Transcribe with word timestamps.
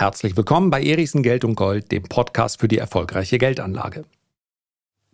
Herzlich 0.00 0.34
willkommen 0.34 0.70
bei 0.70 0.82
Erichsen 0.82 1.22
Geld 1.22 1.44
und 1.44 1.56
Gold, 1.56 1.92
dem 1.92 2.04
Podcast 2.04 2.58
für 2.58 2.68
die 2.68 2.78
erfolgreiche 2.78 3.36
Geldanlage. 3.36 4.06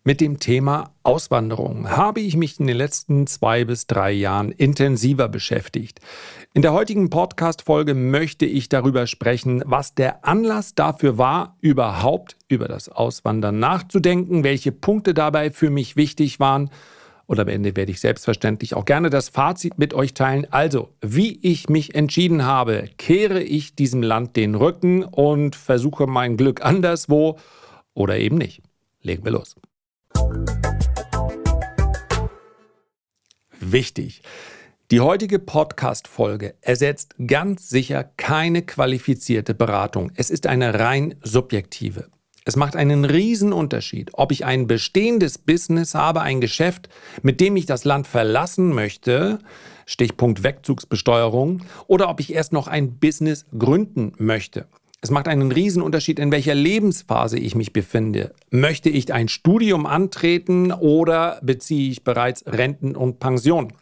Mit 0.04 0.20
dem 0.20 0.38
Thema 0.38 0.92
Auswanderung 1.02 1.90
habe 1.90 2.20
ich 2.20 2.36
mich 2.36 2.60
in 2.60 2.68
den 2.68 2.76
letzten 2.76 3.26
zwei 3.26 3.64
bis 3.64 3.88
drei 3.88 4.12
Jahren 4.12 4.52
intensiver 4.52 5.28
beschäftigt. 5.28 5.98
In 6.54 6.62
der 6.62 6.72
heutigen 6.72 7.10
Podcast-Folge 7.10 7.94
möchte 7.94 8.46
ich 8.46 8.68
darüber 8.68 9.08
sprechen, 9.08 9.60
was 9.66 9.96
der 9.96 10.24
Anlass 10.24 10.76
dafür 10.76 11.18
war, 11.18 11.56
überhaupt 11.60 12.36
über 12.46 12.68
das 12.68 12.88
Auswandern 12.88 13.58
nachzudenken, 13.58 14.44
welche 14.44 14.70
Punkte 14.70 15.14
dabei 15.14 15.50
für 15.50 15.68
mich 15.68 15.96
wichtig 15.96 16.38
waren 16.38 16.70
und 17.26 17.40
am 17.40 17.48
Ende 17.48 17.76
werde 17.76 17.90
ich 17.90 18.00
selbstverständlich 18.00 18.74
auch 18.74 18.84
gerne 18.84 19.10
das 19.10 19.28
Fazit 19.28 19.78
mit 19.78 19.94
euch 19.94 20.14
teilen. 20.14 20.46
Also, 20.50 20.90
wie 21.00 21.38
ich 21.42 21.68
mich 21.68 21.94
entschieden 21.94 22.44
habe, 22.44 22.88
kehre 22.98 23.42
ich 23.42 23.74
diesem 23.74 24.02
Land 24.02 24.36
den 24.36 24.54
Rücken 24.54 25.02
und 25.02 25.56
versuche 25.56 26.06
mein 26.06 26.36
Glück 26.36 26.64
anderswo 26.64 27.38
oder 27.94 28.16
eben 28.18 28.38
nicht. 28.38 28.62
Legen 29.02 29.24
wir 29.24 29.32
los. 29.32 29.56
Wichtig. 33.58 34.22
Die 34.92 35.00
heutige 35.00 35.40
Podcast-Folge 35.40 36.54
ersetzt 36.60 37.16
ganz 37.26 37.68
sicher 37.68 38.04
keine 38.04 38.62
qualifizierte 38.62 39.52
Beratung. 39.52 40.12
Es 40.14 40.30
ist 40.30 40.46
eine 40.46 40.78
rein 40.78 41.16
subjektive. 41.22 42.08
Es 42.48 42.54
macht 42.54 42.76
einen 42.76 43.04
riesen 43.04 43.52
Unterschied, 43.52 44.10
ob 44.12 44.30
ich 44.30 44.44
ein 44.44 44.68
bestehendes 44.68 45.36
Business 45.36 45.96
habe, 45.96 46.20
ein 46.20 46.40
Geschäft, 46.40 46.88
mit 47.20 47.40
dem 47.40 47.56
ich 47.56 47.66
das 47.66 47.84
Land 47.84 48.06
verlassen 48.06 48.72
möchte, 48.72 49.40
Stichpunkt 49.84 50.44
Wegzugsbesteuerung, 50.44 51.64
oder 51.88 52.08
ob 52.08 52.20
ich 52.20 52.32
erst 52.32 52.52
noch 52.52 52.68
ein 52.68 52.98
Business 53.00 53.46
gründen 53.58 54.12
möchte. 54.18 54.66
Es 55.00 55.10
macht 55.10 55.26
einen 55.26 55.50
riesen 55.50 55.82
Unterschied, 55.82 56.20
in 56.20 56.30
welcher 56.30 56.54
Lebensphase 56.54 57.36
ich 57.36 57.56
mich 57.56 57.72
befinde. 57.72 58.32
Möchte 58.50 58.90
ich 58.90 59.12
ein 59.12 59.26
Studium 59.26 59.84
antreten 59.84 60.70
oder 60.70 61.40
beziehe 61.42 61.90
ich 61.90 62.04
bereits 62.04 62.44
Renten 62.46 62.94
und 62.94 63.18
Pension? 63.18 63.72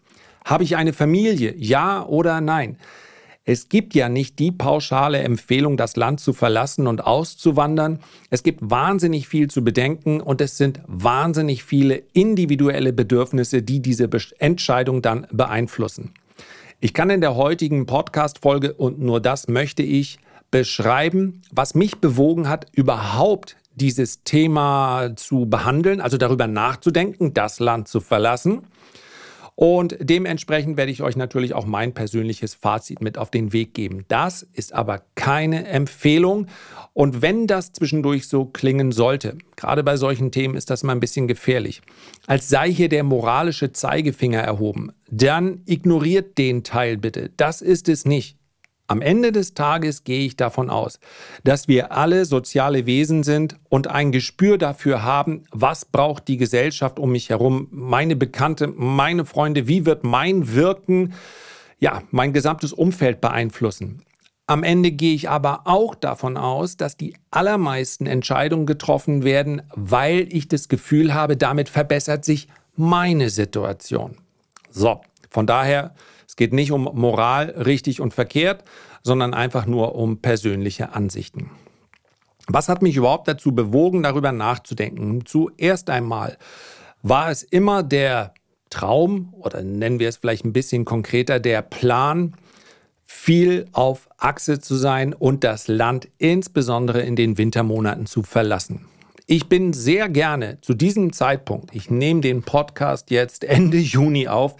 Habe 0.42 0.64
ich 0.64 0.76
eine 0.76 0.94
Familie? 0.94 1.54
Ja 1.54 2.06
oder 2.06 2.40
nein? 2.40 2.78
Es 3.46 3.68
gibt 3.68 3.94
ja 3.94 4.08
nicht 4.08 4.38
die 4.38 4.52
pauschale 4.52 5.18
Empfehlung, 5.18 5.76
das 5.76 5.96
Land 5.96 6.18
zu 6.20 6.32
verlassen 6.32 6.86
und 6.86 7.04
auszuwandern. 7.04 7.98
Es 8.30 8.42
gibt 8.42 8.60
wahnsinnig 8.62 9.28
viel 9.28 9.48
zu 9.48 9.62
bedenken 9.62 10.22
und 10.22 10.40
es 10.40 10.56
sind 10.56 10.80
wahnsinnig 10.86 11.62
viele 11.62 12.02
individuelle 12.14 12.94
Bedürfnisse, 12.94 13.62
die 13.62 13.80
diese 13.80 14.08
Entscheidung 14.38 15.02
dann 15.02 15.26
beeinflussen. 15.30 16.14
Ich 16.80 16.94
kann 16.94 17.10
in 17.10 17.20
der 17.20 17.34
heutigen 17.34 17.84
Podcast-Folge 17.84 18.72
und 18.72 18.98
nur 19.00 19.20
das 19.20 19.46
möchte 19.46 19.82
ich 19.82 20.18
beschreiben, 20.50 21.42
was 21.50 21.74
mich 21.74 21.98
bewogen 21.98 22.48
hat, 22.48 22.66
überhaupt 22.72 23.56
dieses 23.74 24.22
Thema 24.22 25.10
zu 25.16 25.44
behandeln, 25.46 26.00
also 26.00 26.16
darüber 26.16 26.46
nachzudenken, 26.46 27.34
das 27.34 27.60
Land 27.60 27.88
zu 27.88 28.00
verlassen. 28.00 28.62
Und 29.56 29.96
dementsprechend 30.00 30.76
werde 30.76 30.90
ich 30.90 31.02
euch 31.02 31.16
natürlich 31.16 31.54
auch 31.54 31.64
mein 31.64 31.94
persönliches 31.94 32.54
Fazit 32.54 33.00
mit 33.00 33.18
auf 33.18 33.30
den 33.30 33.52
Weg 33.52 33.72
geben. 33.72 34.04
Das 34.08 34.42
ist 34.42 34.72
aber 34.72 35.02
keine 35.14 35.66
Empfehlung. 35.68 36.48
Und 36.92 37.22
wenn 37.22 37.46
das 37.46 37.72
zwischendurch 37.72 38.26
so 38.26 38.46
klingen 38.46 38.90
sollte, 38.90 39.38
gerade 39.56 39.84
bei 39.84 39.96
solchen 39.96 40.32
Themen 40.32 40.56
ist 40.56 40.70
das 40.70 40.82
mal 40.82 40.92
ein 40.92 41.00
bisschen 41.00 41.28
gefährlich, 41.28 41.82
als 42.26 42.48
sei 42.48 42.72
hier 42.72 42.88
der 42.88 43.04
moralische 43.04 43.72
Zeigefinger 43.72 44.40
erhoben, 44.40 44.92
dann 45.08 45.62
ignoriert 45.66 46.36
den 46.36 46.64
Teil 46.64 46.96
bitte. 46.96 47.30
Das 47.36 47.62
ist 47.62 47.88
es 47.88 48.04
nicht. 48.04 48.36
Am 48.86 49.00
Ende 49.00 49.32
des 49.32 49.54
Tages 49.54 50.04
gehe 50.04 50.26
ich 50.26 50.36
davon 50.36 50.68
aus, 50.68 51.00
dass 51.42 51.68
wir 51.68 51.92
alle 51.92 52.26
soziale 52.26 52.84
Wesen 52.84 53.22
sind 53.22 53.56
und 53.70 53.86
ein 53.86 54.12
Gespür 54.12 54.58
dafür 54.58 55.02
haben, 55.02 55.44
was 55.50 55.86
braucht 55.86 56.28
die 56.28 56.36
Gesellschaft 56.36 56.98
um 56.98 57.12
mich 57.12 57.30
herum, 57.30 57.68
meine 57.70 58.14
Bekannte, 58.14 58.66
meine 58.66 59.24
Freunde, 59.24 59.68
wie 59.68 59.86
wird 59.86 60.04
mein 60.04 60.54
Wirken, 60.54 61.14
ja, 61.78 62.02
mein 62.10 62.34
gesamtes 62.34 62.74
Umfeld 62.74 63.22
beeinflussen. 63.22 64.02
Am 64.46 64.62
Ende 64.62 64.90
gehe 64.90 65.14
ich 65.14 65.30
aber 65.30 65.62
auch 65.64 65.94
davon 65.94 66.36
aus, 66.36 66.76
dass 66.76 66.98
die 66.98 67.14
allermeisten 67.30 68.04
Entscheidungen 68.04 68.66
getroffen 68.66 69.24
werden, 69.24 69.62
weil 69.74 70.28
ich 70.30 70.48
das 70.48 70.68
Gefühl 70.68 71.14
habe, 71.14 71.38
damit 71.38 71.70
verbessert 71.70 72.26
sich 72.26 72.48
meine 72.76 73.30
Situation. 73.30 74.18
So, 74.70 75.00
von 75.30 75.46
daher 75.46 75.94
es 76.34 76.36
geht 76.36 76.52
nicht 76.52 76.72
um 76.72 76.90
Moral, 76.94 77.50
richtig 77.50 78.00
und 78.00 78.12
verkehrt, 78.12 78.64
sondern 79.04 79.34
einfach 79.34 79.66
nur 79.66 79.94
um 79.94 80.20
persönliche 80.20 80.92
Ansichten. 80.92 81.52
Was 82.48 82.68
hat 82.68 82.82
mich 82.82 82.96
überhaupt 82.96 83.28
dazu 83.28 83.54
bewogen, 83.54 84.02
darüber 84.02 84.32
nachzudenken? 84.32 85.24
Zuerst 85.26 85.90
einmal 85.90 86.36
war 87.02 87.30
es 87.30 87.44
immer 87.44 87.84
der 87.84 88.34
Traum 88.68 89.32
oder 89.38 89.62
nennen 89.62 90.00
wir 90.00 90.08
es 90.08 90.16
vielleicht 90.16 90.44
ein 90.44 90.52
bisschen 90.52 90.84
konkreter, 90.84 91.38
der 91.38 91.62
Plan, 91.62 92.34
viel 93.04 93.66
auf 93.70 94.08
Achse 94.18 94.58
zu 94.58 94.74
sein 94.74 95.14
und 95.14 95.44
das 95.44 95.68
Land 95.68 96.08
insbesondere 96.18 97.02
in 97.02 97.14
den 97.14 97.38
Wintermonaten 97.38 98.06
zu 98.06 98.24
verlassen. 98.24 98.86
Ich 99.28 99.48
bin 99.48 99.72
sehr 99.72 100.08
gerne 100.08 100.60
zu 100.62 100.74
diesem 100.74 101.12
Zeitpunkt, 101.12 101.72
ich 101.76 101.90
nehme 101.90 102.22
den 102.22 102.42
Podcast 102.42 103.12
jetzt 103.12 103.44
Ende 103.44 103.78
Juni 103.78 104.26
auf, 104.26 104.56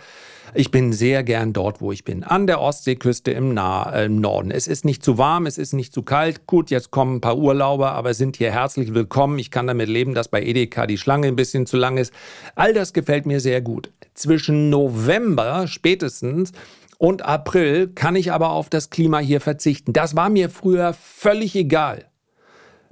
ich 0.54 0.70
bin 0.70 0.92
sehr 0.92 1.25
gern 1.25 1.53
dort, 1.53 1.81
wo 1.81 1.91
ich 1.91 2.04
bin. 2.04 2.22
An 2.22 2.47
der 2.47 2.60
Ostseeküste 2.60 3.32
im, 3.32 3.54
nah 3.54 3.92
äh, 3.92 4.06
im 4.06 4.20
Norden. 4.20 4.50
Es 4.50 4.69
ist 4.69 4.84
nicht 4.84 5.04
zu 5.04 5.19
warm, 5.19 5.47
es 5.47 5.59
ist 5.59 5.72
nicht 5.72 5.92
zu 5.92 6.03
kalt. 6.03 6.47
Gut, 6.47 6.70
jetzt 6.70 6.91
kommen 6.91 7.16
ein 7.16 7.20
paar 7.20 7.37
Urlauber, 7.37 7.92
aber 7.92 8.15
sind 8.15 8.37
hier 8.37 8.53
herzlich 8.53 8.94
willkommen. 8.94 9.38
Ich 9.38 9.50
kann 9.50 9.66
damit 9.66 9.88
leben, 9.88 10.15
dass 10.15 10.28
bei 10.28 10.42
Edeka 10.42 10.87
die 10.87 10.98
Schlange 10.98 11.26
ein 11.26 11.37
bisschen 11.37 11.66
zu 11.66 11.76
lang 11.76 11.97
ist. 11.97 12.12
All 12.54 12.72
das 12.72 12.92
gefällt 12.92 13.26
mir 13.26 13.41
sehr 13.41 13.60
gut. 13.60 13.91
Zwischen 14.15 14.70
November 14.70 15.66
spätestens 15.66 16.53
und 16.98 17.22
April 17.22 17.88
kann 17.88 18.15
ich 18.15 18.32
aber 18.32 18.50
auf 18.50 18.71
das 18.71 18.91
Klima 18.91 19.19
hier 19.19 19.41
verzichten. 19.41 19.92
Das 19.92 20.15
war 20.15 20.31
mir 20.31 20.50
früher 20.50 20.94
völlig 20.94 21.56
egal. 21.56 22.06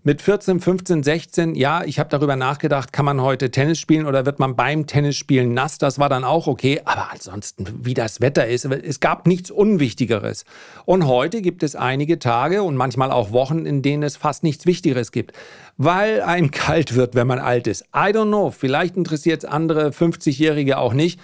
Mit 0.05 0.21
14, 0.21 0.59
15, 0.59 1.05
16, 1.05 1.55
ja, 1.55 1.85
ich 1.85 2.01
habe 2.01 2.11
darüber 2.11 2.35
nachgedacht, 2.35 2.93
kann 2.93 3.05
man 3.05 3.21
heute 3.21 3.53
Tennis 3.53 3.79
spielen 3.79 4.05
oder 4.05 4.27
wird 4.27 4.41
man 4.41 4.57
beim 4.57 4.89
Tennisspielen 4.89 5.55
nass? 5.55 5.79
Das 5.79 6.01
war 6.01 6.09
dann 6.09 6.25
auch 6.25 6.49
okay. 6.49 6.81
Aber 6.85 7.13
ansonsten, 7.13 7.67
wie 7.83 7.95
das 7.95 8.21
Wetter 8.21 8.49
ist, 8.49 8.65
es 8.65 8.99
gab 8.99 9.29
nichts 9.29 9.53
Unwichtigeres. 9.53 10.45
Und 10.87 11.07
heute 11.07 11.41
gibt 11.41 11.63
es 11.63 11.77
einige 11.77 12.19
Tage 12.19 12.65
und 12.65 12.75
manchmal 12.75 13.13
auch 13.13 13.31
Wochen, 13.31 13.65
in 13.65 13.81
denen 13.81 14.03
es 14.03 14.17
fast 14.17 14.43
nichts 14.43 14.67
Wichtigeres 14.67 15.13
gibt. 15.13 15.35
Weil 15.77 16.21
einem 16.21 16.51
kalt 16.51 16.97
wird, 16.97 17.15
wenn 17.15 17.29
man 17.29 17.39
alt 17.39 17.69
ist. 17.69 17.83
I 17.95 18.11
don't 18.11 18.27
know, 18.27 18.51
vielleicht 18.51 18.97
interessiert 18.97 19.45
es 19.45 19.49
andere 19.49 19.91
50-Jährige 19.91 20.79
auch 20.79 20.95
nicht. 20.95 21.21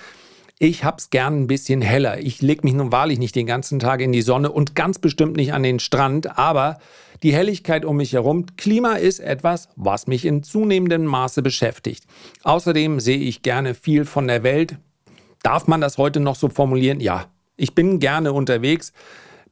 Ich 0.61 0.85
hab's 0.85 1.11
gern 1.11 1.43
ein 1.43 1.47
bisschen 1.49 1.83
heller. 1.83 2.21
Ich 2.21 2.43
leg 2.43 2.63
mich 2.63 2.75
nun 2.75 2.93
wahrlich 2.93 3.19
nicht 3.19 3.35
den 3.35 3.47
ganzen 3.47 3.81
Tag 3.81 4.01
in 4.01 4.13
die 4.13 4.23
Sonne 4.23 4.53
und 4.53 4.77
ganz 4.77 5.01
bestimmt 5.01 5.37
nicht 5.37 5.53
an 5.53 5.65
den 5.65 5.81
Strand, 5.81 6.39
aber 6.39 6.79
die 7.23 7.35
Helligkeit 7.35 7.85
um 7.85 7.97
mich 7.97 8.13
herum, 8.13 8.47
Klima 8.57 8.95
ist 8.95 9.21
etwas, 9.21 9.69
was 9.77 10.07
mich 10.07 10.25
in 10.25 10.43
zunehmendem 10.43 11.05
Maße 11.05 11.43
beschäftigt. 11.43 12.05
Außerdem 12.45 13.01
sehe 13.01 13.19
ich 13.19 13.43
gerne 13.43 13.75
viel 13.75 14.05
von 14.05 14.27
der 14.29 14.43
Welt. 14.43 14.77
Darf 15.43 15.67
man 15.67 15.81
das 15.81 15.99
heute 15.99 16.21
noch 16.21 16.37
so 16.37 16.49
formulieren? 16.49 17.01
Ja, 17.01 17.27
ich 17.57 17.75
bin 17.75 17.99
gerne 17.99 18.33
unterwegs. 18.33 18.93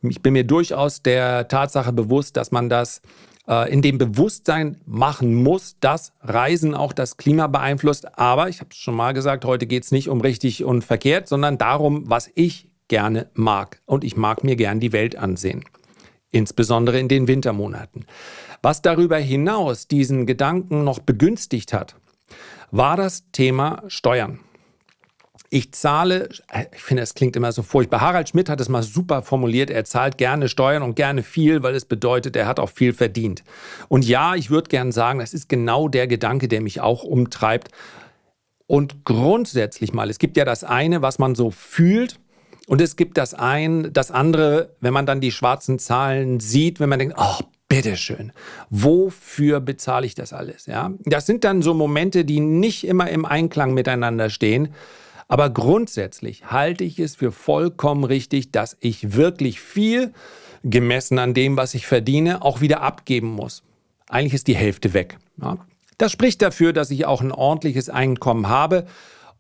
Ich 0.03 0.23
bin 0.23 0.35
mir 0.35 0.45
durchaus 0.45 1.03
der 1.03 1.49
Tatsache 1.49 1.93
bewusst, 1.93 2.37
dass 2.37 2.53
man 2.53 2.69
das 2.69 3.01
äh, 3.49 3.73
in 3.73 3.83
dem 3.83 3.99
Bewusstsein 3.99 4.81
machen 4.87 5.35
muss, 5.35 5.77
dass 5.81 6.13
Reisen 6.21 6.75
auch 6.75 6.93
das 6.93 7.17
Klima 7.17 7.47
beeinflusst. 7.47 8.19
Aber 8.19 8.49
ich 8.49 8.61
habe 8.61 8.71
es 8.71 8.77
schon 8.77 8.95
mal 8.95 9.13
gesagt, 9.13 9.45
heute 9.45 9.67
geht 9.67 9.85
es 9.85 9.93
nicht 9.93 10.09
um 10.09 10.21
richtig 10.21 10.65
und 10.65 10.85
verkehrt, 10.85 11.29
sondern 11.29 11.59
darum, 11.59 12.05
was 12.07 12.31
ich 12.35 12.69
gerne 12.89 13.31
mag. 13.35 13.81
Und 13.87 14.05
ich 14.05 14.17
mag 14.17 14.45
mir 14.45 14.57
gern 14.57 14.81
die 14.81 14.93
Welt 14.93 15.17
ansehen, 15.17 15.65
insbesondere 16.37 16.99
in 16.99 17.09
den 17.09 17.29
Wintermonaten. 17.29 18.05
Was 18.63 18.83
darüber 18.83 19.17
hinaus 19.17 19.89
diesen 19.89 20.27
Gedanken 20.27 20.85
noch 20.85 20.99
begünstigt 20.99 21.73
hat, 21.73 21.97
war 22.71 22.97
das 22.97 23.31
Thema 23.33 23.83
Steuern. 23.89 24.41
Ich 25.49 25.73
zahle, 25.73 26.29
ich 26.75 26.83
finde, 26.83 27.05
es 27.05 27.15
klingt 27.15 27.37
immer 27.37 27.53
so 27.53 27.63
furchtbar. 27.63 28.01
Harald 28.01 28.29
Schmidt 28.29 28.49
hat 28.49 28.61
es 28.61 28.69
mal 28.69 28.83
super 28.83 29.23
formuliert. 29.23 29.71
Er 29.71 29.85
zahlt 29.85 30.19
gerne 30.19 30.49
Steuern 30.49 30.83
und 30.83 30.97
gerne 30.97 31.23
viel, 31.23 31.63
weil 31.63 31.75
es 31.75 31.85
bedeutet, 31.85 32.35
er 32.35 32.47
hat 32.47 32.59
auch 32.59 32.69
viel 32.69 32.93
verdient. 32.93 33.45
Und 33.89 34.05
ja, 34.05 34.35
ich 34.35 34.51
würde 34.51 34.69
gerne 34.69 34.91
sagen, 34.91 35.21
das 35.21 35.33
ist 35.33 35.49
genau 35.49 35.89
der 35.89 36.09
Gedanke, 36.09 36.49
der 36.49 36.61
mich 36.61 36.81
auch 36.81 37.05
umtreibt. 37.05 37.69
Und 38.67 39.05
grundsätzlich 39.05 39.93
mal, 39.93 40.11
es 40.11 40.19
gibt 40.19 40.37
ja 40.37 40.45
das 40.45 40.65
eine, 40.65 41.01
was 41.01 41.21
man 41.21 41.37
so 41.37 41.53
fühlt. 41.53 42.19
Und 42.67 42.81
es 42.81 42.97
gibt 42.97 43.17
das 43.17 43.33
ein, 43.33 43.93
das 43.93 44.11
andere, 44.11 44.75
wenn 44.81 44.93
man 44.93 45.07
dann 45.07 45.21
die 45.21 45.31
schwarzen 45.31 45.79
Zahlen 45.79 46.41
sieht, 46.41 46.81
wenn 46.81 46.89
man 46.89 46.99
denkt, 46.99 47.15
oh, 47.17 47.39
bitteschön, 47.69 48.33
wofür 48.71 49.61
bezahle 49.61 50.07
ich 50.07 50.15
das 50.15 50.33
alles? 50.33 50.67
Ja, 50.67 50.93
das 51.05 51.27
sind 51.27 51.45
dann 51.45 51.63
so 51.63 51.75
Momente, 51.75 52.25
die 52.25 52.41
nicht 52.41 52.87
immer 52.87 53.09
im 53.11 53.25
Einklang 53.25 53.73
miteinander 53.73 54.31
stehen. 54.31 54.75
Aber 55.29 55.51
grundsätzlich 55.51 56.47
halte 56.47 56.85
ich 56.85 56.99
es 56.99 57.17
für 57.17 57.33
vollkommen 57.33 58.05
richtig, 58.05 58.53
dass 58.53 58.77
ich 58.81 59.15
wirklich 59.15 59.61
viel 59.61 60.13
gemessen 60.63 61.19
an 61.19 61.35
dem, 61.35 61.57
was 61.57 61.75
ich 61.75 61.87
verdiene, 61.87 62.43
auch 62.43 62.61
wieder 62.61 62.83
abgeben 62.83 63.29
muss. 63.29 63.63
Eigentlich 64.09 64.35
ist 64.35 64.47
die 64.47 64.57
Hälfte 64.57 64.95
weg. 64.95 65.19
Ja. 65.41 65.59
Das 65.99 66.13
spricht 66.13 66.43
dafür, 66.43 66.73
dass 66.73 66.91
ich 66.91 67.07
auch 67.07 67.23
ein 67.23 67.33
ordentliches 67.33 67.89
Einkommen 67.91 68.49
habe 68.49 68.87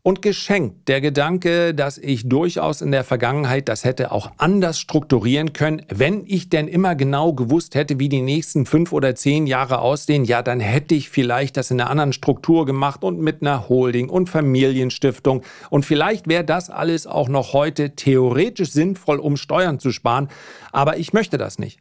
und 0.06 0.23
geschenkt 0.23 0.87
der 0.87 1.00
Gedanke, 1.00 1.75
dass 1.75 1.99
ich 1.99 2.29
durchaus 2.29 2.81
in 2.81 2.93
der 2.93 3.03
Vergangenheit 3.03 3.69
das 3.69 3.82
hätte 3.82 4.12
auch 4.12 4.31
anders 4.37 4.79
strukturieren 4.79 5.53
können. 5.53 5.82
Wenn 5.88 6.23
ich 6.29 6.49
denn 6.49 6.69
immer 6.69 6.94
genau 6.94 7.32
gewusst 7.32 7.75
hätte, 7.75 7.99
wie 7.99 8.08
die 8.08 8.23
nächsten 8.23 8.67
fünf 8.67 8.93
oder 8.93 9.17
zehn 9.17 9.49
Jahre 9.49 9.81
aussehen, 9.81 10.25
ja, 10.25 10.43
dann 10.43 10.61
hätte 10.61 10.94
ich 10.94 11.11
vielleicht 11.11 11.56
das 11.56 11.73
in 11.73 11.81
einer 11.81 11.91
anderen 11.91 12.12
Struktur 12.12 12.67
gemacht 12.67 13.03
und 13.03 13.19
mit 13.19 13.43
einer 13.43 13.69
Holding 13.69 14.08
und 14.08 14.31
Familienstiftung. 14.31 15.43
Und 15.70 15.85
vielleicht 15.85 16.29
wäre 16.29 16.44
das 16.44 16.70
alles 16.70 17.08
auch 17.08 17.29
noch 17.29 17.53
heute 17.53 17.97
theoretisch 17.97 18.70
sinnvoll, 18.70 19.19
um 19.19 19.37
Steuern 19.37 19.81
zu 19.81 19.91
sparen. 19.91 20.29
Aber 20.70 20.99
ich 20.99 21.14
möchte 21.14 21.37
das 21.37 21.58
nicht. 21.58 21.81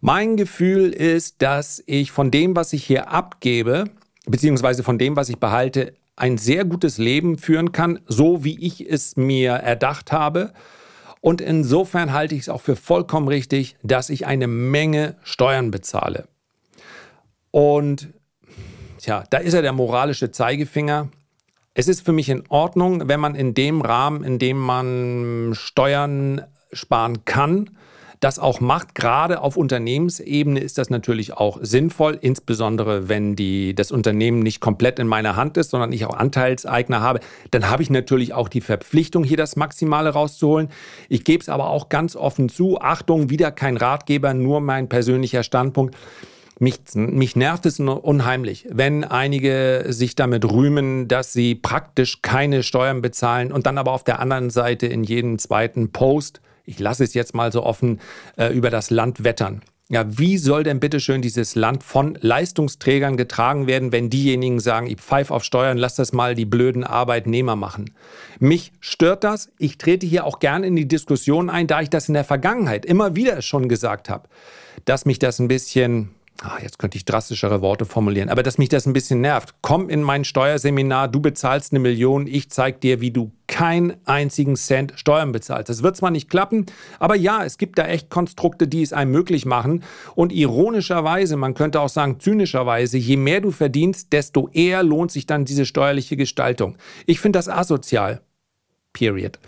Mein 0.00 0.36
Gefühl 0.36 0.92
ist, 0.92 1.40
dass 1.40 1.84
ich 1.86 2.10
von 2.10 2.32
dem, 2.32 2.56
was 2.56 2.72
ich 2.72 2.82
hier 2.84 3.12
abgebe, 3.12 3.84
beziehungsweise 4.26 4.82
von 4.82 4.98
dem, 4.98 5.14
was 5.14 5.28
ich 5.28 5.38
behalte, 5.38 5.94
ein 6.16 6.38
sehr 6.38 6.64
gutes 6.64 6.98
Leben 6.98 7.38
führen 7.38 7.72
kann, 7.72 8.00
so 8.06 8.44
wie 8.44 8.58
ich 8.64 8.88
es 8.88 9.16
mir 9.16 9.52
erdacht 9.52 10.12
habe. 10.12 10.52
Und 11.20 11.40
insofern 11.40 12.12
halte 12.12 12.34
ich 12.34 12.42
es 12.42 12.48
auch 12.48 12.60
für 12.60 12.76
vollkommen 12.76 13.28
richtig, 13.28 13.76
dass 13.82 14.10
ich 14.10 14.26
eine 14.26 14.46
Menge 14.46 15.16
Steuern 15.22 15.70
bezahle. 15.70 16.28
Und 17.50 18.08
tja, 18.98 19.24
da 19.30 19.38
ist 19.38 19.54
ja 19.54 19.62
der 19.62 19.72
moralische 19.72 20.32
Zeigefinger. 20.32 21.08
Es 21.74 21.88
ist 21.88 22.04
für 22.04 22.12
mich 22.12 22.28
in 22.28 22.44
Ordnung, 22.48 23.08
wenn 23.08 23.20
man 23.20 23.34
in 23.34 23.54
dem 23.54 23.80
Rahmen, 23.80 24.24
in 24.24 24.38
dem 24.38 24.58
man 24.58 25.52
Steuern 25.54 26.42
sparen 26.72 27.24
kann, 27.24 27.70
das 28.22 28.38
auch 28.38 28.60
macht. 28.60 28.94
Gerade 28.94 29.40
auf 29.40 29.56
Unternehmensebene 29.56 30.60
ist 30.60 30.78
das 30.78 30.90
natürlich 30.90 31.34
auch 31.34 31.58
sinnvoll, 31.60 32.16
insbesondere 32.20 33.08
wenn 33.08 33.34
die, 33.34 33.74
das 33.74 33.90
Unternehmen 33.90 34.40
nicht 34.40 34.60
komplett 34.60 35.00
in 35.00 35.08
meiner 35.08 35.34
Hand 35.34 35.56
ist, 35.56 35.70
sondern 35.70 35.92
ich 35.92 36.04
auch 36.04 36.14
Anteilseigner 36.14 37.00
habe. 37.00 37.18
Dann 37.50 37.68
habe 37.68 37.82
ich 37.82 37.90
natürlich 37.90 38.32
auch 38.32 38.48
die 38.48 38.60
Verpflichtung, 38.60 39.24
hier 39.24 39.36
das 39.36 39.56
Maximale 39.56 40.10
rauszuholen. 40.10 40.68
Ich 41.08 41.24
gebe 41.24 41.42
es 41.42 41.48
aber 41.48 41.68
auch 41.68 41.88
ganz 41.88 42.14
offen 42.14 42.48
zu. 42.48 42.80
Achtung, 42.80 43.28
wieder 43.28 43.50
kein 43.50 43.76
Ratgeber, 43.76 44.34
nur 44.34 44.60
mein 44.60 44.88
persönlicher 44.88 45.42
Standpunkt. 45.42 45.96
Mich, 46.60 46.78
mich, 46.94 47.34
nervt 47.34 47.66
es 47.66 47.80
unheimlich, 47.80 48.68
wenn 48.70 49.02
einige 49.02 49.86
sich 49.88 50.14
damit 50.14 50.44
rühmen, 50.44 51.08
dass 51.08 51.32
sie 51.32 51.56
praktisch 51.56 52.22
keine 52.22 52.62
Steuern 52.62 53.02
bezahlen 53.02 53.50
und 53.50 53.66
dann 53.66 53.78
aber 53.78 53.90
auf 53.90 54.04
der 54.04 54.20
anderen 54.20 54.48
Seite 54.50 54.86
in 54.86 55.02
jedem 55.02 55.40
zweiten 55.40 55.90
Post 55.90 56.40
ich 56.64 56.78
lasse 56.78 57.04
es 57.04 57.14
jetzt 57.14 57.34
mal 57.34 57.52
so 57.52 57.62
offen, 57.64 58.00
äh, 58.36 58.52
über 58.52 58.70
das 58.70 58.90
Land 58.90 59.24
wettern. 59.24 59.62
Ja, 59.88 60.06
wie 60.06 60.38
soll 60.38 60.62
denn 60.62 60.80
bitte 60.80 61.00
schön 61.00 61.20
dieses 61.20 61.54
Land 61.54 61.82
von 61.82 62.16
Leistungsträgern 62.18 63.18
getragen 63.18 63.66
werden, 63.66 63.92
wenn 63.92 64.08
diejenigen 64.08 64.58
sagen, 64.58 64.86
ich 64.86 64.96
pfeife 64.96 65.34
auf 65.34 65.44
Steuern, 65.44 65.76
lass 65.76 65.96
das 65.96 66.14
mal 66.14 66.34
die 66.34 66.46
blöden 66.46 66.82
Arbeitnehmer 66.82 67.56
machen? 67.56 67.90
Mich 68.38 68.72
stört 68.80 69.22
das. 69.22 69.50
Ich 69.58 69.76
trete 69.76 70.06
hier 70.06 70.24
auch 70.24 70.38
gerne 70.38 70.66
in 70.66 70.76
die 70.76 70.88
Diskussion 70.88 71.50
ein, 71.50 71.66
da 71.66 71.82
ich 71.82 71.90
das 71.90 72.08
in 72.08 72.14
der 72.14 72.24
Vergangenheit 72.24 72.86
immer 72.86 73.16
wieder 73.16 73.42
schon 73.42 73.68
gesagt 73.68 74.08
habe, 74.08 74.30
dass 74.86 75.04
mich 75.04 75.18
das 75.18 75.38
ein 75.40 75.48
bisschen 75.48 76.08
ach, 76.40 76.60
jetzt 76.60 76.78
könnte 76.78 76.96
ich 76.96 77.04
drastischere 77.04 77.60
Worte 77.60 77.84
formulieren, 77.84 78.28
aber 78.28 78.42
dass 78.42 78.58
mich 78.58 78.68
das 78.68 78.86
ein 78.86 78.92
bisschen 78.92 79.20
nervt. 79.20 79.54
Komm 79.60 79.88
in 79.88 80.02
mein 80.02 80.24
Steuerseminar, 80.24 81.08
du 81.08 81.20
bezahlst 81.20 81.72
eine 81.72 81.80
Million, 81.80 82.26
ich 82.26 82.50
zeig 82.50 82.80
dir, 82.80 83.00
wie 83.00 83.10
du 83.10 83.32
keinen 83.46 83.94
einzigen 84.06 84.56
Cent 84.56 84.94
Steuern 84.96 85.32
bezahlst. 85.32 85.68
Das 85.68 85.82
wird 85.82 85.96
zwar 85.96 86.10
nicht 86.10 86.30
klappen, 86.30 86.66
aber 86.98 87.16
ja, 87.16 87.44
es 87.44 87.58
gibt 87.58 87.78
da 87.78 87.86
echt 87.86 88.10
Konstrukte, 88.10 88.66
die 88.66 88.82
es 88.82 88.92
einem 88.92 89.12
möglich 89.12 89.44
machen. 89.44 89.84
Und 90.14 90.32
ironischerweise, 90.32 91.36
man 91.36 91.54
könnte 91.54 91.80
auch 91.80 91.88
sagen 91.88 92.18
zynischerweise, 92.18 92.98
je 92.98 93.16
mehr 93.16 93.40
du 93.40 93.50
verdienst, 93.50 94.12
desto 94.12 94.48
eher 94.52 94.82
lohnt 94.82 95.12
sich 95.12 95.26
dann 95.26 95.44
diese 95.44 95.66
steuerliche 95.66 96.16
Gestaltung. 96.16 96.76
Ich 97.06 97.20
finde 97.20 97.38
das 97.38 97.48
asozial. 97.48 98.22
Period. 98.92 99.38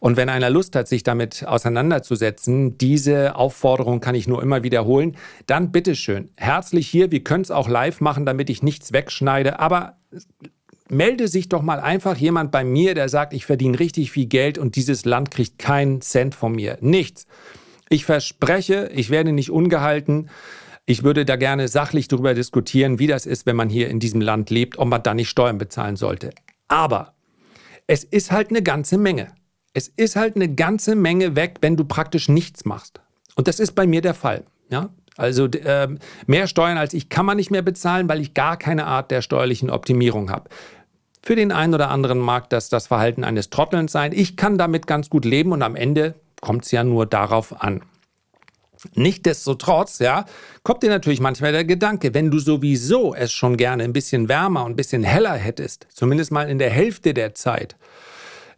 Und 0.00 0.16
wenn 0.16 0.28
einer 0.28 0.50
Lust 0.50 0.76
hat, 0.76 0.88
sich 0.88 1.02
damit 1.02 1.46
auseinanderzusetzen, 1.46 2.78
diese 2.78 3.36
Aufforderung 3.36 4.00
kann 4.00 4.14
ich 4.14 4.28
nur 4.28 4.42
immer 4.42 4.62
wiederholen, 4.62 5.16
dann 5.46 5.72
bitteschön, 5.72 6.30
herzlich 6.36 6.88
hier, 6.88 7.10
wir 7.10 7.22
können 7.24 7.42
es 7.42 7.50
auch 7.50 7.68
live 7.68 8.00
machen, 8.00 8.26
damit 8.26 8.50
ich 8.50 8.62
nichts 8.62 8.92
wegschneide, 8.92 9.58
aber 9.58 9.96
melde 10.88 11.28
sich 11.28 11.48
doch 11.48 11.62
mal 11.62 11.80
einfach 11.80 12.16
jemand 12.16 12.52
bei 12.52 12.64
mir, 12.64 12.94
der 12.94 13.08
sagt, 13.08 13.32
ich 13.32 13.46
verdiene 13.46 13.78
richtig 13.78 14.10
viel 14.10 14.26
Geld 14.26 14.58
und 14.58 14.76
dieses 14.76 15.04
Land 15.04 15.30
kriegt 15.30 15.58
keinen 15.58 16.00
Cent 16.00 16.34
von 16.34 16.52
mir. 16.52 16.78
Nichts. 16.80 17.26
Ich 17.88 18.04
verspreche, 18.04 18.90
ich 18.94 19.10
werde 19.10 19.32
nicht 19.32 19.50
ungehalten. 19.50 20.28
Ich 20.86 21.02
würde 21.02 21.24
da 21.24 21.36
gerne 21.36 21.68
sachlich 21.68 22.08
darüber 22.08 22.34
diskutieren, 22.34 22.98
wie 22.98 23.08
das 23.08 23.26
ist, 23.26 23.46
wenn 23.46 23.56
man 23.56 23.68
hier 23.68 23.88
in 23.88 23.98
diesem 23.98 24.20
Land 24.20 24.50
lebt, 24.50 24.78
ob 24.78 24.88
man 24.88 25.02
da 25.02 25.14
nicht 25.14 25.28
Steuern 25.28 25.58
bezahlen 25.58 25.96
sollte. 25.96 26.30
Aber 26.68 27.14
es 27.86 28.04
ist 28.04 28.30
halt 28.30 28.50
eine 28.50 28.62
ganze 28.62 28.98
Menge. 28.98 29.28
Es 29.76 29.88
ist 29.88 30.16
halt 30.16 30.36
eine 30.36 30.54
ganze 30.54 30.94
Menge 30.96 31.36
weg, 31.36 31.58
wenn 31.60 31.76
du 31.76 31.84
praktisch 31.84 32.30
nichts 32.30 32.64
machst. 32.64 33.02
Und 33.34 33.46
das 33.46 33.60
ist 33.60 33.72
bei 33.72 33.86
mir 33.86 34.00
der 34.00 34.14
Fall. 34.14 34.44
Ja? 34.70 34.88
Also 35.18 35.44
äh, 35.48 35.88
mehr 36.26 36.46
Steuern 36.46 36.78
als 36.78 36.94
ich 36.94 37.10
kann 37.10 37.26
man 37.26 37.36
nicht 37.36 37.50
mehr 37.50 37.60
bezahlen, 37.60 38.08
weil 38.08 38.22
ich 38.22 38.32
gar 38.32 38.56
keine 38.56 38.86
Art 38.86 39.10
der 39.10 39.20
steuerlichen 39.20 39.68
Optimierung 39.68 40.30
habe. 40.30 40.48
Für 41.22 41.36
den 41.36 41.52
einen 41.52 41.74
oder 41.74 41.90
anderen 41.90 42.20
mag 42.20 42.48
das 42.48 42.70
das 42.70 42.86
Verhalten 42.86 43.22
eines 43.22 43.50
Trottelns 43.50 43.92
sein. 43.92 44.12
Ich 44.14 44.38
kann 44.38 44.56
damit 44.56 44.86
ganz 44.86 45.10
gut 45.10 45.26
leben 45.26 45.52
und 45.52 45.60
am 45.60 45.76
Ende 45.76 46.14
kommt 46.40 46.64
es 46.64 46.70
ja 46.70 46.82
nur 46.82 47.04
darauf 47.04 47.60
an. 47.60 47.82
Nichtsdestotrotz, 48.94 49.98
ja, 49.98 50.24
kommt 50.62 50.84
dir 50.84 50.88
natürlich 50.88 51.20
manchmal 51.20 51.52
der 51.52 51.66
Gedanke, 51.66 52.14
wenn 52.14 52.30
du 52.30 52.38
sowieso 52.38 53.14
es 53.14 53.30
schon 53.30 53.58
gerne 53.58 53.84
ein 53.84 53.92
bisschen 53.92 54.30
wärmer 54.30 54.64
und 54.64 54.72
ein 54.72 54.76
bisschen 54.76 55.04
heller 55.04 55.34
hättest, 55.34 55.86
zumindest 55.92 56.32
mal 56.32 56.48
in 56.48 56.58
der 56.58 56.70
Hälfte 56.70 57.12
der 57.12 57.34
Zeit, 57.34 57.76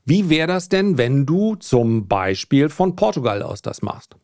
wie 0.09 0.31
wäre 0.31 0.47
das 0.47 0.71
denn, 0.71 0.97
wenn 0.97 1.27
du 1.27 1.57
zum 1.57 2.09
Beispiel 2.09 2.71
von 2.71 2.97
Portugal 2.97 3.43
aus 3.43 3.61
das 3.61 3.83
machst? 3.83 4.17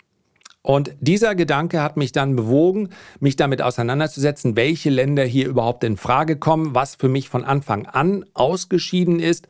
Und 0.63 0.93
dieser 1.01 1.35
Gedanke 1.35 1.83
hat 1.83 1.99
mich 1.99 2.13
dann 2.13 2.37
bewogen, 2.37 2.89
mich 3.21 3.37
damit 3.37 3.61
auseinanderzusetzen, 3.61 4.57
welche 4.57 4.89
Länder 4.89 5.25
hier 5.25 5.47
überhaupt 5.47 5.85
in 5.85 5.99
Frage 5.99 6.37
kommen. 6.37 6.75
Was 6.75 6.95
für 6.95 7.11
mich 7.11 7.29
von 7.29 7.45
Anfang 7.45 7.85
an 7.85 8.25
ausgeschieden 8.33 9.21
ist, 9.21 9.47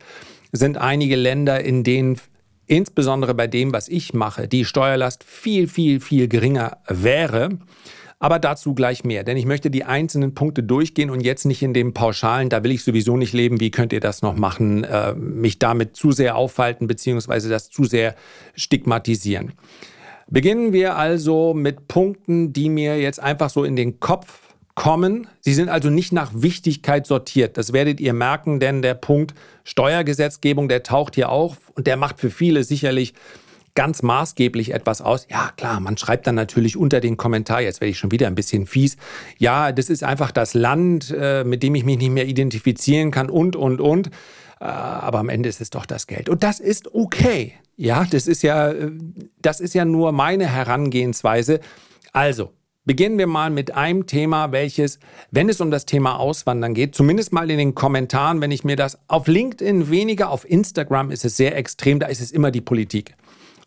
sind 0.51 0.77
einige 0.77 1.15
Länder, 1.15 1.63
in 1.63 1.85
denen 1.85 2.19
insbesondere 2.67 3.33
bei 3.33 3.47
dem, 3.47 3.71
was 3.71 3.87
ich 3.87 4.13
mache, 4.13 4.49
die 4.49 4.65
Steuerlast 4.65 5.23
viel, 5.23 5.69
viel, 5.69 6.01
viel 6.01 6.27
geringer 6.27 6.79
wäre. 6.89 7.59
Aber 8.19 8.39
dazu 8.39 8.73
gleich 8.73 9.03
mehr, 9.03 9.23
denn 9.23 9.35
ich 9.35 9.45
möchte 9.45 9.69
die 9.69 9.83
einzelnen 9.83 10.33
Punkte 10.33 10.63
durchgehen 10.63 11.09
und 11.09 11.19
jetzt 11.19 11.45
nicht 11.45 11.61
in 11.61 11.73
dem 11.73 11.93
Pauschalen, 11.93 12.49
da 12.49 12.63
will 12.63 12.71
ich 12.71 12.83
sowieso 12.83 13.17
nicht 13.17 13.33
leben, 13.33 13.59
wie 13.59 13.71
könnt 13.71 13.91
ihr 13.91 13.99
das 13.99 14.21
noch 14.21 14.35
machen, 14.35 14.85
äh, 14.85 15.13
mich 15.13 15.59
damit 15.59 15.95
zu 15.95 16.11
sehr 16.11 16.37
aufhalten 16.37 16.87
beziehungsweise 16.87 17.49
das 17.49 17.69
zu 17.69 17.83
sehr 17.83 18.15
stigmatisieren. 18.55 19.51
Beginnen 20.27 20.73
wir 20.73 20.95
also 20.95 21.53
mit 21.53 21.87
Punkten, 21.87 22.51
die 22.53 22.69
mir 22.69 22.99
jetzt 22.99 23.19
einfach 23.19 23.49
so 23.49 23.63
in 23.63 23.75
den 23.75 23.99
Kopf 23.99 24.45
kommen. 24.75 25.27
Sie 25.39 25.53
sind 25.53 25.69
also 25.69 25.89
nicht 25.89 26.11
nach 26.11 26.31
Wichtigkeit 26.33 27.05
sortiert. 27.07 27.57
Das 27.57 27.73
werdet 27.73 27.99
ihr 27.99 28.13
merken, 28.13 28.59
denn 28.59 28.81
der 28.81 28.93
Punkt 28.93 29.33
Steuergesetzgebung, 29.63 30.67
der 30.67 30.83
taucht 30.83 31.15
hier 31.15 31.29
auf 31.29 31.57
und 31.75 31.87
der 31.87 31.97
macht 31.97 32.19
für 32.19 32.29
viele 32.29 32.63
sicherlich 32.63 33.13
ganz 33.75 34.01
maßgeblich 34.01 34.73
etwas 34.73 35.01
aus. 35.01 35.27
Ja, 35.29 35.51
klar, 35.55 35.79
man 35.79 35.97
schreibt 35.97 36.25
dann 36.27 36.35
natürlich 36.35 36.77
unter 36.77 37.01
den 37.01 37.17
Kommentar, 37.17 37.61
jetzt 37.61 37.81
werde 37.81 37.91
ich 37.91 37.99
schon 37.99 38.11
wieder 38.11 38.27
ein 38.27 38.35
bisschen 38.35 38.65
fies, 38.65 38.97
ja, 39.37 39.71
das 39.71 39.89
ist 39.89 40.03
einfach 40.03 40.31
das 40.31 40.53
Land, 40.53 41.13
äh, 41.17 41.43
mit 41.43 41.61
dem 41.61 41.75
ich 41.75 41.85
mich 41.85 41.97
nicht 41.97 42.11
mehr 42.11 42.25
identifizieren 42.25 43.11
kann 43.11 43.29
und, 43.29 43.55
und, 43.55 43.81
und. 43.81 44.07
Äh, 44.59 44.63
aber 44.63 45.19
am 45.19 45.29
Ende 45.29 45.49
ist 45.49 45.61
es 45.61 45.69
doch 45.69 45.85
das 45.85 46.07
Geld. 46.07 46.29
Und 46.29 46.43
das 46.43 46.59
ist 46.59 46.93
okay. 46.93 47.53
Ja, 47.75 48.05
das 48.09 48.27
ist 48.27 48.41
ja, 48.41 48.71
äh, 48.71 48.91
das 49.41 49.59
ist 49.59 49.75
ja 49.75 49.85
nur 49.85 50.11
meine 50.13 50.47
Herangehensweise. 50.47 51.59
Also, 52.13 52.51
Beginnen 52.87 53.17
wir 53.17 53.25
mal 53.25 53.49
mit 53.49 53.73
einem 53.73 54.05
Thema, 54.05 54.51
welches, 54.51 54.99
wenn 55.31 55.49
es 55.49 55.59
um 55.59 55.71
das 55.71 55.87
Thema 55.87 56.19
Auswandern 56.19 56.75
geht, 56.75 56.93
zumindest 56.93 57.33
mal 57.33 57.49
in 57.49 57.57
den 57.57 57.73
Kommentaren, 57.73 58.41
wenn 58.41 58.51
ich 58.51 58.63
mir 58.63 58.75
das 58.75 58.99
auf 59.07 59.25
LinkedIn 59.25 59.89
weniger, 59.89 60.29
auf 60.29 60.47
Instagram 60.47 61.09
ist 61.09 61.25
es 61.25 61.35
sehr 61.35 61.57
extrem, 61.57 61.99
da 61.99 62.05
ist 62.05 62.21
es 62.21 62.31
immer 62.31 62.51
die 62.51 62.61
Politik. 62.61 63.15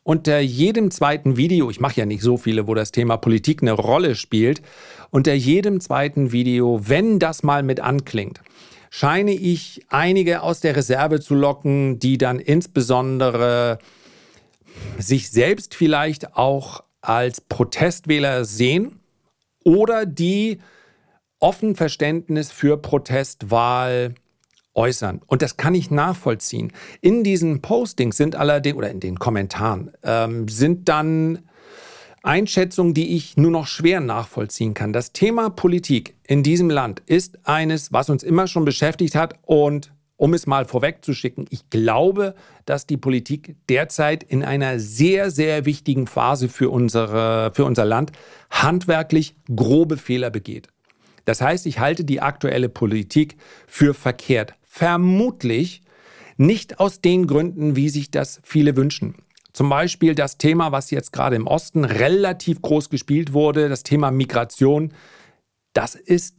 Unter 0.09 0.41
jedem 0.41 0.91
zweiten 0.91 1.37
Video, 1.37 1.69
ich 1.69 1.81
mache 1.81 2.01
ja 2.01 2.07
nicht 2.07 2.23
so 2.23 2.39
viele, 2.39 2.67
wo 2.67 2.73
das 2.73 2.93
Thema 2.93 3.19
Politik 3.19 3.61
eine 3.61 3.73
Rolle 3.73 4.15
spielt, 4.15 4.63
unter 5.11 5.35
jedem 5.35 5.83
zweiten 5.83 6.33
Video, 6.33 6.81
wenn 6.89 7.19
das 7.19 7.43
mal 7.43 7.63
mit 7.63 7.81
anklingt, 7.81 8.41
scheine 8.89 9.33
ich 9.33 9.85
einige 9.91 10.41
aus 10.41 10.61
der 10.61 10.75
Reserve 10.77 11.21
zu 11.21 11.35
locken, 11.35 11.99
die 11.99 12.17
dann 12.17 12.39
insbesondere 12.39 13.81
sich 14.97 15.29
selbst 15.29 15.75
vielleicht 15.75 16.39
auch 16.39 16.85
als 17.03 17.43
Protestwähler 17.43 18.47
sehen 18.47 19.01
oder 19.63 20.07
die 20.07 20.57
offen 21.39 21.77
Verständnis 21.77 22.51
für 22.51 22.79
Protestwahl 22.79 24.15
äußern. 24.79 25.21
Und 25.27 25.43
das 25.43 25.57
kann 25.57 25.75
ich 25.75 25.91
nachvollziehen. 25.91 26.73
In 27.01 27.25
diesen 27.25 27.61
Postings 27.61 28.17
sind 28.17 28.37
allerdings, 28.37 28.79
oder 28.79 28.91
in 28.91 29.01
den 29.01 29.19
Kommentaren, 29.19 29.91
ähm, 30.05 30.49
sind 30.49 30.89
dann 30.89 31.41
Einschätzung, 32.23 32.95
die 32.95 33.17
ich 33.17 33.37
nur 33.37 33.51
noch 33.51 33.67
schwer 33.67 34.01
nachvollziehen 34.01 34.75
kann. 34.75 34.93
Das 34.93 35.13
Thema 35.13 35.51
Politik 35.51 36.15
in 36.27 36.43
diesem 36.43 36.71
Land 36.71 37.03
ist 37.07 37.39
eines, 37.47 37.93
was 37.93 38.09
uns 38.09 38.23
immer 38.23 38.47
schon 38.47 38.65
beschäftigt 38.65 39.15
hat 39.15 39.35
und 39.43 39.93
um 40.17 40.35
es 40.35 40.49
mal 40.49 40.65
vorwegzuschicken, 40.65 41.47
ich 41.51 41.71
glaube, 41.71 42.35
dass 42.67 42.87
die 42.87 42.97
Politik 42.97 43.55
derzeit 43.69 44.25
in 44.25 44.43
einer 44.45 44.81
sehr, 44.81 45.31
sehr 45.31 45.65
wichtigen 45.65 46.09
Phase 46.09 46.49
für, 46.49 46.71
unsere, 46.71 47.53
für 47.55 47.65
unser 47.65 47.85
Land 47.85 48.11
handwerklich 48.51 49.37
grobe 49.55 49.97
Fehler 49.97 50.31
begeht. 50.31 50.69
Das 51.25 51.41
heißt, 51.41 51.67
ich 51.67 51.79
halte 51.79 52.05
die 52.05 52.21
aktuelle 52.21 52.69
Politik 52.69 53.37
für 53.67 53.95
verkehrt. 53.95 54.55
Vermutlich 54.79 55.83
nicht 56.37 56.79
aus 56.79 57.01
den 57.01 57.27
Gründen, 57.27 57.75
wie 57.75 57.89
sich 57.89 58.13
das 58.13 58.41
viele 58.45 58.77
wünschen. 58.77 59.17
Zum 59.53 59.69
Beispiel 59.69 60.15
das 60.15 60.39
Thema, 60.39 60.71
was 60.71 60.93
jetzt 60.93 61.13
gerade 61.13 61.35
im 61.35 61.49
Osten 61.49 61.85
relativ 61.85 62.63
groß 62.63 62.89
gespielt 62.89 63.33
wurde, 63.33 63.69
das 63.69 63.83
Thema 63.83 64.13
Migration. 64.13 64.93
Das 65.73 65.97
ist 65.97 66.37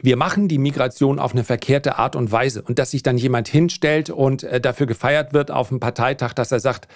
wir 0.00 0.16
machen 0.16 0.46
die 0.46 0.58
Migration 0.58 1.18
auf 1.18 1.32
eine 1.32 1.42
verkehrte 1.42 1.98
Art 1.98 2.14
und 2.16 2.30
Weise. 2.30 2.62
Und 2.62 2.78
dass 2.78 2.92
sich 2.92 3.02
dann 3.02 3.18
jemand 3.18 3.48
hinstellt 3.48 4.10
und 4.10 4.44
äh, 4.44 4.60
dafür 4.60 4.86
gefeiert 4.86 5.32
wird 5.32 5.50
auf 5.50 5.70
dem 5.70 5.80
Parteitag, 5.80 6.34
dass 6.34 6.52
er 6.52 6.60
sagt, 6.60 6.86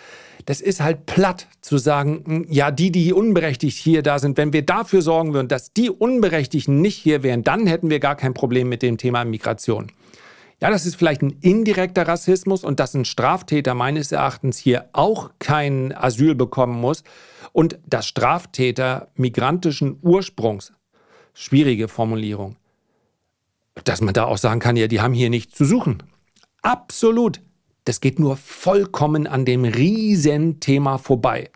das 0.45 0.61
ist 0.61 0.81
halt 0.81 1.07
platt 1.07 1.49
zu 1.63 1.79
sagen, 1.79 2.23
hm, 2.25 2.47
ja, 2.49 2.71
die, 2.71 2.93
die 2.93 3.13
unberechtigt 3.13 3.79
hier 3.79 4.03
da 4.03 4.19
sind, 4.19 4.37
wenn 4.37 4.53
wir 4.53 4.63
dafür 4.63 5.03
sorgen 5.03 5.35
würden, 5.35 5.49
dass 5.49 5.73
die 5.73 5.91
Unberechtigten 5.91 6.81
nicht 6.81 6.97
hier 6.97 7.23
wären, 7.23 7.43
dann 7.43 7.67
hätten 7.67 7.91
wir 7.91 8.01
gar 8.01 8.17
kein 8.17 8.35
Problem 8.35 8.69
mit 8.69 8.83
dem 8.83 8.99
Thema 8.99 9.25
Migration. 9.25 9.91
Ja, 10.63 10.71
das 10.71 10.87
ist 10.87 10.95
vielleicht 10.95 11.23
ein 11.23 11.39
indirekter 11.41 12.07
Rassismus 12.07 12.63
und 12.63 12.79
dass 12.79 12.95
ein 12.95 13.05
Straftäter 13.05 13.75
meines 13.75 14.13
Erachtens 14.13 14.59
hier 14.59 14.89
auch 14.93 15.33
kein 15.41 15.93
Asyl 15.93 16.37
bekommen 16.37 16.81
muss 16.81 17.03
und 17.51 17.81
dass 17.85 18.07
Straftäter 18.07 19.09
migrantischen 19.17 19.99
Ursprungs, 20.03 20.73
schwierige 21.35 21.89
Formulierung, 21.89 22.55
dass 23.83 24.03
man 24.03 24.15
da 24.15 24.27
auch 24.27 24.39
sagen 24.39 24.61
kann, 24.61 24.77
ja, 24.77 24.87
die 24.87 25.01
haben 25.01 25.15
hier 25.15 25.31
nichts 25.31 25.57
zu 25.57 25.65
suchen. 25.65 26.01
Absolut. 26.63 27.41
Das 27.85 28.01
geht 28.01 28.21
nur 28.21 28.37
vollkommen 28.37 29.27
an 29.27 29.45
dem 29.45 29.65
Riesenthema 29.65 30.99
vorbei. 30.99 31.51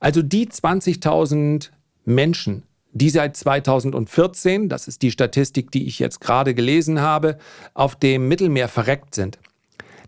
Also 0.00 0.20
die 0.20 0.48
20.000 0.48 1.70
Menschen, 2.04 2.64
die 2.92 3.10
seit 3.10 3.36
2014, 3.36 4.68
das 4.68 4.88
ist 4.88 5.02
die 5.02 5.10
Statistik, 5.10 5.70
die 5.70 5.86
ich 5.86 5.98
jetzt 5.98 6.20
gerade 6.20 6.54
gelesen 6.54 7.00
habe, 7.00 7.38
auf 7.74 7.96
dem 7.96 8.28
Mittelmeer 8.28 8.68
verreckt 8.68 9.14
sind. 9.14 9.38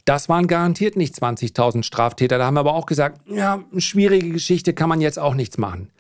Das 0.05 0.29
waren 0.29 0.47
garantiert 0.47 0.97
nicht 0.97 1.15
20.000 1.15 1.83
Straftäter. 1.83 2.39
Da 2.39 2.47
haben 2.47 2.55
wir 2.55 2.61
aber 2.61 2.75
auch 2.75 2.87
gesagt, 2.87 3.21
ja, 3.29 3.63
schwierige 3.77 4.31
Geschichte 4.31 4.73
kann 4.73 4.89
man 4.89 5.01
jetzt 5.01 5.19
auch 5.19 5.35
nichts 5.35 5.59
machen 5.59 5.91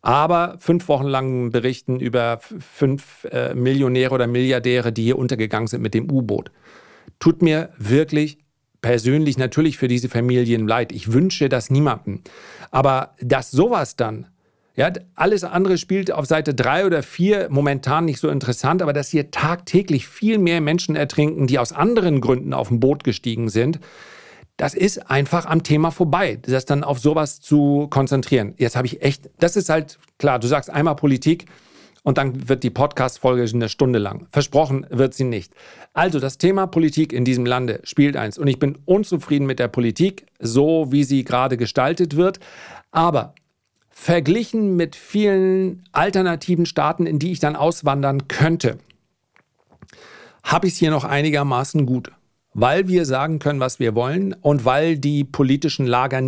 aber 0.00 0.56
fünf 0.58 0.88
Wochen 0.88 1.06
lang 1.06 1.50
berichten 1.50 1.98
über 2.00 2.40
fünf 2.40 3.26
äh, 3.30 3.54
Millionäre 3.54 4.14
oder 4.14 4.26
Milliardäre, 4.26 4.92
die 4.92 5.04
hier 5.04 5.18
untergegangen 5.18 5.66
sind 5.66 5.82
mit 5.82 5.94
dem 5.94 6.10
U-Boot. 6.10 6.50
Tut 7.18 7.42
mir 7.42 7.70
wirklich 7.78 8.38
persönlich 8.80 9.38
natürlich 9.38 9.76
für 9.76 9.88
diese 9.88 10.08
Familien 10.08 10.68
leid. 10.68 10.92
Ich 10.92 11.12
wünsche 11.12 11.48
das 11.48 11.68
niemandem. 11.70 12.22
Aber 12.70 13.14
dass 13.20 13.50
sowas 13.50 13.96
dann, 13.96 14.28
ja, 14.78 14.92
alles 15.16 15.42
andere 15.42 15.76
spielt 15.76 16.12
auf 16.12 16.26
Seite 16.26 16.54
drei 16.54 16.86
oder 16.86 17.02
vier 17.02 17.48
momentan 17.50 18.04
nicht 18.04 18.20
so 18.20 18.28
interessant, 18.28 18.80
aber 18.80 18.92
dass 18.92 19.08
hier 19.08 19.32
tagtäglich 19.32 20.06
viel 20.06 20.38
mehr 20.38 20.60
Menschen 20.60 20.94
ertrinken, 20.94 21.48
die 21.48 21.58
aus 21.58 21.72
anderen 21.72 22.20
Gründen 22.20 22.54
auf 22.54 22.70
ein 22.70 22.78
Boot 22.78 23.02
gestiegen 23.02 23.48
sind, 23.48 23.80
das 24.56 24.74
ist 24.74 25.10
einfach 25.10 25.46
am 25.46 25.64
Thema 25.64 25.90
vorbei, 25.90 26.38
das 26.40 26.64
dann 26.64 26.84
auf 26.84 27.00
sowas 27.00 27.40
zu 27.40 27.88
konzentrieren. 27.90 28.54
Jetzt 28.56 28.76
habe 28.76 28.86
ich 28.86 29.02
echt, 29.02 29.28
das 29.40 29.56
ist 29.56 29.68
halt 29.68 29.98
klar, 30.16 30.38
du 30.38 30.46
sagst 30.46 30.70
einmal 30.70 30.94
Politik 30.94 31.46
und 32.04 32.16
dann 32.16 32.48
wird 32.48 32.62
die 32.62 32.70
Podcast-Folge 32.70 33.50
eine 33.52 33.68
Stunde 33.68 33.98
lang. 33.98 34.28
Versprochen 34.30 34.86
wird 34.90 35.12
sie 35.12 35.24
nicht. 35.24 35.54
Also 35.92 36.20
das 36.20 36.38
Thema 36.38 36.68
Politik 36.68 37.12
in 37.12 37.24
diesem 37.24 37.46
Lande 37.46 37.80
spielt 37.82 38.16
eins 38.16 38.38
und 38.38 38.46
ich 38.46 38.60
bin 38.60 38.78
unzufrieden 38.84 39.46
mit 39.48 39.58
der 39.58 39.66
Politik, 39.66 40.26
so 40.38 40.92
wie 40.92 41.02
sie 41.02 41.24
gerade 41.24 41.56
gestaltet 41.56 42.14
wird. 42.14 42.38
Aber 42.92 43.34
verglichen 44.00 44.76
mit 44.76 44.94
vielen 44.94 45.82
alternativen 45.90 46.66
Staaten, 46.66 47.04
in 47.04 47.18
die 47.18 47.32
ich 47.32 47.40
dann 47.40 47.56
auswandern 47.56 48.28
könnte, 48.28 48.78
habe 50.44 50.68
ich 50.68 50.74
es 50.74 50.78
hier 50.78 50.92
noch 50.92 51.04
einigermaßen 51.04 51.84
gut. 51.84 52.12
Weil 52.54 52.86
wir 52.88 53.04
sagen 53.04 53.40
können, 53.40 53.60
was 53.60 53.80
wir 53.80 53.96
wollen 53.96 54.34
und 54.34 54.64
weil 54.64 54.98
die 54.98 55.24
politischen 55.24 55.84
Lager 55.84 56.22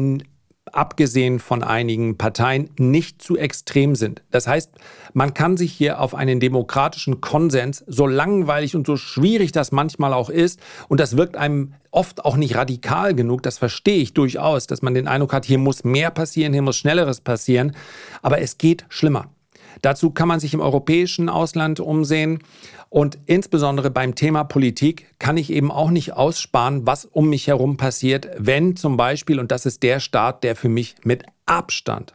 abgesehen 0.72 1.38
von 1.38 1.62
einigen 1.62 2.16
Parteien 2.16 2.70
nicht 2.78 3.22
zu 3.22 3.36
extrem 3.36 3.94
sind. 3.94 4.22
Das 4.30 4.46
heißt, 4.46 4.70
man 5.12 5.34
kann 5.34 5.56
sich 5.56 5.72
hier 5.72 6.00
auf 6.00 6.14
einen 6.14 6.40
demokratischen 6.40 7.20
Konsens, 7.20 7.84
so 7.86 8.06
langweilig 8.06 8.76
und 8.76 8.86
so 8.86 8.96
schwierig 8.96 9.52
das 9.52 9.72
manchmal 9.72 10.12
auch 10.12 10.30
ist, 10.30 10.60
und 10.88 11.00
das 11.00 11.16
wirkt 11.16 11.36
einem 11.36 11.74
oft 11.90 12.24
auch 12.24 12.36
nicht 12.36 12.56
radikal 12.56 13.14
genug, 13.14 13.42
das 13.42 13.58
verstehe 13.58 13.98
ich 13.98 14.14
durchaus, 14.14 14.66
dass 14.66 14.82
man 14.82 14.94
den 14.94 15.08
Eindruck 15.08 15.32
hat, 15.32 15.44
hier 15.44 15.58
muss 15.58 15.84
mehr 15.84 16.10
passieren, 16.10 16.52
hier 16.52 16.62
muss 16.62 16.76
schnelleres 16.76 17.20
passieren, 17.20 17.74
aber 18.22 18.40
es 18.40 18.58
geht 18.58 18.84
schlimmer. 18.88 19.30
Dazu 19.82 20.10
kann 20.10 20.28
man 20.28 20.40
sich 20.40 20.54
im 20.54 20.60
europäischen 20.60 21.28
Ausland 21.28 21.80
umsehen. 21.80 22.40
Und 22.88 23.18
insbesondere 23.26 23.90
beim 23.90 24.14
Thema 24.14 24.44
Politik 24.44 25.06
kann 25.18 25.36
ich 25.36 25.50
eben 25.50 25.70
auch 25.70 25.90
nicht 25.90 26.14
aussparen, 26.14 26.86
was 26.86 27.04
um 27.04 27.28
mich 27.28 27.46
herum 27.46 27.76
passiert, 27.76 28.28
wenn 28.36 28.76
zum 28.76 28.96
Beispiel, 28.96 29.38
und 29.38 29.52
das 29.52 29.66
ist 29.66 29.82
der 29.82 30.00
Staat, 30.00 30.44
der 30.44 30.56
für 30.56 30.68
mich 30.68 30.96
mit 31.04 31.24
Abstand 31.46 32.14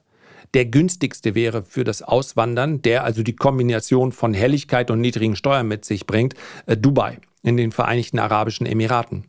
der 0.55 0.65
günstigste 0.65 1.35
wäre 1.35 1.63
für 1.63 1.83
das 1.83 2.01
Auswandern, 2.01 2.81
der 2.81 3.03
also 3.03 3.23
die 3.23 3.35
Kombination 3.35 4.13
von 4.13 4.33
Helligkeit 4.33 4.89
und 4.89 5.01
niedrigen 5.01 5.35
Steuern 5.35 5.67
mit 5.67 5.83
sich 5.83 6.07
bringt, 6.07 6.33
äh, 6.65 6.77
Dubai 6.77 7.19
in 7.43 7.57
den 7.57 7.71
Vereinigten 7.71 8.19
Arabischen 8.19 8.65
Emiraten. 8.65 9.25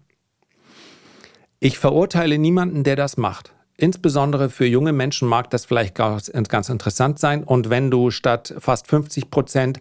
Ich 1.58 1.78
verurteile 1.78 2.38
niemanden, 2.38 2.84
der 2.84 2.96
das 2.96 3.16
macht. 3.16 3.52
Insbesondere 3.78 4.48
für 4.48 4.66
junge 4.66 4.92
Menschen 4.92 5.28
mag 5.28 5.50
das 5.50 5.66
vielleicht 5.66 5.94
ganz, 5.94 6.28
interessant 6.28 7.18
sein. 7.18 7.44
Und 7.44 7.68
wenn 7.68 7.90
du 7.90 8.10
statt 8.10 8.54
fast 8.58 8.86
50 8.88 9.30
Prozent 9.30 9.80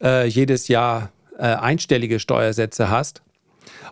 äh, 0.00 0.26
jedes 0.26 0.68
Jahr 0.68 1.10
äh, 1.36 1.42
einstellige 1.42 2.20
Steuersätze 2.20 2.88
hast 2.88 3.22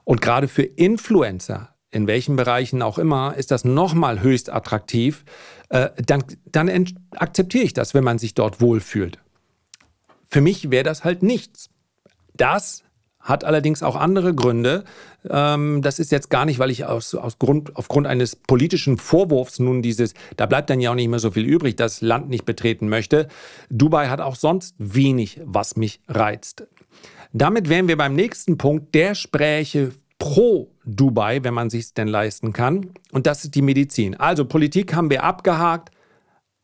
und 0.04 0.20
gerade 0.20 0.46
für 0.46 0.62
Influencer, 0.62 1.74
in 1.90 2.06
welchen 2.06 2.36
Bereichen 2.36 2.80
auch 2.82 2.98
immer, 2.98 3.34
ist 3.36 3.50
das 3.50 3.64
nochmal 3.64 4.20
höchst 4.20 4.52
attraktiv, 4.52 5.24
äh, 5.70 5.90
dann, 6.06 6.22
dann 6.46 6.86
akzeptiere 7.16 7.64
ich 7.64 7.72
das, 7.72 7.92
wenn 7.92 8.04
man 8.04 8.18
sich 8.18 8.34
dort 8.34 8.60
wohlfühlt. 8.60 9.18
Für 10.28 10.40
mich 10.40 10.70
wäre 10.70 10.84
das 10.84 11.02
halt 11.02 11.24
nichts. 11.24 11.70
Das 12.34 12.84
hat 13.20 13.44
allerdings 13.44 13.82
auch 13.82 13.96
andere 13.96 14.34
Gründe. 14.34 14.84
Ähm, 15.28 15.82
das 15.82 15.98
ist 15.98 16.10
jetzt 16.10 16.30
gar 16.30 16.44
nicht, 16.44 16.58
weil 16.58 16.70
ich 16.70 16.86
aus, 16.86 17.14
aus 17.14 17.38
Grund, 17.38 17.76
aufgrund 17.76 18.06
eines 18.06 18.34
politischen 18.34 18.96
Vorwurfs 18.96 19.58
nun 19.58 19.82
dieses, 19.82 20.14
da 20.36 20.46
bleibt 20.46 20.70
dann 20.70 20.80
ja 20.80 20.90
auch 20.90 20.94
nicht 20.94 21.08
mehr 21.08 21.18
so 21.18 21.30
viel 21.30 21.44
übrig, 21.44 21.76
das 21.76 22.00
Land 22.00 22.30
nicht 22.30 22.44
betreten 22.44 22.88
möchte. 22.88 23.28
Dubai 23.68 24.08
hat 24.08 24.20
auch 24.20 24.36
sonst 24.36 24.74
wenig, 24.78 25.40
was 25.44 25.76
mich 25.76 26.00
reizt. 26.08 26.66
Damit 27.32 27.68
wären 27.68 27.88
wir 27.88 27.96
beim 27.96 28.14
nächsten 28.14 28.58
Punkt, 28.58 28.94
der 28.94 29.14
spräche 29.14 29.92
pro 30.18 30.70
Dubai, 30.84 31.44
wenn 31.44 31.54
man 31.54 31.70
sich 31.70 31.94
denn 31.94 32.08
leisten 32.08 32.52
kann. 32.52 32.90
Und 33.12 33.26
das 33.26 33.44
ist 33.44 33.54
die 33.54 33.62
Medizin. 33.62 34.14
Also 34.14 34.44
Politik 34.44 34.94
haben 34.94 35.10
wir 35.10 35.24
abgehakt. 35.24 35.90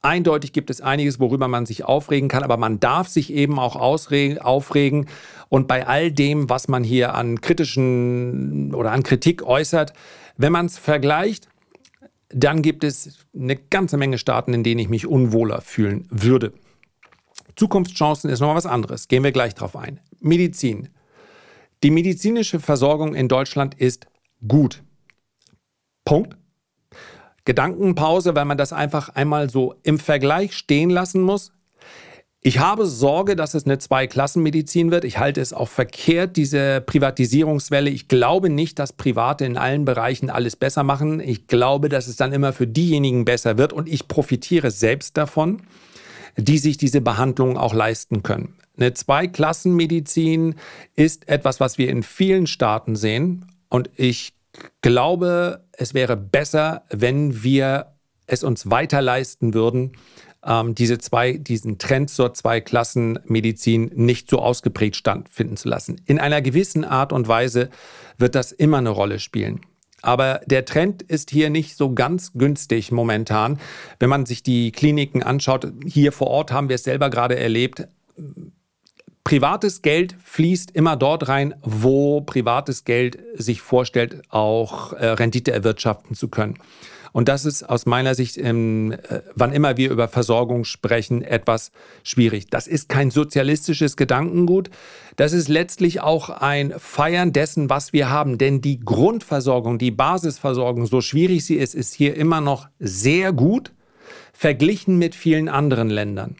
Eindeutig 0.03 0.53
gibt 0.53 0.71
es 0.71 0.81
einiges, 0.81 1.19
worüber 1.19 1.49
man 1.49 1.67
sich 1.67 1.85
aufregen 1.85 2.29
kann, 2.29 2.43
aber 2.43 2.57
man 2.57 2.79
darf 2.79 3.09
sich 3.09 3.33
eben 3.33 3.59
auch 3.59 3.76
aufregen. 3.76 5.09
Und 5.49 5.67
bei 5.67 5.87
all 5.87 6.12
dem, 6.12 6.49
was 6.49 6.69
man 6.69 6.85
hier 6.85 7.15
an 7.15 7.41
kritischen 7.41 8.75
oder 8.75 8.93
an 8.93 9.03
Kritik 9.03 9.43
äußert, 9.43 9.93
wenn 10.37 10.53
man 10.53 10.67
es 10.67 10.79
vergleicht, 10.79 11.49
dann 12.29 12.62
gibt 12.62 12.85
es 12.85 13.26
eine 13.35 13.57
ganze 13.57 13.97
Menge 13.97 14.19
Staaten, 14.19 14.53
in 14.53 14.65
denen 14.65 14.81
ich 14.81 14.88
mich 14.88 15.07
unwohler 15.07 15.61
fühlen 15.61 16.07
würde. 16.11 16.53
Zukunftschancen 17.57 18.31
ist 18.31 18.41
nochmal 18.41 18.57
was 18.57 18.67
anderes. 18.67 19.09
Gehen 19.09 19.25
wir 19.25 19.33
gleich 19.33 19.55
drauf 19.55 19.76
ein. 19.76 20.00
Medizin. 20.21 20.88
Die 21.83 21.91
medizinische 21.91 22.61
Versorgung 22.61 23.15
in 23.15 23.29
Deutschland 23.29 23.75
ist 23.75 24.07
gut. 24.47 24.83
Punkt. 26.05 26.37
Gedankenpause, 27.47 28.35
weil 28.35 28.45
man 28.45 28.59
das 28.59 28.75
einfach 28.75 29.09
einmal 29.09 29.49
so 29.49 29.75
im 29.83 29.99
Vergleich 29.99 30.55
stehen 30.55 30.91
lassen 30.91 31.23
muss. 31.23 31.53
Ich 32.43 32.61
habe 32.61 32.87
Sorge, 32.87 33.35
dass 33.35 33.55
es 33.55 33.65
eine 33.65 33.79
Zweiklassenmedizin 33.79 34.93
wird. 34.93 35.05
Ich 35.05 35.19
halte 35.19 35.41
es 35.41 35.53
auch 35.53 35.69
verkehrt, 35.69 36.37
diese 36.37 36.81
Privatisierungswelle. 36.81 37.91
Ich 37.91 38.07
glaube 38.07 38.50
nicht, 38.50 38.79
dass 38.79 38.93
Private 38.93 39.45
in 39.45 39.57
allen 39.57 39.85
Bereichen 39.85 40.31
alles 40.31 40.55
besser 40.55 40.85
machen. 40.85 41.19
Ich 41.19 41.49
glaube, 41.49 41.88
dass 41.88 42.07
es 42.07 42.15
dann 42.15 42.33
immer 42.33 42.53
für 42.53 42.69
diejenigen 42.69 43.25
besser 43.25 43.59
wird 43.59 43.73
und 43.73 43.88
ich 43.88 44.07
profitiere 44.07 44.71
selbst 44.71 45.17
davon, 45.17 45.62
die 46.37 46.59
sich 46.59 46.76
diese 46.76 47.00
Behandlungen 47.00 47.57
auch 47.57 47.75
leisten 47.75 48.23
können. 48.23 48.55
Eine 48.76 48.93
Zweiklassenmedizin 48.93 50.55
ist 50.95 51.29
etwas, 51.29 51.59
was 51.59 51.79
wir 51.79 51.88
in 51.88 52.05
vielen 52.05 52.47
Staaten 52.47 52.95
sehen 52.95 53.47
und 53.71 53.91
ich 53.97 54.36
glaube, 54.83 55.65
es 55.73 55.95
wäre 55.95 56.17
besser, 56.17 56.85
wenn 56.91 57.43
wir 57.43 57.93
es 58.27 58.43
uns 58.43 58.71
weiter 58.71 59.03
leisten 59.03 59.55
würden, 59.55 59.93
ähm, 60.45 60.75
diese 60.75 60.99
zwei, 60.99 61.35
diesen 61.35 61.79
Trend 61.79 62.11
zur 62.11 62.35
Zweiklassenmedizin 62.35 63.91
nicht 63.95 64.31
so 64.31 64.39
ausgeprägt 64.39 64.97
stattfinden 64.97 65.57
zu 65.57 65.69
lassen. 65.69 66.01
In 66.07 66.19
einer 66.19 66.41
gewissen 66.43 66.85
Art 66.85 67.13
und 67.13 67.29
Weise 67.29 67.71
wird 68.19 68.35
das 68.35 68.53
immer 68.53 68.79
eine 68.79 68.91
Rolle 68.91 69.19
spielen. 69.19 69.61
Aber 70.03 70.41
der 70.47 70.65
Trend 70.65 71.03
ist 71.03 71.31
hier 71.31 71.51
nicht 71.51 71.77
so 71.77 71.93
ganz 71.93 72.33
günstig 72.35 72.93
momentan. 72.93 73.59
Wenn 73.99 74.09
man 74.09 74.25
sich 74.25 74.43
die 74.43 74.71
Kliniken 74.71 75.23
anschaut, 75.23 75.73
hier 75.85 76.13
vor 76.13 76.29
Ort 76.29 76.53
haben 76.53 76.69
wir 76.69 76.77
es 76.77 76.85
selber 76.85 77.11
gerade 77.11 77.37
erlebt. 77.37 77.89
Privates 79.26 79.83
Geld 79.83 80.14
fließt 80.23 80.71
immer 80.71 80.95
dort 80.95 81.26
rein, 81.26 81.56
wo 81.62 82.21
privates 82.21 82.85
Geld 82.85 83.18
sich 83.35 83.61
vorstellt, 83.61 84.23
auch 84.28 84.92
äh, 84.92 85.04
Rendite 85.04 85.50
erwirtschaften 85.50 86.14
zu 86.14 86.28
können. 86.28 86.54
Und 87.11 87.26
das 87.26 87.45
ist 87.45 87.64
aus 87.64 87.87
meiner 87.87 88.14
Sicht, 88.14 88.38
ähm, 88.38 88.92
äh, 88.92 89.23
wann 89.35 89.52
immer 89.52 89.76
wir 89.76 89.90
über 89.90 90.06
Versorgung 90.06 90.62
sprechen, 90.62 91.23
etwas 91.23 91.73
schwierig. 92.04 92.50
Das 92.50 92.68
ist 92.68 92.88
kein 92.88 93.11
sozialistisches 93.11 93.97
Gedankengut. 93.97 94.71
Das 95.16 95.33
ist 95.33 95.49
letztlich 95.49 96.00
auch 96.00 96.30
ein 96.30 96.73
Feiern 96.78 97.33
dessen, 97.33 97.68
was 97.68 97.92
wir 97.92 98.09
haben. 98.09 98.38
Denn 98.38 98.61
die 98.61 98.78
Grundversorgung, 98.78 99.78
die 99.78 99.90
Basisversorgung, 99.90 100.87
so 100.87 101.00
schwierig 101.00 101.45
sie 101.45 101.56
ist, 101.56 101.75
ist 101.75 101.95
hier 101.95 102.14
immer 102.14 102.40
noch 102.40 102.68
sehr 102.78 103.33
gut 103.33 103.73
verglichen 104.33 104.99
mit 105.00 105.16
vielen 105.16 105.49
anderen 105.49 105.90
Ländern. 105.90 106.37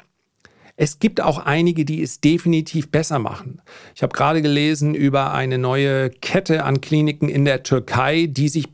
Es 0.78 0.99
gibt 0.99 1.23
auch 1.23 1.38
einige, 1.38 1.87
die 1.87 2.02
es 2.02 2.21
definitiv 2.21 2.90
besser 2.90 3.18
machen. 3.18 3.62
Ich 3.95 4.02
habe 4.02 4.14
gerade 4.14 4.42
gelesen 4.42 4.95
über 4.95 5.33
eine 5.33 5.56
neue 5.56 6.11
Kette 6.11 6.64
an 6.64 6.83
Kliniken 6.83 7.30
in 7.30 7.47
der 7.47 7.62
Türkei, 7.62 8.26
die 8.30 8.50
sich 8.50 8.68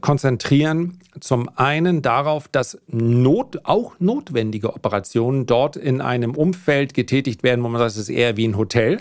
konzentrieren 0.00 1.00
zum 1.20 1.48
einen 1.56 2.02
darauf, 2.02 2.48
dass 2.48 2.78
not, 2.86 3.60
auch 3.64 3.94
notwendige 3.98 4.72
Operationen 4.74 5.46
dort 5.46 5.76
in 5.76 6.00
einem 6.00 6.34
Umfeld 6.34 6.94
getätigt 6.94 7.42
werden, 7.42 7.64
wo 7.64 7.68
man 7.68 7.78
sagt, 7.80 7.92
es 7.92 7.98
ist 7.98 8.08
eher 8.08 8.36
wie 8.36 8.46
ein 8.46 8.56
Hotel. 8.56 8.98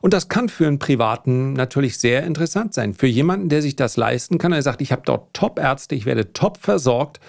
Und 0.00 0.14
das 0.14 0.28
kann 0.28 0.48
für 0.48 0.66
einen 0.66 0.80
Privaten 0.80 1.52
natürlich 1.52 1.98
sehr 1.98 2.24
interessant 2.24 2.74
sein. 2.74 2.94
Für 2.94 3.06
jemanden, 3.06 3.48
der 3.48 3.62
sich 3.62 3.76
das 3.76 3.96
leisten 3.96 4.38
kann, 4.38 4.50
der 4.50 4.62
sagt, 4.62 4.82
ich 4.82 4.90
habe 4.90 5.02
dort 5.04 5.32
Top-Ärzte, 5.32 5.94
ich 5.94 6.06
werde 6.06 6.32
top 6.32 6.58
versorgt 6.58 7.20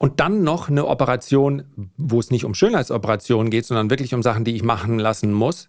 und 0.00 0.18
dann 0.18 0.42
noch 0.42 0.70
eine 0.70 0.86
Operation, 0.86 1.64
wo 1.98 2.18
es 2.18 2.30
nicht 2.30 2.46
um 2.46 2.54
Schönheitsoperationen 2.54 3.50
geht, 3.50 3.66
sondern 3.66 3.90
wirklich 3.90 4.14
um 4.14 4.22
Sachen, 4.22 4.44
die 4.44 4.56
ich 4.56 4.62
machen 4.62 4.98
lassen 4.98 5.30
muss. 5.30 5.68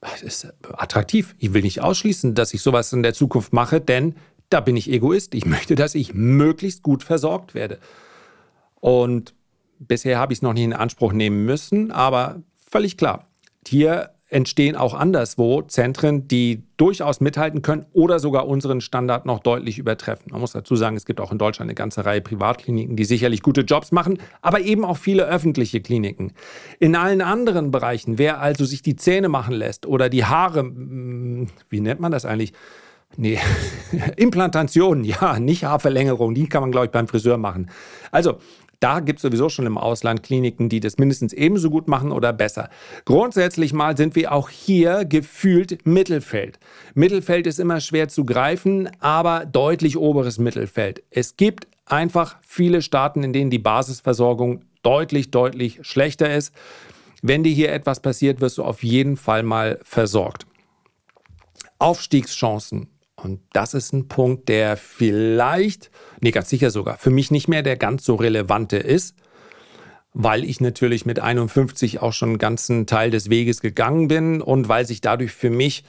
Das 0.00 0.22
ist 0.22 0.54
attraktiv. 0.72 1.34
Ich 1.38 1.52
will 1.52 1.62
nicht 1.62 1.80
ausschließen, 1.80 2.36
dass 2.36 2.54
ich 2.54 2.62
sowas 2.62 2.92
in 2.92 3.02
der 3.02 3.12
Zukunft 3.12 3.52
mache, 3.52 3.80
denn 3.80 4.14
da 4.50 4.60
bin 4.60 4.76
ich 4.76 4.88
Egoist. 4.88 5.34
Ich 5.34 5.46
möchte, 5.46 5.74
dass 5.74 5.96
ich 5.96 6.14
möglichst 6.14 6.84
gut 6.84 7.02
versorgt 7.02 7.54
werde. 7.54 7.80
Und 8.76 9.34
bisher 9.80 10.16
habe 10.20 10.32
ich 10.32 10.38
es 10.38 10.42
noch 10.42 10.52
nicht 10.52 10.62
in 10.62 10.74
Anspruch 10.74 11.12
nehmen 11.12 11.44
müssen, 11.44 11.90
aber 11.90 12.40
völlig 12.70 12.96
klar. 12.96 13.26
Hier 13.66 14.10
entstehen 14.32 14.76
auch 14.76 14.94
anderswo 14.94 15.62
Zentren, 15.62 16.26
die 16.26 16.62
durchaus 16.76 17.20
mithalten 17.20 17.62
können 17.62 17.86
oder 17.92 18.18
sogar 18.18 18.48
unseren 18.48 18.80
Standard 18.80 19.26
noch 19.26 19.40
deutlich 19.40 19.78
übertreffen. 19.78 20.32
Man 20.32 20.40
muss 20.40 20.52
dazu 20.52 20.74
sagen, 20.74 20.96
es 20.96 21.04
gibt 21.04 21.20
auch 21.20 21.32
in 21.32 21.38
Deutschland 21.38 21.68
eine 21.68 21.74
ganze 21.74 22.04
Reihe 22.04 22.20
Privatkliniken, 22.20 22.96
die 22.96 23.04
sicherlich 23.04 23.42
gute 23.42 23.60
Jobs 23.60 23.92
machen, 23.92 24.18
aber 24.40 24.60
eben 24.60 24.84
auch 24.84 24.96
viele 24.96 25.26
öffentliche 25.26 25.80
Kliniken. 25.80 26.32
In 26.78 26.96
allen 26.96 27.20
anderen 27.20 27.70
Bereichen, 27.70 28.18
wer 28.18 28.40
also 28.40 28.64
sich 28.64 28.82
die 28.82 28.96
Zähne 28.96 29.28
machen 29.28 29.54
lässt 29.54 29.86
oder 29.86 30.08
die 30.08 30.24
Haare, 30.24 30.64
wie 30.64 31.80
nennt 31.80 32.00
man 32.00 32.10
das 32.10 32.24
eigentlich? 32.24 32.52
Nee, 33.16 33.38
Implantation, 34.16 35.04
ja, 35.04 35.38
nicht 35.38 35.64
Haarverlängerung, 35.64 36.34
die 36.34 36.48
kann 36.48 36.62
man, 36.62 36.72
glaube 36.72 36.86
ich, 36.86 36.92
beim 36.92 37.08
Friseur 37.08 37.36
machen. 37.36 37.70
Also, 38.10 38.38
da 38.82 39.00
gibt 39.00 39.18
es 39.18 39.22
sowieso 39.22 39.48
schon 39.48 39.66
im 39.66 39.78
Ausland 39.78 40.22
Kliniken, 40.22 40.68
die 40.68 40.80
das 40.80 40.98
mindestens 40.98 41.32
ebenso 41.32 41.70
gut 41.70 41.86
machen 41.86 42.10
oder 42.10 42.32
besser. 42.32 42.68
Grundsätzlich 43.04 43.72
mal 43.72 43.96
sind 43.96 44.16
wir 44.16 44.32
auch 44.32 44.48
hier 44.48 45.04
gefühlt 45.04 45.86
Mittelfeld. 45.86 46.58
Mittelfeld 46.94 47.46
ist 47.46 47.60
immer 47.60 47.80
schwer 47.80 48.08
zu 48.08 48.24
greifen, 48.24 48.90
aber 48.98 49.46
deutlich 49.46 49.96
oberes 49.96 50.38
Mittelfeld. 50.38 51.02
Es 51.10 51.36
gibt 51.36 51.68
einfach 51.86 52.36
viele 52.46 52.82
Staaten, 52.82 53.22
in 53.22 53.32
denen 53.32 53.50
die 53.50 53.58
Basisversorgung 53.58 54.64
deutlich, 54.82 55.30
deutlich 55.30 55.78
schlechter 55.82 56.34
ist. 56.34 56.52
Wenn 57.22 57.44
dir 57.44 57.52
hier 57.52 57.72
etwas 57.72 58.00
passiert, 58.00 58.40
wirst 58.40 58.58
du 58.58 58.64
auf 58.64 58.82
jeden 58.82 59.16
Fall 59.16 59.44
mal 59.44 59.78
versorgt. 59.84 60.44
Aufstiegschancen 61.78 62.91
und 63.22 63.40
das 63.52 63.74
ist 63.74 63.92
ein 63.92 64.08
Punkt, 64.08 64.48
der 64.48 64.76
vielleicht, 64.76 65.90
nee, 66.20 66.30
ganz 66.30 66.48
sicher 66.48 66.70
sogar, 66.70 66.98
für 66.98 67.10
mich 67.10 67.30
nicht 67.30 67.48
mehr 67.48 67.62
der 67.62 67.76
ganz 67.76 68.04
so 68.04 68.16
relevante 68.16 68.76
ist, 68.76 69.16
weil 70.12 70.44
ich 70.44 70.60
natürlich 70.60 71.06
mit 71.06 71.20
51 71.20 72.02
auch 72.02 72.12
schon 72.12 72.30
einen 72.30 72.38
ganzen 72.38 72.86
Teil 72.86 73.10
des 73.10 73.30
Weges 73.30 73.60
gegangen 73.60 74.08
bin 74.08 74.42
und 74.42 74.68
weil 74.68 74.86
sich 74.86 75.00
dadurch 75.00 75.32
für 75.32 75.50
mich 75.50 75.84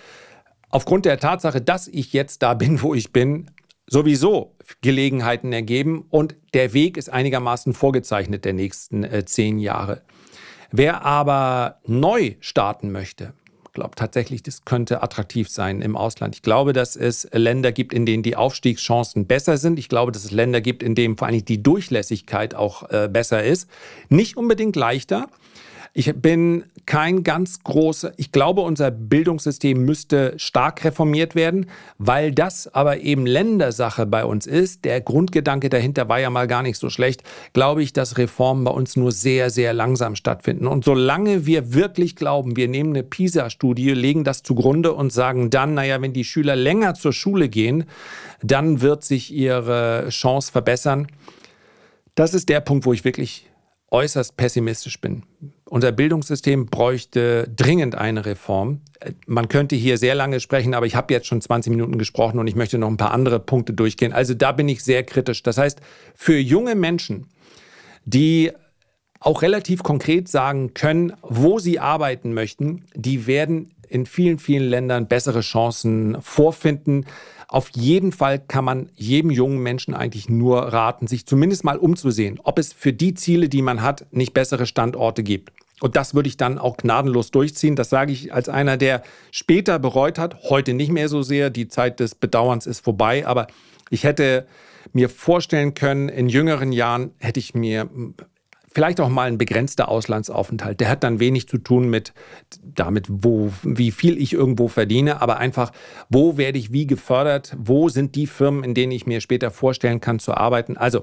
aufgrund 0.69 1.05
der 1.05 1.19
Tatsache, 1.19 1.61
dass 1.61 1.87
ich 1.87 2.13
jetzt 2.13 2.41
da 2.41 2.53
bin, 2.53 2.81
wo 2.81 2.93
ich 2.93 3.11
bin, 3.11 3.51
sowieso 3.87 4.55
Gelegenheiten 4.81 5.51
ergeben 5.51 6.05
und 6.09 6.35
der 6.53 6.73
Weg 6.73 6.97
ist 6.97 7.09
einigermaßen 7.09 7.73
vorgezeichnet 7.73 8.45
der 8.45 8.53
nächsten 8.53 9.03
äh, 9.03 9.25
zehn 9.25 9.59
Jahre. 9.59 10.01
Wer 10.71 11.03
aber 11.03 11.79
neu 11.85 12.35
starten 12.39 12.91
möchte, 12.91 13.33
glaube 13.73 13.95
tatsächlich, 13.95 14.43
das 14.43 14.65
könnte 14.65 15.01
attraktiv 15.03 15.49
sein 15.49 15.81
im 15.81 15.97
Ausland. 15.97 16.35
Ich 16.35 16.41
glaube, 16.41 16.73
dass 16.73 16.95
es 16.95 17.27
Länder 17.31 17.71
gibt, 17.71 17.93
in 17.93 18.05
denen 18.05 18.23
die 18.23 18.35
Aufstiegschancen 18.35 19.25
besser 19.25 19.57
sind. 19.57 19.79
Ich 19.79 19.89
glaube, 19.89 20.11
dass 20.11 20.23
es 20.23 20.31
Länder 20.31 20.61
gibt, 20.61 20.83
in 20.83 20.95
denen 20.95 21.17
vor 21.17 21.27
allem 21.27 21.43
die 21.43 21.61
Durchlässigkeit 21.61 22.55
auch 22.55 22.89
äh, 22.91 23.09
besser 23.11 23.43
ist. 23.43 23.69
Nicht 24.09 24.37
unbedingt 24.37 24.75
leichter. 24.75 25.27
Ich 25.95 26.11
bin 26.15 26.63
kein 26.87 27.21
ganz 27.21 27.61
großer, 27.63 28.13
ich 28.17 28.31
glaube, 28.31 28.61
unser 28.61 28.89
Bildungssystem 28.89 29.85
müsste 29.85 30.33
stark 30.37 30.83
reformiert 30.83 31.35
werden, 31.35 31.67
weil 31.99 32.31
das 32.31 32.67
aber 32.73 33.01
eben 33.01 33.27
Ländersache 33.27 34.07
bei 34.07 34.25
uns 34.25 34.47
ist. 34.47 34.85
Der 34.85 35.01
Grundgedanke 35.01 35.69
dahinter 35.69 36.09
war 36.09 36.19
ja 36.19 36.31
mal 36.31 36.47
gar 36.47 36.63
nicht 36.63 36.79
so 36.79 36.89
schlecht. 36.89 37.21
Glaube 37.53 37.83
ich, 37.83 37.93
dass 37.93 38.17
Reformen 38.17 38.63
bei 38.63 38.71
uns 38.71 38.95
nur 38.95 39.11
sehr, 39.11 39.51
sehr 39.51 39.71
langsam 39.73 40.15
stattfinden. 40.15 40.65
Und 40.65 40.83
solange 40.83 41.45
wir 41.45 41.75
wirklich 41.75 42.15
glauben, 42.15 42.57
wir 42.57 42.67
nehmen 42.67 42.89
eine 42.89 43.03
PISA-Studie, 43.03 43.91
legen 43.91 44.23
das 44.23 44.41
zugrunde 44.41 44.93
und 44.93 45.13
sagen 45.13 45.51
dann, 45.51 45.75
naja, 45.75 46.01
wenn 46.01 46.11
die 46.11 46.23
Schüler 46.23 46.55
länger 46.55 46.95
zur 46.95 47.13
Schule 47.13 47.49
gehen, 47.49 47.85
dann 48.41 48.81
wird 48.81 49.03
sich 49.03 49.31
ihre 49.31 50.07
Chance 50.09 50.51
verbessern. 50.51 51.05
Das 52.15 52.33
ist 52.33 52.49
der 52.49 52.61
Punkt, 52.61 52.87
wo 52.87 52.93
ich 52.93 53.05
wirklich 53.05 53.47
äußerst 53.93 54.35
pessimistisch 54.35 54.99
bin. 54.99 55.23
Unser 55.65 55.91
Bildungssystem 55.91 56.65
bräuchte 56.65 57.47
dringend 57.55 57.95
eine 57.95 58.25
Reform. 58.25 58.81
Man 59.27 59.47
könnte 59.47 59.75
hier 59.75 59.97
sehr 59.97 60.15
lange 60.15 60.39
sprechen, 60.39 60.73
aber 60.73 60.85
ich 60.85 60.95
habe 60.95 61.13
jetzt 61.13 61.27
schon 61.27 61.41
20 61.41 61.69
Minuten 61.69 61.97
gesprochen 61.97 62.39
und 62.39 62.47
ich 62.47 62.55
möchte 62.55 62.77
noch 62.77 62.89
ein 62.89 62.97
paar 62.97 63.11
andere 63.11 63.39
Punkte 63.39 63.73
durchgehen. 63.73 64.11
Also 64.11 64.33
da 64.33 64.51
bin 64.51 64.67
ich 64.67 64.83
sehr 64.83 65.03
kritisch. 65.03 65.43
Das 65.43 65.57
heißt, 65.57 65.79
für 66.15 66.37
junge 66.37 66.75
Menschen, 66.75 67.27
die 68.05 68.51
auch 69.19 69.41
relativ 69.41 69.83
konkret 69.83 70.27
sagen 70.27 70.73
können, 70.73 71.13
wo 71.21 71.59
sie 71.59 71.79
arbeiten 71.79 72.33
möchten, 72.33 72.85
die 72.93 73.25
werden 73.27 73.73
in 73.87 74.05
vielen, 74.05 74.39
vielen 74.39 74.69
Ländern 74.69 75.07
bessere 75.07 75.41
Chancen 75.41 76.21
vorfinden. 76.21 77.05
Auf 77.53 77.69
jeden 77.75 78.11
Fall 78.11 78.39
kann 78.39 78.65
man 78.65 78.89
jedem 78.95 79.29
jungen 79.29 79.59
Menschen 79.59 79.93
eigentlich 79.93 80.27
nur 80.27 80.57
raten, 80.57 81.05
sich 81.05 81.27
zumindest 81.27 81.63
mal 81.63 81.77
umzusehen, 81.77 82.39
ob 82.43 82.57
es 82.57 82.73
für 82.73 82.93
die 82.93 83.13
Ziele, 83.13 83.47
die 83.47 83.61
man 83.61 83.83
hat, 83.83 84.07
nicht 84.09 84.33
bessere 84.33 84.65
Standorte 84.65 85.21
gibt. 85.21 85.53
Und 85.79 85.95
das 85.95 86.15
würde 86.15 86.29
ich 86.29 86.35
dann 86.35 86.57
auch 86.57 86.77
gnadenlos 86.77 87.29
durchziehen. 87.29 87.75
Das 87.75 87.91
sage 87.91 88.11
ich 88.11 88.33
als 88.33 88.49
einer, 88.49 88.75
der 88.75 89.03
später 89.29 89.77
bereut 89.77 90.17
hat, 90.17 90.49
heute 90.49 90.73
nicht 90.73 90.91
mehr 90.91 91.09
so 91.09 91.21
sehr. 91.21 91.51
Die 91.51 91.67
Zeit 91.67 91.99
des 91.99 92.15
Bedauerns 92.15 92.65
ist 92.65 92.83
vorbei. 92.83 93.27
Aber 93.27 93.45
ich 93.91 94.03
hätte 94.03 94.47
mir 94.91 95.07
vorstellen 95.07 95.75
können, 95.75 96.09
in 96.09 96.29
jüngeren 96.29 96.71
Jahren 96.71 97.11
hätte 97.19 97.39
ich 97.39 97.53
mir 97.53 97.87
vielleicht 98.73 98.99
auch 98.99 99.09
mal 99.09 99.27
ein 99.27 99.37
begrenzter 99.37 99.87
Auslandsaufenthalt. 99.87 100.79
Der 100.79 100.89
hat 100.89 101.03
dann 101.03 101.19
wenig 101.19 101.47
zu 101.47 101.57
tun 101.57 101.89
mit 101.89 102.13
damit, 102.63 103.07
wo, 103.09 103.51
wie 103.63 103.91
viel 103.91 104.17
ich 104.17 104.33
irgendwo 104.33 104.67
verdiene, 104.67 105.21
aber 105.21 105.37
einfach, 105.37 105.71
wo 106.09 106.37
werde 106.37 106.59
ich 106.59 106.71
wie 106.71 106.87
gefördert? 106.87 107.55
Wo 107.57 107.89
sind 107.89 108.15
die 108.15 108.27
Firmen, 108.27 108.63
in 108.63 108.73
denen 108.73 108.91
ich 108.91 109.05
mir 109.05 109.21
später 109.21 109.51
vorstellen 109.51 110.01
kann 110.01 110.19
zu 110.19 110.33
arbeiten? 110.33 110.77
Also, 110.77 111.01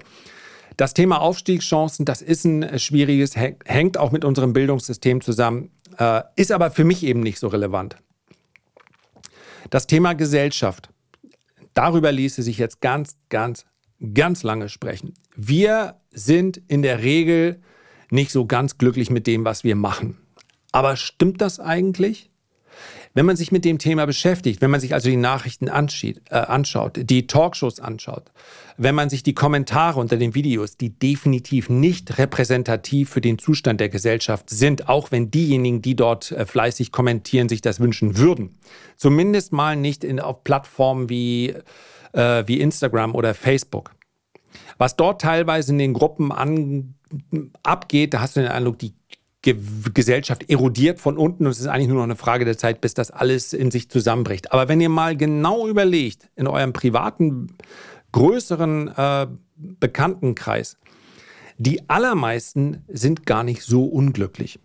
das 0.76 0.94
Thema 0.94 1.20
Aufstiegschancen, 1.20 2.04
das 2.06 2.22
ist 2.22 2.44
ein 2.44 2.78
schwieriges, 2.78 3.36
hängt 3.36 3.98
auch 3.98 4.12
mit 4.12 4.24
unserem 4.24 4.52
Bildungssystem 4.52 5.20
zusammen, 5.20 5.70
äh, 5.98 6.22
ist 6.36 6.52
aber 6.52 6.70
für 6.70 6.84
mich 6.84 7.04
eben 7.04 7.20
nicht 7.20 7.38
so 7.38 7.48
relevant. 7.48 7.96
Das 9.68 9.86
Thema 9.86 10.14
Gesellschaft, 10.14 10.90
darüber 11.74 12.10
ließe 12.10 12.42
sich 12.42 12.58
jetzt 12.58 12.80
ganz, 12.80 13.16
ganz, 13.28 13.66
ganz 14.14 14.42
lange 14.42 14.68
sprechen. 14.68 15.14
Wir 15.36 15.99
sind 16.12 16.60
in 16.68 16.82
der 16.82 17.02
Regel 17.02 17.60
nicht 18.10 18.32
so 18.32 18.46
ganz 18.46 18.78
glücklich 18.78 19.10
mit 19.10 19.26
dem, 19.26 19.44
was 19.44 19.64
wir 19.64 19.76
machen. 19.76 20.18
Aber 20.72 20.96
stimmt 20.96 21.40
das 21.40 21.60
eigentlich? 21.60 22.30
Wenn 23.12 23.26
man 23.26 23.34
sich 23.34 23.50
mit 23.50 23.64
dem 23.64 23.78
Thema 23.78 24.06
beschäftigt, 24.06 24.60
wenn 24.60 24.70
man 24.70 24.78
sich 24.78 24.94
also 24.94 25.10
die 25.10 25.16
Nachrichten 25.16 25.68
anschied, 25.68 26.22
äh, 26.30 26.36
anschaut, 26.36 26.92
die 27.02 27.26
Talkshows 27.26 27.80
anschaut, 27.80 28.30
wenn 28.76 28.94
man 28.94 29.10
sich 29.10 29.24
die 29.24 29.34
Kommentare 29.34 29.98
unter 29.98 30.16
den 30.16 30.36
Videos, 30.36 30.76
die 30.76 30.90
definitiv 30.90 31.68
nicht 31.68 32.18
repräsentativ 32.18 33.10
für 33.10 33.20
den 33.20 33.38
Zustand 33.38 33.80
der 33.80 33.88
Gesellschaft 33.88 34.48
sind, 34.48 34.88
auch 34.88 35.10
wenn 35.10 35.30
diejenigen, 35.30 35.82
die 35.82 35.96
dort 35.96 36.30
äh, 36.30 36.46
fleißig 36.46 36.92
kommentieren, 36.92 37.48
sich 37.48 37.62
das 37.62 37.80
wünschen 37.80 38.16
würden, 38.16 38.58
zumindest 38.96 39.52
mal 39.52 39.74
nicht 39.74 40.04
in, 40.04 40.20
auf 40.20 40.44
Plattformen 40.44 41.08
wie, 41.08 41.54
äh, 42.12 42.44
wie 42.46 42.60
Instagram 42.60 43.16
oder 43.16 43.34
Facebook. 43.34 43.90
Was 44.78 44.96
dort 44.96 45.20
teilweise 45.20 45.72
in 45.72 45.78
den 45.78 45.92
Gruppen 45.92 46.32
an, 46.32 46.94
abgeht, 47.62 48.14
da 48.14 48.20
hast 48.20 48.36
du 48.36 48.40
den 48.40 48.50
Eindruck, 48.50 48.78
die 48.78 48.94
Ge 49.42 49.56
Gesellschaft 49.94 50.50
erodiert 50.50 51.00
von 51.00 51.16
unten 51.16 51.46
und 51.46 51.52
es 51.52 51.60
ist 51.60 51.66
eigentlich 51.66 51.88
nur 51.88 51.96
noch 51.96 52.04
eine 52.04 52.16
Frage 52.16 52.44
der 52.44 52.58
Zeit, 52.58 52.82
bis 52.82 52.92
das 52.92 53.10
alles 53.10 53.54
in 53.54 53.70
sich 53.70 53.88
zusammenbricht. 53.88 54.52
Aber 54.52 54.68
wenn 54.68 54.82
ihr 54.82 54.90
mal 54.90 55.16
genau 55.16 55.66
überlegt, 55.66 56.28
in 56.36 56.46
eurem 56.46 56.74
privaten, 56.74 57.56
größeren 58.12 58.88
äh, 58.88 59.26
Bekanntenkreis, 59.56 60.76
die 61.56 61.88
allermeisten 61.88 62.84
sind 62.88 63.24
gar 63.24 63.42
nicht 63.42 63.62
so 63.62 63.86
unglücklich. 63.86 64.58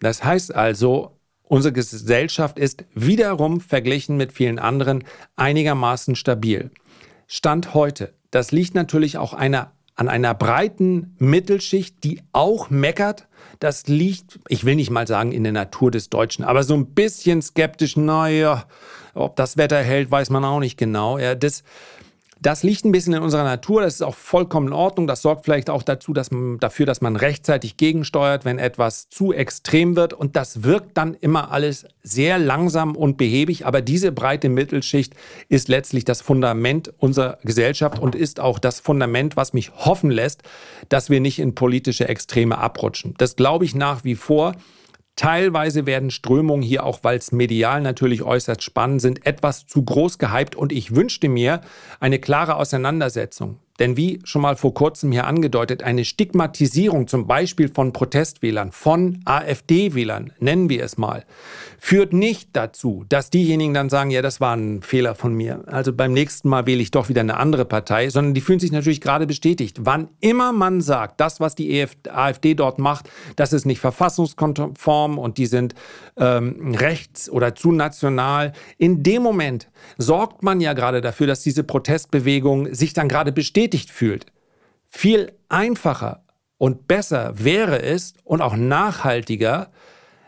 Das 0.00 0.24
heißt 0.24 0.54
also, 0.54 1.18
unsere 1.42 1.72
Gesellschaft 1.72 2.58
ist 2.58 2.84
wiederum 2.94 3.60
verglichen 3.60 4.16
mit 4.16 4.32
vielen 4.32 4.58
anderen 4.58 5.04
einigermaßen 5.36 6.16
stabil. 6.16 6.70
Stand 7.26 7.74
heute. 7.74 8.14
Das 8.30 8.52
liegt 8.52 8.74
natürlich 8.74 9.18
auch 9.18 9.32
einer 9.32 9.72
an 9.98 10.08
einer 10.08 10.32
breiten 10.32 11.16
Mittelschicht, 11.18 12.04
die 12.04 12.22
auch 12.32 12.70
meckert. 12.70 13.26
Das 13.58 13.88
liegt, 13.88 14.38
ich 14.46 14.64
will 14.64 14.76
nicht 14.76 14.90
mal 14.90 15.08
sagen 15.08 15.32
in 15.32 15.42
der 15.42 15.52
Natur 15.52 15.90
des 15.90 16.08
Deutschen, 16.08 16.44
aber 16.44 16.62
so 16.62 16.74
ein 16.74 16.94
bisschen 16.94 17.42
skeptisch, 17.42 17.96
naja, 17.96 18.64
ob 19.14 19.34
das 19.34 19.56
Wetter 19.56 19.82
hält, 19.82 20.08
weiß 20.08 20.30
man 20.30 20.44
auch 20.44 20.60
nicht 20.60 20.76
genau. 20.76 21.18
Ja, 21.18 21.34
das, 21.34 21.64
das 22.40 22.62
liegt 22.62 22.84
ein 22.84 22.92
bisschen 22.92 23.14
in 23.14 23.22
unserer 23.22 23.44
Natur, 23.44 23.82
das 23.82 23.94
ist 23.94 24.02
auch 24.02 24.14
vollkommen 24.14 24.68
in 24.68 24.72
Ordnung. 24.72 25.06
Das 25.06 25.22
sorgt 25.22 25.44
vielleicht 25.44 25.70
auch 25.70 25.82
dazu, 25.82 26.12
dass 26.12 26.30
man, 26.30 26.58
dafür, 26.58 26.86
dass 26.86 27.00
man 27.00 27.16
rechtzeitig 27.16 27.76
gegensteuert, 27.76 28.44
wenn 28.44 28.58
etwas 28.58 29.08
zu 29.08 29.32
extrem 29.32 29.96
wird. 29.96 30.12
Und 30.12 30.36
das 30.36 30.62
wirkt 30.62 30.96
dann 30.96 31.14
immer 31.14 31.50
alles 31.50 31.86
sehr 32.02 32.38
langsam 32.38 32.96
und 32.96 33.16
behäbig. 33.16 33.66
Aber 33.66 33.82
diese 33.82 34.12
breite 34.12 34.48
Mittelschicht 34.48 35.14
ist 35.48 35.68
letztlich 35.68 36.04
das 36.04 36.20
Fundament 36.20 36.92
unserer 36.98 37.38
Gesellschaft 37.42 37.98
und 37.98 38.14
ist 38.14 38.40
auch 38.40 38.58
das 38.58 38.80
Fundament, 38.80 39.36
was 39.36 39.52
mich 39.52 39.72
hoffen 39.74 40.10
lässt, 40.10 40.42
dass 40.88 41.10
wir 41.10 41.20
nicht 41.20 41.38
in 41.40 41.54
politische 41.54 42.08
Extreme 42.08 42.58
abrutschen. 42.58 43.14
Das 43.18 43.36
glaube 43.36 43.64
ich 43.64 43.74
nach 43.74 44.04
wie 44.04 44.14
vor. 44.14 44.54
Teilweise 45.18 45.84
werden 45.84 46.12
Strömungen 46.12 46.62
hier, 46.62 46.86
auch 46.86 47.00
weil 47.02 47.18
es 47.18 47.32
medial 47.32 47.80
natürlich 47.80 48.22
äußerst 48.22 48.62
spannend 48.62 49.02
sind, 49.02 49.26
etwas 49.26 49.66
zu 49.66 49.84
groß 49.84 50.18
gehypt 50.18 50.54
und 50.54 50.72
ich 50.72 50.94
wünschte 50.94 51.28
mir 51.28 51.60
eine 51.98 52.20
klare 52.20 52.54
Auseinandersetzung 52.54 53.58
denn 53.78 53.96
wie 53.96 54.20
schon 54.24 54.42
mal 54.42 54.56
vor 54.56 54.74
kurzem 54.74 55.12
hier 55.12 55.26
angedeutet, 55.26 55.82
eine 55.82 56.04
Stigmatisierung 56.04 57.06
zum 57.06 57.26
Beispiel 57.26 57.68
von 57.68 57.92
Protestwählern, 57.92 58.72
von 58.72 59.20
AfD-Wählern, 59.24 60.32
nennen 60.40 60.68
wir 60.68 60.82
es 60.82 60.98
mal, 60.98 61.24
führt 61.78 62.12
nicht 62.12 62.50
dazu, 62.54 63.04
dass 63.08 63.30
diejenigen 63.30 63.72
dann 63.72 63.88
sagen, 63.88 64.10
ja, 64.10 64.20
das 64.20 64.40
war 64.40 64.56
ein 64.56 64.82
Fehler 64.82 65.14
von 65.14 65.32
mir. 65.34 65.62
Also 65.66 65.92
beim 65.92 66.12
nächsten 66.12 66.48
Mal 66.48 66.66
wähle 66.66 66.82
ich 66.82 66.90
doch 66.90 67.08
wieder 67.08 67.20
eine 67.20 67.36
andere 67.36 67.64
Partei, 67.64 68.10
sondern 68.10 68.34
die 68.34 68.40
fühlen 68.40 68.58
sich 68.58 68.72
natürlich 68.72 69.00
gerade 69.00 69.26
bestätigt. 69.26 69.78
Wann 69.82 70.08
immer 70.20 70.52
man 70.52 70.80
sagt, 70.80 71.20
das, 71.20 71.38
was 71.38 71.54
die 71.54 71.86
AfD 72.08 72.54
dort 72.54 72.78
macht, 72.78 73.08
das 73.36 73.52
ist 73.52 73.64
nicht 73.64 73.80
verfassungskonform 73.80 75.18
und 75.18 75.38
die 75.38 75.46
sind 75.46 75.74
ähm, 76.16 76.74
rechts 76.74 77.30
oder 77.30 77.54
zu 77.54 77.70
national, 77.70 78.52
in 78.76 79.04
dem 79.04 79.22
Moment 79.22 79.68
sorgt 79.98 80.42
man 80.42 80.60
ja 80.60 80.72
gerade 80.72 81.00
dafür, 81.00 81.28
dass 81.28 81.42
diese 81.42 81.62
Protestbewegung 81.62 82.74
sich 82.74 82.92
dann 82.92 83.08
gerade 83.08 83.30
bestätigt 83.30 83.67
bestätigt 83.68 83.90
fühlt. 83.90 84.26
Viel 84.86 85.32
einfacher 85.48 86.24
und 86.56 86.88
besser 86.88 87.32
wäre 87.36 87.82
es 87.82 88.14
und 88.24 88.40
auch 88.40 88.56
nachhaltiger, 88.56 89.70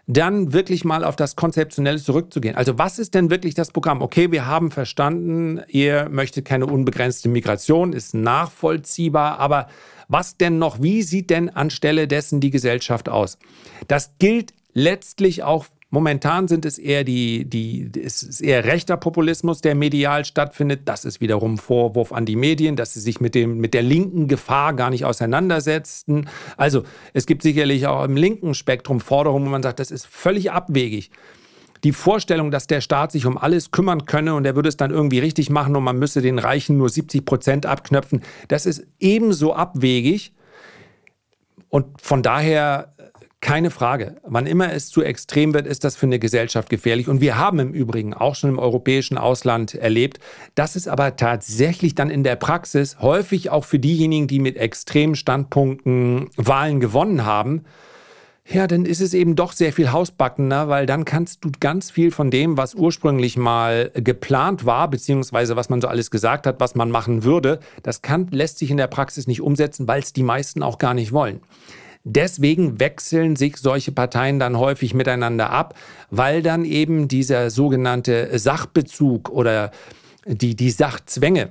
dann 0.07 0.53
wirklich 0.53 0.85
mal 0.85 1.05
auf 1.05 1.17
das 1.17 1.37
Konzeptionelle 1.37 1.99
zurückzugehen. 1.99 2.57
Also 2.57 2.79
was 2.79 2.99
ist 2.99 3.15
denn 3.15 3.31
wirklich 3.31 3.55
das 3.55 3.71
Programm? 3.71 4.03
Okay, 4.03 4.31
wir 4.33 4.47
haben 4.47 4.71
verstanden, 4.71 5.63
ihr 5.69 6.09
möchtet 6.11 6.45
keine 6.45 6.67
unbegrenzte 6.67 7.29
Migration, 7.29 7.93
ist 7.93 8.13
nachvollziehbar, 8.13 9.39
aber 9.39 9.69
was 10.09 10.37
denn 10.37 10.59
noch? 10.59 10.83
Wie 10.83 11.03
sieht 11.03 11.31
denn 11.31 11.49
anstelle 11.49 12.09
dessen 12.09 12.41
die 12.41 12.51
Gesellschaft 12.51 13.09
aus? 13.09 13.39
Das 13.87 14.17
gilt 14.19 14.53
letztlich 14.75 15.45
auch 15.45 15.67
Momentan 15.91 16.47
sind 16.47 16.65
es 16.65 16.79
eher 16.79 17.03
die, 17.03 17.45
die, 17.45 17.91
es 18.01 18.23
ist 18.23 18.41
eher 18.41 18.65
rechter 18.65 18.97
Populismus, 18.97 19.61
der 19.61 19.75
medial 19.75 20.25
stattfindet. 20.25 20.83
Das 20.85 21.05
ist 21.05 21.21
wiederum 21.21 21.59
Vorwurf 21.59 22.13
an 22.13 22.27
die 22.27 22.37
Medien, 22.37 22.77
dass 22.77 22.95
sie 22.95 23.01
sich 23.01 23.21
mit, 23.21 23.35
dem, 23.35 23.59
mit 23.59 23.75
der 23.75 23.83
linken 23.83 24.29
Gefahr 24.29 24.75
gar 24.75 24.91
nicht 24.91 25.05
auseinandersetzten. 25.05 26.29
Also 26.57 26.85
es 27.13 27.27
gibt 27.27 27.43
sicherlich 27.43 27.89
auch 27.89 28.05
im 28.05 28.17
linken 28.17 28.55
Spektrum 28.55 29.01
Forderungen, 29.01 29.47
wo 29.47 29.51
man 29.51 29.65
sagt, 29.65 29.81
das 29.81 29.91
ist 29.91 30.07
völlig 30.07 30.53
abwegig 30.53 31.11
die 31.85 31.93
Vorstellung, 31.93 32.51
dass 32.51 32.67
der 32.67 32.81
Staat 32.81 33.13
sich 33.13 33.27
um 33.27 33.39
alles 33.39 33.71
kümmern 33.71 34.05
könne 34.05 34.35
und 34.35 34.45
er 34.45 34.55
würde 34.55 34.69
es 34.69 34.77
dann 34.77 34.91
irgendwie 34.91 35.19
richtig 35.19 35.51
machen 35.51 35.77
und 35.77 35.83
man 35.83 35.99
müsse 35.99 36.21
den 36.21 36.39
Reichen 36.39 36.77
nur 36.77 36.89
70 36.89 37.25
Prozent 37.25 37.67
abknöpfen, 37.67 38.23
das 38.49 38.67
ist 38.67 38.87
ebenso 38.99 39.55
abwegig. 39.55 40.33
Und 41.69 42.01
von 42.03 42.23
daher 42.23 42.95
keine 43.41 43.71
Frage. 43.71 44.17
Wann 44.23 44.47
immer 44.47 44.73
es 44.73 44.91
zu 44.91 45.03
extrem 45.03 45.55
wird, 45.55 45.67
ist 45.67 45.85
das 45.85 45.97
für 45.97 46.07
eine 46.07 46.19
Gesellschaft 46.19 46.69
gefährlich. 46.69 47.09
Und 47.09 47.21
wir 47.21 47.39
haben 47.39 47.59
im 47.59 47.73
Übrigen 47.73 48.13
auch 48.13 48.35
schon 48.35 48.51
im 48.51 48.59
europäischen 48.59 49.17
Ausland 49.17 49.75
erlebt, 49.75 50.21
dass 50.55 50.77
es 50.77 50.87
aber 50.87 51.17
tatsächlich 51.17 51.95
dann 51.95 52.11
in 52.11 52.23
der 52.23 52.37
Praxis 52.37 52.99
häufig 53.01 53.51
auch 53.51 53.65
für 53.65 53.79
diejenigen, 53.79 54.27
die 54.27 54.41
mit 54.41 54.57
extremen 54.57 55.15
Standpunkten 55.15 56.29
Wahlen 56.37 56.81
gewonnen 56.81 57.25
haben, 57.25 57.65
ja, 58.53 58.67
dann 58.67 58.85
ist 58.85 59.01
es 59.01 59.15
eben 59.15 59.37
doch 59.37 59.53
sehr 59.53 59.73
viel 59.73 59.93
hausbackener, 59.93 60.69
weil 60.69 60.85
dann 60.85 61.05
kannst 61.05 61.45
du 61.45 61.53
ganz 61.61 61.91
viel 61.91 62.11
von 62.11 62.33
dem, 62.33 62.57
was 62.57 62.75
ursprünglich 62.75 63.37
mal 63.37 63.93
geplant 63.95 64.67
war, 64.67 64.89
beziehungsweise 64.91 65.55
was 65.55 65.69
man 65.69 65.81
so 65.81 65.87
alles 65.87 66.11
gesagt 66.11 66.49
hat, 66.49 66.59
was 66.59 66.75
man 66.75 66.91
machen 66.91 67.23
würde, 67.23 67.61
das 67.85 68.03
kann, 68.03 68.27
lässt 68.33 68.59
sich 68.59 68.71
in 68.71 68.77
der 68.77 68.89
Praxis 68.89 69.29
nicht 69.29 69.41
umsetzen, 69.41 69.87
weil 69.87 70.01
es 70.01 70.13
die 70.13 70.25
meisten 70.25 70.65
auch 70.65 70.79
gar 70.79 70.95
nicht 70.95 71.13
wollen. 71.13 71.41
Deswegen 72.05 72.81
wechseln 72.81 73.37
sich 73.37 73.59
solche 73.59 73.93
Parteien 73.93 74.39
dann 74.39 74.59
häufig 74.59 74.95
miteinander 74.95 75.51
ab, 75.51 75.75
weil 76.11 76.43
dann 76.43 76.65
eben 76.65 77.09
dieser 77.09 77.51
sogenannte 77.51 78.39
Sachbezug 78.39 79.29
oder 79.29 79.71
die, 80.27 80.57
die 80.57 80.71
Sachzwänge, 80.71 81.51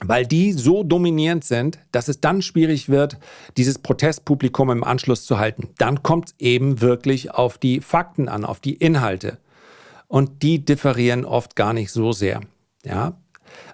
weil 0.00 0.26
die 0.26 0.52
so 0.52 0.82
dominierend 0.82 1.44
sind, 1.44 1.78
dass 1.92 2.08
es 2.08 2.20
dann 2.20 2.40
schwierig 2.40 2.88
wird, 2.88 3.18
dieses 3.56 3.78
Protestpublikum 3.78 4.70
im 4.70 4.84
Anschluss 4.84 5.26
zu 5.26 5.38
halten. 5.38 5.68
Dann 5.78 6.02
kommt 6.02 6.30
es 6.30 6.34
eben 6.38 6.80
wirklich 6.80 7.30
auf 7.30 7.58
die 7.58 7.80
Fakten 7.80 8.28
an, 8.28 8.44
auf 8.44 8.60
die 8.60 8.74
Inhalte. 8.74 9.38
Und 10.08 10.42
die 10.42 10.64
differieren 10.64 11.24
oft 11.24 11.56
gar 11.56 11.72
nicht 11.72 11.90
so 11.90 12.12
sehr. 12.12 12.40
Ja, 12.84 13.14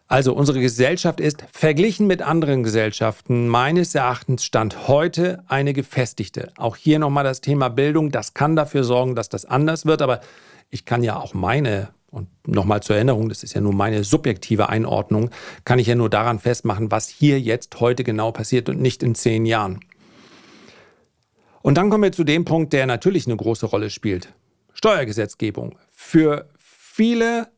also 0.09 0.33
unsere 0.33 0.61
Gesellschaft 0.61 1.21
ist 1.21 1.45
verglichen 1.53 2.07
mit 2.07 2.23
anderen 2.23 2.63
Gesellschaften 2.63 3.47
meines 3.47 3.95
Erachtens 3.95 4.43
Stand 4.43 4.89
heute 4.89 5.45
eine 5.49 5.75
gefestigte. 5.75 6.51
Auch 6.57 6.77
hier 6.77 6.99
nochmal 6.99 7.25
das 7.25 7.43
Thema 7.43 7.69
Bildung. 7.69 8.11
Das 8.11 8.33
kann 8.33 8.57
dafür 8.57 8.85
sorgen, 8.85 9.15
dass 9.15 9.29
das 9.29 9.45
anders 9.45 9.85
wird. 9.85 10.01
Aber 10.01 10.21
ich 10.71 10.87
kann 10.87 11.03
ja 11.03 11.19
auch 11.19 11.35
meine, 11.35 11.91
und 12.11 12.29
nochmal 12.49 12.83
zur 12.83 12.97
Erinnerung, 12.97 13.29
das 13.29 13.43
ist 13.43 13.53
ja 13.53 13.61
nur 13.61 13.75
meine 13.75 14.03
subjektive 14.03 14.71
Einordnung, 14.71 15.29
kann 15.67 15.79
ich 15.79 15.89
ja 15.89 15.95
nur 15.95 16.09
daran 16.09 16.39
festmachen, 16.39 16.91
was 16.91 17.09
hier 17.09 17.39
jetzt 17.39 17.79
heute 17.79 18.03
genau 18.03 18.33
passiert 18.33 18.71
und 18.71 18.81
nicht 18.81 19.03
in 19.03 19.15
zehn 19.15 19.45
Jahren. 19.45 19.81
Und 21.61 21.77
dann 21.77 21.91
kommen 21.91 22.05
wir 22.05 22.13
zu 22.13 22.25
dem 22.25 22.47
Punkt, 22.47 22.73
der 22.73 22.87
natürlich 22.87 23.27
eine 23.27 23.37
große 23.37 23.67
Rolle 23.67 23.91
spielt. 23.91 24.33
Steuergesetzgebung. 24.73 25.77
Für 25.91 26.49
viele 26.57 27.49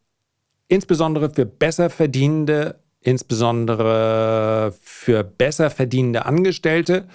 insbesondere 0.70 1.30
für 1.30 1.44
besser 1.44 1.90
verdienende, 1.90 2.76
insbesondere 3.02 4.72
für 4.80 5.24
besser 5.24 5.68
verdienende 5.68 6.24
Angestellte, 6.24 7.06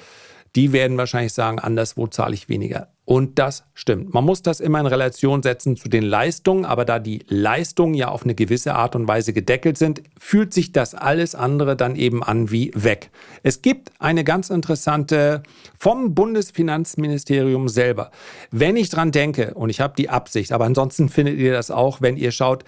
die 0.56 0.72
werden 0.72 0.98
wahrscheinlich 0.98 1.34
sagen, 1.34 1.60
anderswo 1.60 2.08
zahle 2.08 2.34
ich 2.34 2.48
weniger. 2.48 2.88
Und 3.04 3.40
das 3.40 3.66
stimmt. 3.74 4.14
Man 4.14 4.24
muss 4.24 4.42
das 4.42 4.60
immer 4.60 4.80
in 4.80 4.88
Relation 4.88 5.44
setzen 5.44 5.76
zu 5.76 5.90
den 5.90 6.04
Leistungen, 6.04 6.66
aber 6.66 6.86
da 6.86 6.98
die 6.98 7.24
Leistungen 7.28 7.94
ja 7.94 8.08
auf 8.08 8.24
eine 8.24 8.36
gewisse 8.36 8.74
Art 8.74 8.96
und 8.96 9.08
Weise 9.08 9.32
gedeckelt 9.32 9.78
sind, 9.78 10.02
fühlt 10.18 10.54
sich 10.54 10.72
das 10.72 10.96
alles 10.96 11.36
andere 11.36 11.76
dann 11.76 11.96
eben 11.96 12.24
an 12.24 12.52
wie 12.52 12.72
weg. 12.74 13.12
Es 13.44 13.62
gibt 13.62 13.92
eine 14.00 14.24
ganz 14.24 14.50
interessante 14.50 15.44
vom 15.78 16.16
Bundesfinanzministerium 16.16 17.68
selber. 17.68 18.12
Wenn 18.50 18.76
ich 18.76 18.90
dran 18.90 19.12
denke, 19.12 19.54
und 19.54 19.70
ich 19.70 19.82
habe 19.82 19.94
die 19.98 20.10
Absicht, 20.10 20.52
aber 20.52 20.66
ansonsten 20.66 21.10
findet 21.10 21.38
ihr 21.38 21.54
das 21.54 21.70
auch, 21.70 22.02
wenn 22.02 22.18
ihr 22.18 22.32
schaut, 22.32 22.64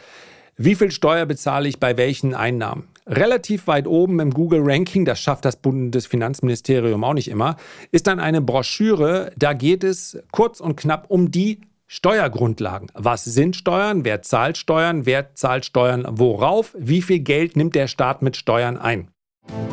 wie 0.60 0.74
viel 0.74 0.90
Steuer 0.90 1.28
bezahle 1.28 1.70
ich 1.70 1.80
bei 1.80 1.98
welchen 1.98 2.34
Einnahmen? 2.34 2.88
Relativ 3.06 3.68
weit 3.68 3.86
oben 3.86 4.20
im 4.20 4.32
Google-Ranking, 4.32 5.06
das 5.06 5.20
schafft 5.20 5.46
das 5.46 5.56
Bundesfinanzministerium 5.58 7.04
auch 7.04 7.14
nicht 7.14 7.30
immer, 7.30 7.58
ist 7.92 8.08
dann 8.08 8.20
eine 8.20 8.42
Broschüre, 8.42 9.32
da 9.38 9.54
geht 9.54 9.84
es 9.84 10.18
kurz 10.32 10.60
und 10.60 10.76
knapp 10.76 11.06
um 11.10 11.30
die 11.30 11.62
Steuergrundlagen. 11.86 12.92
Was 12.96 13.24
sind 13.24 13.56
Steuern? 13.56 14.04
Wer 14.04 14.24
zahlt 14.24 14.58
Steuern? 14.58 15.06
Wer 15.06 15.36
zahlt 15.36 15.64
Steuern 15.64 16.06
worauf? 16.10 16.76
Wie 16.78 17.04
viel 17.04 17.20
Geld 17.20 17.56
nimmt 17.56 17.76
der 17.76 17.88
Staat 17.88 18.24
mit 18.24 18.36
Steuern 18.36 18.78
ein? 18.78 19.10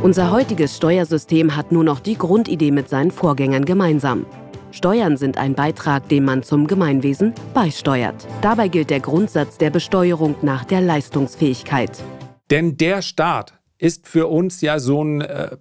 Unser 0.03 0.31
heutiges 0.31 0.77
Steuersystem 0.77 1.57
hat 1.57 1.73
nur 1.73 1.83
noch 1.83 1.99
die 1.99 2.18
Grundidee 2.18 2.70
mit 2.70 2.90
seinen 2.90 3.11
Vorgängern 3.11 3.64
gemeinsam. 3.64 4.27
Steuern 4.74 5.16
sind 5.16 5.38
ein 5.38 5.54
Beitrag, 5.54 6.08
den 6.08 6.24
man 6.24 6.42
zum 6.42 6.66
Gemeinwesen 6.66 7.32
beisteuert. 7.54 8.26
Dabei 8.42 8.66
gilt 8.66 8.90
der 8.90 8.98
Grundsatz 8.98 9.56
der 9.56 9.70
Besteuerung 9.70 10.34
nach 10.42 10.64
der 10.64 10.80
Leistungsfähigkeit. 10.80 11.92
Denn 12.50 12.76
der 12.76 13.00
Staat 13.00 13.54
ist 13.78 14.08
für 14.08 14.26
uns 14.26 14.62
ja 14.62 14.80
so 14.80 15.00
ein 15.04 15.20
äh, 15.20 15.56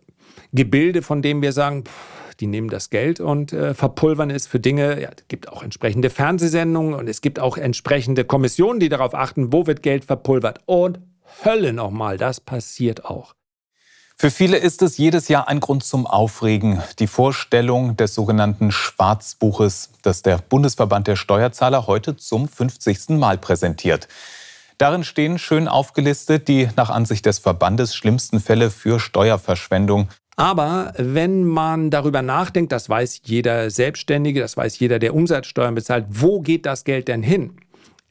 Gebilde, 0.52 1.04
von 1.04 1.21
dem 1.21 1.43
wir 1.43 1.52
sagen, 1.52 1.84
pff, 1.86 2.36
die 2.39 2.47
nehmen 2.47 2.69
das 2.69 2.89
Geld 2.89 3.19
und 3.19 3.54
äh, 3.54 3.76
verpulvern 3.76 4.32
es 4.32 4.47
für 4.47 4.60
Dinge. 4.60 4.99
Ja, 4.99 5.10
es 5.15 5.28
gibt 5.28 5.47
auch 5.47 5.62
entsprechende 5.62 6.10
Fernsehsendungen 6.10 6.95
und 6.95 7.08
es 7.08 7.21
gibt 7.21 7.39
auch 7.39 7.58
entsprechende 7.58 8.26
Kommissionen, 8.26 8.80
die 8.80 8.89
darauf 8.89 9.13
achten, 9.13 9.54
wo 9.54 9.67
wird 9.67 9.84
Geld 9.84 10.06
verpulvert. 10.06 10.62
Und 10.65 10.99
Hölle 11.45 11.71
nochmal, 11.71 12.17
das 12.17 12.41
passiert 12.41 13.06
auch. 13.06 13.36
Für 14.15 14.32
viele 14.32 14.58
ist 14.58 14.82
es 14.82 14.97
jedes 14.97 15.28
Jahr 15.28 15.47
ein 15.47 15.60
Grund 15.60 15.84
zum 15.84 16.08
Aufregen. 16.08 16.82
Die 16.99 17.08
Vorstellung 17.08 17.97
des 17.97 18.15
sogenannten 18.15 18.71
Schwarzbuches, 18.71 19.89
das 20.02 20.21
der 20.21 20.38
Bundesverband 20.38 21.08
der 21.08 21.15
Steuerzahler 21.15 21.88
heute 21.88 22.15
zum 22.15 22.47
50. 22.47 23.10
Mal 23.10 23.38
präsentiert. 23.38 24.08
Darin 24.78 25.04
stehen 25.04 25.39
schön 25.39 25.67
aufgelistet 25.67 26.47
die 26.47 26.69
nach 26.76 26.89
Ansicht 26.89 27.26
des 27.26 27.39
Verbandes 27.39 27.95
schlimmsten 27.95 28.39
Fälle 28.39 28.69
für 28.69 28.99
Steuerverschwendung. 28.99 30.10
Aber 30.36 30.93
wenn 30.97 31.43
man 31.43 31.91
darüber 31.91 32.21
nachdenkt, 32.21 32.71
das 32.71 32.89
weiß 32.89 33.21
jeder 33.26 33.69
Selbstständige, 33.69 34.39
das 34.39 34.58
weiß 34.58 34.80
jeder, 34.80 34.99
der 34.99 35.13
Umsatzsteuern 35.13 35.76
bezahlt, 35.76 36.06
wo 36.10 36.41
geht 36.41 36.65
das 36.65 36.86
Geld 36.86 37.08
denn 37.08 37.21
hin? 37.21 37.58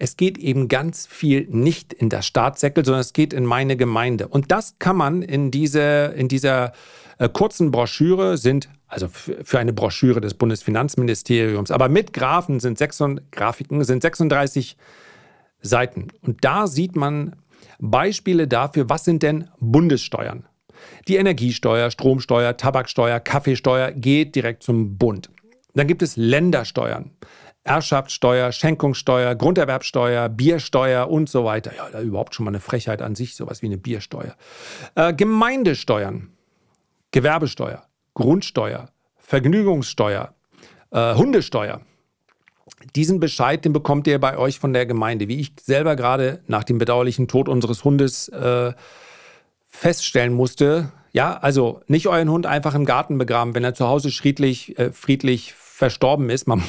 Es 0.02 0.16
geht 0.16 0.36
eben 0.36 0.66
ganz 0.66 1.06
viel 1.06 1.46
nicht 1.48 1.92
in 1.92 2.08
das 2.08 2.26
Staatssäckel, 2.26 2.84
sondern 2.84 3.02
es 3.02 3.12
geht 3.12 3.32
in 3.32 3.46
meine 3.46 3.76
Gemeinde. 3.76 4.26
Und 4.26 4.50
das 4.50 4.74
kann 4.80 4.96
man 4.96 5.22
in, 5.22 5.52
diese, 5.52 6.12
in 6.16 6.26
dieser 6.26 6.72
äh, 7.18 7.28
kurzen 7.28 7.70
Broschüre 7.70 8.36
sind, 8.36 8.68
also 8.88 9.06
für 9.06 9.60
eine 9.60 9.72
Broschüre 9.72 10.20
des 10.20 10.34
Bundesfinanzministeriums, 10.34 11.70
aber 11.70 11.88
mit 11.88 12.12
Graphen 12.12 12.58
sind, 12.58 12.78
600, 12.78 13.30
Grafiken 13.30 13.84
sind 13.84 14.02
36 14.02 14.76
Seiten. 15.60 16.08
Und 16.20 16.44
da 16.44 16.66
sieht 16.66 16.96
man 16.96 17.36
Beispiele 17.78 18.48
dafür, 18.48 18.88
was 18.88 19.04
sind 19.04 19.22
denn 19.22 19.50
Bundessteuern? 19.60 20.48
Die 21.06 21.14
Energiesteuer, 21.14 21.92
Stromsteuer, 21.92 22.56
Tabaksteuer, 22.56 23.20
Kaffeesteuer 23.20 23.92
geht 23.92 24.34
direkt 24.34 24.64
zum 24.64 24.98
Bund. 24.98 25.30
Dann 25.74 25.86
gibt 25.86 26.02
es 26.02 26.16
Ländersteuern. 26.16 27.12
Erbschaftssteuer, 27.64 28.50
Schenkungssteuer, 28.50 29.34
Grunderwerbsteuer, 29.36 30.28
Biersteuer 30.28 31.08
und 31.08 31.28
so 31.28 31.44
weiter. 31.44 31.72
Ja, 31.76 32.00
überhaupt 32.00 32.34
schon 32.34 32.44
mal 32.44 32.50
eine 32.50 32.60
Frechheit 32.60 33.02
an 33.02 33.14
sich, 33.14 33.36
sowas 33.36 33.62
wie 33.62 33.66
eine 33.66 33.78
Biersteuer. 33.78 34.34
Äh, 34.96 35.14
Gemeindesteuern, 35.14 36.30
Gewerbesteuer, 37.12 37.84
Grundsteuer, 38.14 38.88
Vergnügungssteuer, 39.18 40.34
äh, 40.90 41.14
Hundesteuer. 41.14 41.82
Diesen 42.96 43.20
Bescheid, 43.20 43.64
den 43.64 43.72
bekommt 43.72 44.08
ihr 44.08 44.18
bei 44.18 44.36
euch 44.36 44.58
von 44.58 44.72
der 44.72 44.86
Gemeinde. 44.86 45.28
Wie 45.28 45.38
ich 45.38 45.52
selber 45.60 45.94
gerade 45.94 46.42
nach 46.48 46.64
dem 46.64 46.78
bedauerlichen 46.78 47.28
Tod 47.28 47.48
unseres 47.48 47.84
Hundes 47.84 48.28
äh, 48.28 48.72
feststellen 49.68 50.32
musste, 50.32 50.90
ja, 51.12 51.36
also 51.36 51.80
nicht 51.86 52.08
euren 52.08 52.30
Hund 52.30 52.46
einfach 52.46 52.74
im 52.74 52.86
Garten 52.86 53.18
begraben, 53.18 53.54
wenn 53.54 53.64
er 53.64 53.74
zu 53.74 53.86
Hause 53.86 54.10
friedlich, 54.10 54.78
äh, 54.78 54.90
friedlich 54.90 55.52
verstorben 55.54 56.30
ist. 56.30 56.48
Man 56.48 56.62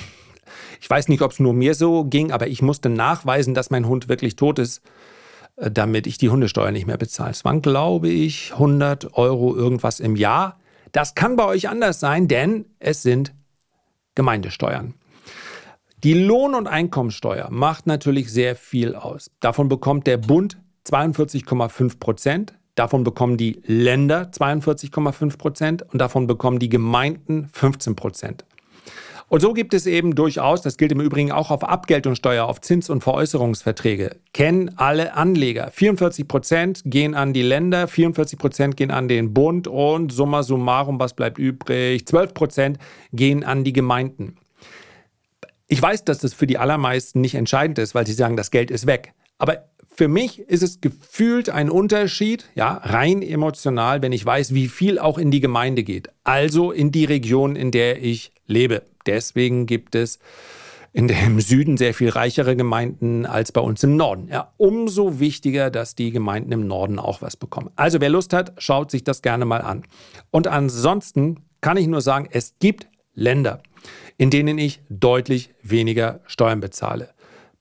ich 0.84 0.90
weiß 0.90 1.08
nicht, 1.08 1.22
ob 1.22 1.32
es 1.32 1.40
nur 1.40 1.54
mir 1.54 1.76
so 1.76 2.04
ging, 2.04 2.34
aber 2.34 2.48
ich 2.48 2.62
musste 2.62 2.90
nachweisen, 2.90 3.54
dass 3.54 3.70
mein 3.70 3.88
Hund 3.88 4.10
wirklich 4.10 4.36
tot 4.36 4.60
ist, 4.60 4.82
äh, 5.56 5.72
damit 5.72 6.08
ich 6.08 6.18
die 6.18 6.30
Hundesteuer 6.30 6.72
nicht 6.72 6.88
mehr 6.88 6.98
bezahle. 6.98 7.32
Es 7.32 7.46
waren, 7.46 7.62
glaube 7.62 8.10
ich, 8.10 8.52
100 8.52 9.14
Euro 9.14 9.56
irgendwas 9.56 10.02
im 10.02 10.18
Jahr. 10.18 10.60
Das 10.92 11.16
kann 11.16 11.38
bei 11.38 11.46
euch 11.46 11.70
anders 11.70 12.02
sein, 12.02 12.28
denn 12.28 12.66
es 12.80 13.02
sind 13.02 13.34
Gemeindesteuern. 14.16 14.96
Die 16.04 16.16
Lohn- 16.16 16.54
und 16.54 16.68
Einkommensteuer 16.68 17.48
macht 17.50 17.88
natürlich 17.88 18.30
sehr 18.30 18.58
viel 18.58 18.94
aus. 18.94 19.32
Davon 19.40 19.70
bekommt 19.70 20.06
der 20.06 20.18
Bund 20.18 20.58
42,5 20.86 21.98
Prozent, 21.98 22.56
davon 22.76 23.06
bekommen 23.06 23.38
die 23.38 23.62
Länder 23.66 24.32
42,5 24.34 25.38
Prozent 25.38 25.82
und 25.94 26.00
davon 26.00 26.28
bekommen 26.28 26.60
die 26.60 26.68
Gemeinden 26.68 27.48
15 27.54 27.96
Prozent. 27.96 28.44
Und 29.28 29.42
so 29.42 29.54
gibt 29.54 29.74
es 29.74 29.86
eben 29.86 30.16
durchaus, 30.16 30.62
das 30.62 30.78
gilt 30.78 30.92
im 30.92 31.00
Übrigen 31.02 31.32
auch 31.32 31.50
auf 31.50 31.64
Abgeltungssteuer, 31.64 32.46
auf 32.46 32.62
Zins- 32.62 32.90
und 32.90 33.04
Veräußerungsverträge, 33.04 34.18
kennen 34.34 34.72
alle 34.78 35.16
Anleger. 35.16 35.72
44 35.72 36.28
Prozent 36.28 36.82
gehen 36.86 37.16
an 37.16 37.34
die 37.34 37.42
Länder, 37.42 37.88
44 37.88 38.38
Prozent 38.38 38.78
gehen 38.78 38.92
an 38.92 39.08
den 39.08 39.34
Bund 39.34 39.68
und 39.68 40.12
summa 40.12 40.44
summarum, 40.44 41.00
was 41.00 41.16
bleibt 41.16 41.38
übrig? 41.38 42.06
12 42.06 42.34
Prozent 42.34 42.78
gehen 43.12 43.44
an 43.44 43.64
die 43.64 43.74
Gemeinden. 43.74 44.38
Ich 45.68 45.82
weiß, 45.82 46.04
dass 46.06 46.20
das 46.20 46.34
für 46.34 46.46
die 46.46 46.58
allermeisten 46.58 47.22
nicht 47.22 47.36
entscheidend 47.36 47.80
ist, 47.80 47.96
weil 47.96 48.06
sie 48.06 48.14
sagen, 48.14 48.38
das 48.38 48.52
Geld 48.52 48.70
ist 48.70 48.86
weg. 48.86 49.14
Aber 49.40 49.70
für 49.96 50.08
mich 50.08 50.40
ist 50.40 50.64
es 50.64 50.82
gefühlt 50.82 51.50
ein 51.50 51.70
Unterschied, 51.70 52.46
ja, 52.56 52.82
rein 52.84 53.22
emotional, 53.22 54.02
wenn 54.02 54.12
ich 54.12 54.26
weiß, 54.26 54.54
wie 54.54 54.68
viel 54.68 55.00
auch 55.00 55.18
in 55.18 55.32
die 55.32 55.40
Gemeinde 55.40 55.84
geht. 55.84 56.10
Also 56.24 56.72
in 56.72 56.92
die 56.92 57.06
Region, 57.06 57.56
in 57.56 57.72
der 57.72 58.04
ich 58.04 58.32
lebe. 58.48 58.84
Deswegen 59.06 59.66
gibt 59.66 59.96
es 59.96 60.20
in 60.94 61.08
dem 61.08 61.40
Süden 61.42 61.78
sehr 61.78 61.94
viel 61.94 62.10
reichere 62.10 62.56
Gemeinden 62.56 63.26
als 63.26 63.52
bei 63.52 63.62
uns 63.62 63.84
im 63.84 63.98
Norden. 63.98 64.30
Ja, 64.30 64.54
umso 64.58 65.20
wichtiger, 65.20 65.70
dass 65.70 65.96
die 65.96 66.12
Gemeinden 66.12 66.52
im 66.52 66.68
Norden 66.68 67.00
auch 67.00 67.22
was 67.22 67.36
bekommen. 67.36 67.72
Also 67.76 68.00
wer 68.00 68.10
Lust 68.10 68.34
hat, 68.34 68.54
schaut 68.58 68.92
sich 68.92 69.04
das 69.04 69.22
gerne 69.22 69.46
mal 69.46 69.62
an. 69.62 69.84
Und 70.32 70.48
ansonsten 70.48 71.42
kann 71.62 71.78
ich 71.78 71.88
nur 71.88 72.02
sagen, 72.02 72.28
es 72.32 72.56
gibt 72.60 72.88
Länder, 73.16 73.62
in 74.18 74.30
denen 74.30 74.58
ich 74.58 74.82
deutlich 74.90 75.54
weniger 75.62 76.22
Steuern 76.26 76.60
bezahle. 76.60 77.10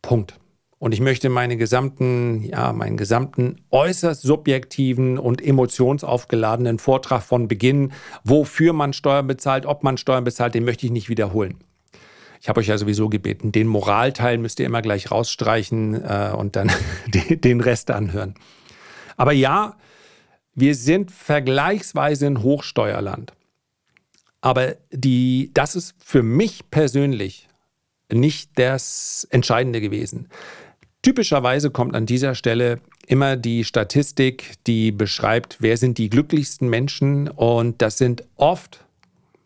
Punkt. 0.03 0.35
Und 0.83 0.91
ich 0.91 1.01
möchte 1.01 1.29
meine 1.29 1.57
gesamten, 1.57 2.43
ja, 2.43 2.73
meinen 2.73 2.97
gesamten 2.97 3.61
äußerst 3.71 4.21
subjektiven 4.21 5.17
und 5.17 5.41
emotionsaufgeladenen 5.41 6.81
Vortrag 6.81 7.23
von 7.23 7.47
Beginn, 7.47 7.93
wofür 8.25 8.73
man 8.73 8.93
Steuern 8.93 9.29
bezahlt, 9.29 9.65
ob 9.65 9.85
man 9.85 9.97
Steuern 9.97 10.25
bezahlt, 10.25 10.57
den 10.57 10.65
möchte 10.65 10.85
ich 10.85 10.91
nicht 10.91 11.09
wiederholen. 11.09 11.59
Ich 12.41 12.49
habe 12.49 12.59
euch 12.59 12.67
ja 12.67 12.79
sowieso 12.79 13.09
gebeten, 13.09 13.53
den 13.53 13.69
Moralteil 13.69 14.39
müsst 14.39 14.59
ihr 14.59 14.67
immer 14.67 14.83
gleich 14.83 15.13
rausstreichen 15.13 16.03
äh, 16.03 16.33
und 16.37 16.57
dann 16.57 16.69
den 17.07 17.61
Rest 17.61 17.93
anhören. 17.93 18.35
Aber 19.17 19.31
ja, 19.31 19.77
wir 20.57 20.75
sind 20.75 21.13
vergleichsweise 21.13 22.27
ein 22.27 22.43
Hochsteuerland. 22.43 23.33
Aber 24.41 24.75
die, 24.91 25.53
das 25.55 25.77
ist 25.77 25.95
für 26.05 26.25
mich 26.25 26.73
persönlich 26.73 27.47
nicht 28.13 28.51
das 28.57 29.27
Entscheidende 29.31 29.81
gewesen. 29.81 30.29
Typischerweise 31.03 31.71
kommt 31.71 31.97
an 31.97 32.07
dieser 32.07 32.37
Stelle 32.37 32.79
immer 33.09 33.37
die 33.37 33.65
Statistik, 33.65 34.53
die 34.69 34.93
beschreibt, 34.93 35.57
wer 35.59 35.77
sind 35.77 35.99
die 35.99 36.09
glücklichsten 36.09 36.69
Menschen. 36.69 37.27
Und 37.27 37.83
das 37.83 37.99
sind 37.99 38.23
oft, 38.37 38.85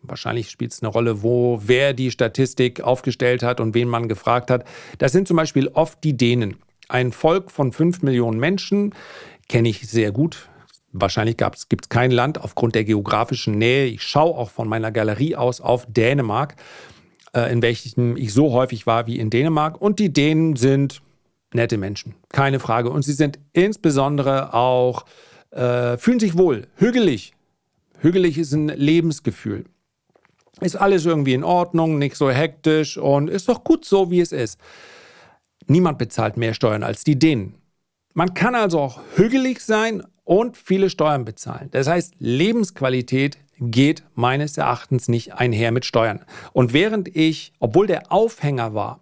wahrscheinlich 0.03 0.51
spielt 0.51 0.71
es 0.71 0.83
eine 0.83 0.91
Rolle, 0.91 1.23
wo 1.23 1.59
wer 1.65 1.93
die 1.93 2.11
Statistik 2.11 2.81
aufgestellt 2.81 3.41
hat 3.41 3.59
und 3.59 3.73
wen 3.73 3.87
man 3.87 4.07
gefragt 4.07 4.51
hat. 4.51 4.65
Das 4.99 5.11
sind 5.11 5.27
zum 5.27 5.35
Beispiel 5.35 5.67
oft 5.69 6.03
die 6.03 6.15
Dänen. 6.15 6.57
Ein 6.89 7.11
Volk 7.11 7.49
von 7.49 7.73
fünf 7.73 8.03
Millionen 8.03 8.39
Menschen 8.39 8.93
kenne 9.49 9.69
ich 9.69 9.87
sehr 9.87 10.11
gut. 10.11 10.49
Wahrscheinlich 10.93 11.37
gibt 11.37 11.85
es 11.85 11.89
kein 11.89 12.11
Land 12.11 12.39
aufgrund 12.39 12.75
der 12.75 12.83
geografischen 12.83 13.57
Nähe. 13.57 13.87
Ich 13.87 14.03
schaue 14.03 14.37
auch 14.37 14.51
von 14.51 14.69
meiner 14.69 14.91
Galerie 14.91 15.35
aus 15.35 15.59
auf 15.59 15.87
Dänemark, 15.89 16.55
äh, 17.33 17.51
in 17.51 17.63
welchem 17.63 18.15
ich 18.15 18.31
so 18.31 18.51
häufig 18.51 18.85
war 18.85 19.07
wie 19.07 19.17
in 19.17 19.31
Dänemark. 19.31 19.81
Und 19.81 19.97
die 19.97 20.13
Dänen 20.13 20.55
sind 20.55 21.01
nette 21.57 21.77
Menschen, 21.77 22.15
keine 22.29 22.59
Frage. 22.59 22.89
Und 22.89 23.03
sie 23.03 23.13
sind 23.13 23.39
insbesondere 23.51 24.53
auch, 24.53 25.05
äh, 25.51 25.97
fühlen 25.97 26.19
sich 26.19 26.37
wohl, 26.37 26.67
hügelig. 26.77 27.33
Hügelig 27.99 28.37
ist 28.37 28.53
ein 28.53 28.69
Lebensgefühl. 28.69 29.65
Ist 30.61 30.75
alles 30.75 31.05
irgendwie 31.05 31.33
in 31.33 31.43
Ordnung, 31.43 31.99
nicht 31.99 32.15
so 32.15 32.29
hektisch 32.31 32.97
und 32.97 33.29
ist 33.29 33.49
doch 33.49 33.63
gut 33.63 33.85
so, 33.85 34.09
wie 34.09 34.21
es 34.21 34.31
ist. 34.31 34.59
Niemand 35.67 35.97
bezahlt 35.97 36.37
mehr 36.37 36.53
Steuern 36.53 36.83
als 36.83 37.03
die 37.03 37.19
Dänen. 37.19 37.55
Man 38.13 38.33
kann 38.33 38.55
also 38.55 38.79
auch 38.79 38.99
hügelig 39.15 39.59
sein 39.59 40.03
und 40.23 40.57
viele 40.57 40.89
Steuern 40.89 41.25
bezahlen. 41.25 41.69
Das 41.71 41.87
heißt, 41.87 42.15
Lebensqualität 42.19 43.37
geht 43.59 44.03
meines 44.15 44.57
Erachtens 44.57 45.07
nicht 45.07 45.33
einher 45.33 45.71
mit 45.71 45.85
Steuern. 45.85 46.25
Und 46.53 46.73
während 46.73 47.15
ich, 47.15 47.53
obwohl 47.59 47.87
der 47.87 48.11
Aufhänger 48.11 48.73
war, 48.73 49.01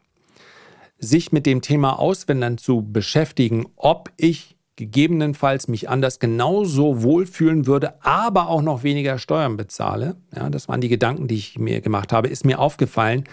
sich 0.98 1.32
mit 1.32 1.46
dem 1.46 1.62
Thema 1.62 2.00
Auswändern 2.00 2.58
zu 2.58 2.82
beschäftigen, 2.82 3.66
ob 3.76 4.12
ich 4.18 4.56
gegebenenfalls 4.76 5.68
mich 5.68 5.90
anders 5.90 6.20
genauso 6.20 7.02
wohlfühlen 7.02 7.66
würde, 7.66 8.04
aber 8.04 8.50
auch 8.50 8.62
noch 8.62 8.84
weniger 8.84 9.18
Steuern 9.18 9.56
bezahle. 9.58 10.18
Ja, 10.36 10.50
das 10.50 10.68
waren 10.68 10.82
die 10.82 10.90
Gedanken, 10.90 11.28
die 11.28 11.36
ich 11.36 11.58
mir 11.58 11.82
gemacht 11.82 12.12
habe, 12.12 12.28
ist 12.28 12.46
mir 12.46 12.60
aufgefallen, 12.60 13.24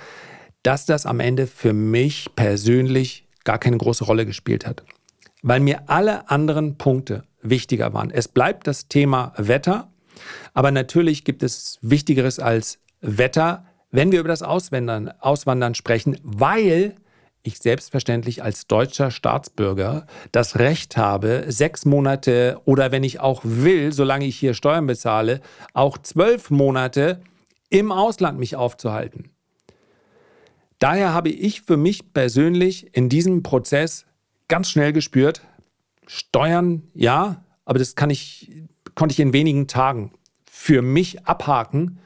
dass 0.62 0.86
das 0.86 1.06
am 1.06 1.18
Ende 1.18 1.46
für 1.46 1.72
mich 1.72 2.30
persönlich 2.36 3.26
gar 3.44 3.58
keine 3.58 3.76
große 3.76 4.04
Rolle 4.04 4.24
gespielt 4.24 4.66
hat, 4.66 4.84
weil 5.42 5.58
mir 5.58 5.88
alle 5.88 6.30
anderen 6.30 6.78
Punkte 6.78 7.24
wichtiger 7.42 7.92
waren. 7.92 8.10
Es 8.10 8.28
bleibt 8.28 8.68
das 8.68 8.86
Thema 8.86 9.32
Wetter, 9.36 9.90
aber 10.54 10.70
natürlich 10.70 11.24
gibt 11.24 11.42
es 11.42 11.78
Wichtigeres 11.82 12.38
als 12.38 12.78
Wetter, 13.00 13.64
wenn 13.90 14.12
wir 14.12 14.20
über 14.20 14.28
das 14.28 14.42
Auswandern, 14.42 15.12
Auswandern 15.18 15.74
sprechen, 15.74 16.18
weil 16.22 16.94
ich 17.42 17.58
selbstverständlich 17.58 18.42
als 18.42 18.66
deutscher 18.66 19.10
Staatsbürger 19.10 20.06
das 20.30 20.58
Recht 20.58 20.96
habe, 20.96 21.44
sechs 21.48 21.84
Monate 21.84 22.60
oder 22.64 22.92
wenn 22.92 23.02
ich 23.02 23.20
auch 23.20 23.40
will, 23.44 23.92
solange 23.92 24.26
ich 24.26 24.38
hier 24.38 24.54
Steuern 24.54 24.86
bezahle, 24.86 25.40
auch 25.74 25.98
zwölf 25.98 26.50
Monate 26.50 27.20
im 27.68 27.90
Ausland 27.90 28.38
mich 28.38 28.54
aufzuhalten. 28.54 29.30
Daher 30.78 31.12
habe 31.12 31.30
ich 31.30 31.62
für 31.62 31.76
mich 31.76 32.12
persönlich 32.12 32.94
in 32.94 33.08
diesem 33.08 33.42
Prozess 33.42 34.04
ganz 34.48 34.68
schnell 34.70 34.92
gespürt, 34.92 35.42
Steuern 36.06 36.82
ja, 36.94 37.44
aber 37.64 37.78
das 37.78 37.94
kann 37.94 38.10
ich, 38.10 38.50
konnte 38.94 39.12
ich 39.12 39.20
in 39.20 39.32
wenigen 39.32 39.68
Tagen 39.68 40.12
für 40.44 40.82
mich 40.82 41.24
abhaken, 41.24 41.98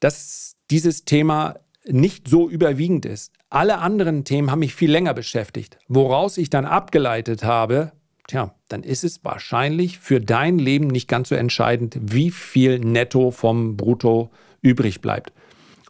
dass 0.00 0.56
dieses 0.70 1.04
Thema 1.04 1.54
nicht 1.86 2.28
so 2.28 2.48
überwiegend 2.48 3.06
ist. 3.06 3.32
Alle 3.54 3.78
anderen 3.78 4.24
Themen 4.24 4.50
haben 4.50 4.58
mich 4.58 4.74
viel 4.74 4.90
länger 4.90 5.14
beschäftigt. 5.14 5.78
Woraus 5.86 6.38
ich 6.38 6.50
dann 6.50 6.64
abgeleitet 6.64 7.44
habe, 7.44 7.92
tja, 8.26 8.52
dann 8.66 8.82
ist 8.82 9.04
es 9.04 9.24
wahrscheinlich 9.24 10.00
für 10.00 10.20
dein 10.20 10.58
Leben 10.58 10.88
nicht 10.88 11.06
ganz 11.06 11.28
so 11.28 11.36
entscheidend, 11.36 11.96
wie 12.00 12.32
viel 12.32 12.80
netto 12.80 13.30
vom 13.30 13.76
Brutto 13.76 14.32
übrig 14.60 15.00
bleibt. 15.00 15.32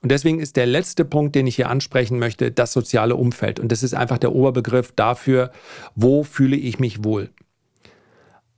Und 0.02 0.12
deswegen 0.12 0.40
ist 0.40 0.56
der 0.56 0.66
letzte 0.66 1.06
Punkt, 1.06 1.34
den 1.34 1.46
ich 1.46 1.56
hier 1.56 1.70
ansprechen 1.70 2.18
möchte, 2.18 2.50
das 2.52 2.74
soziale 2.74 3.16
Umfeld. 3.16 3.58
Und 3.58 3.72
das 3.72 3.82
ist 3.82 3.94
einfach 3.94 4.18
der 4.18 4.34
Oberbegriff 4.34 4.92
dafür, 4.92 5.50
wo 5.94 6.22
fühle 6.22 6.56
ich 6.56 6.78
mich 6.78 7.02
wohl. 7.02 7.30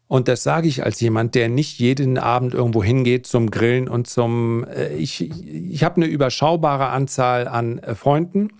Und 0.08 0.26
das 0.26 0.42
sage 0.42 0.66
ich 0.66 0.82
als 0.82 1.00
jemand, 1.00 1.36
der 1.36 1.48
nicht 1.48 1.78
jeden 1.78 2.18
Abend 2.18 2.54
irgendwo 2.54 2.82
hingeht 2.82 3.28
zum 3.28 3.52
Grillen 3.52 3.86
und 3.88 4.08
zum... 4.08 4.64
Äh, 4.64 4.96
ich 4.96 5.30
ich 5.30 5.84
habe 5.84 5.96
eine 5.96 6.06
überschaubare 6.06 6.88
Anzahl 6.88 7.46
an 7.46 7.78
äh, 7.78 7.94
Freunden. 7.94 8.50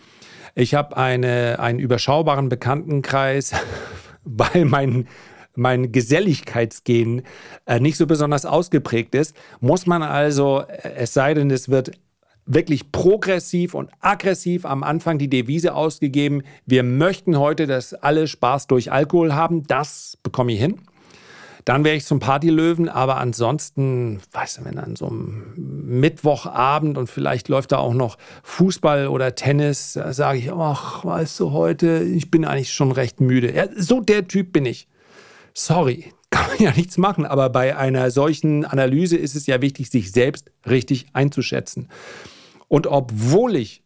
Ich 0.59 0.75
habe 0.75 0.97
eine, 0.97 1.59
einen 1.59 1.79
überschaubaren 1.79 2.49
Bekanntenkreis, 2.49 3.53
weil 4.25 4.64
mein, 4.64 5.07
mein 5.55 5.92
Geselligkeitsgehen 5.92 7.23
äh, 7.66 7.79
nicht 7.79 7.99
so 7.99 8.07
besonders 8.07 8.47
ausgeprägt 8.47 9.14
ist. 9.14 9.37
Muss 9.61 9.87
man 9.87 10.03
also, 10.03 10.62
äh, 10.62 10.95
es 10.97 11.12
sei 11.12 11.35
denn, 11.35 11.51
es 11.51 11.69
wird 11.69 11.90
wirklich 12.47 12.90
progressiv 12.90 13.75
und 13.75 13.90
aggressiv 14.01 14.64
am 14.64 14.83
Anfang 14.83 15.19
die 15.19 15.29
Devise 15.29 15.75
ausgegeben, 15.75 16.42
wir 16.64 16.85
möchten 16.85 17.38
heute, 17.38 17.66
dass 17.66 17.92
alle 17.92 18.27
Spaß 18.27 18.66
durch 18.66 18.90
Alkohol 18.90 19.35
haben. 19.35 19.66
Das 19.66 20.16
bekomme 20.23 20.53
ich 20.53 20.61
hin. 20.61 20.81
Dann 21.66 21.83
wäre 21.83 21.96
ich 21.96 22.07
zum 22.07 22.20
Partylöwen, 22.20 22.88
aber 22.88 23.16
ansonsten, 23.16 24.20
weißt 24.31 24.59
du, 24.59 24.64
wenn 24.64 24.79
an 24.79 24.94
so 24.94 25.09
einem 25.09 25.52
Mittwochabend 25.57 26.96
und 26.96 27.11
vielleicht 27.11 27.48
läuft 27.48 27.72
da 27.72 27.79
auch 27.79 27.92
noch 27.92 28.18
Fußball 28.44 29.09
oder 29.09 29.35
Tennis, 29.35 29.94
da 29.94 30.12
sage 30.12 30.38
ich, 30.38 30.52
ach, 30.52 31.05
weißt 31.05 31.40
du, 31.40 31.50
heute, 31.50 32.05
ich 32.05 32.31
bin 32.31 32.44
eigentlich 32.44 32.72
schon 32.72 32.92
recht 32.92 33.20
müde. 33.20 33.52
Ja, 33.52 33.66
so 33.76 34.00
der 34.00 34.29
Typ 34.29 34.52
bin 34.52 34.64
ich. 34.64 34.87
Sorry, 35.55 36.12
kann 36.31 36.46
man 36.46 36.59
ja 36.61 36.70
nichts 36.70 36.98
machen, 36.98 37.26
aber 37.26 37.50
bei 37.50 37.76
einer 37.76 38.12
solchen 38.12 38.64
Analyse 38.64 39.16
ist 39.16 39.35
es 39.35 39.48
ja 39.48 39.61
wichtig, 39.61 39.90
sich 39.90 40.12
selbst 40.12 40.52
richtig 40.68 41.07
einzuschätzen. 41.14 41.88
Und 42.68 42.87
obwohl 42.87 43.57
ich 43.57 43.83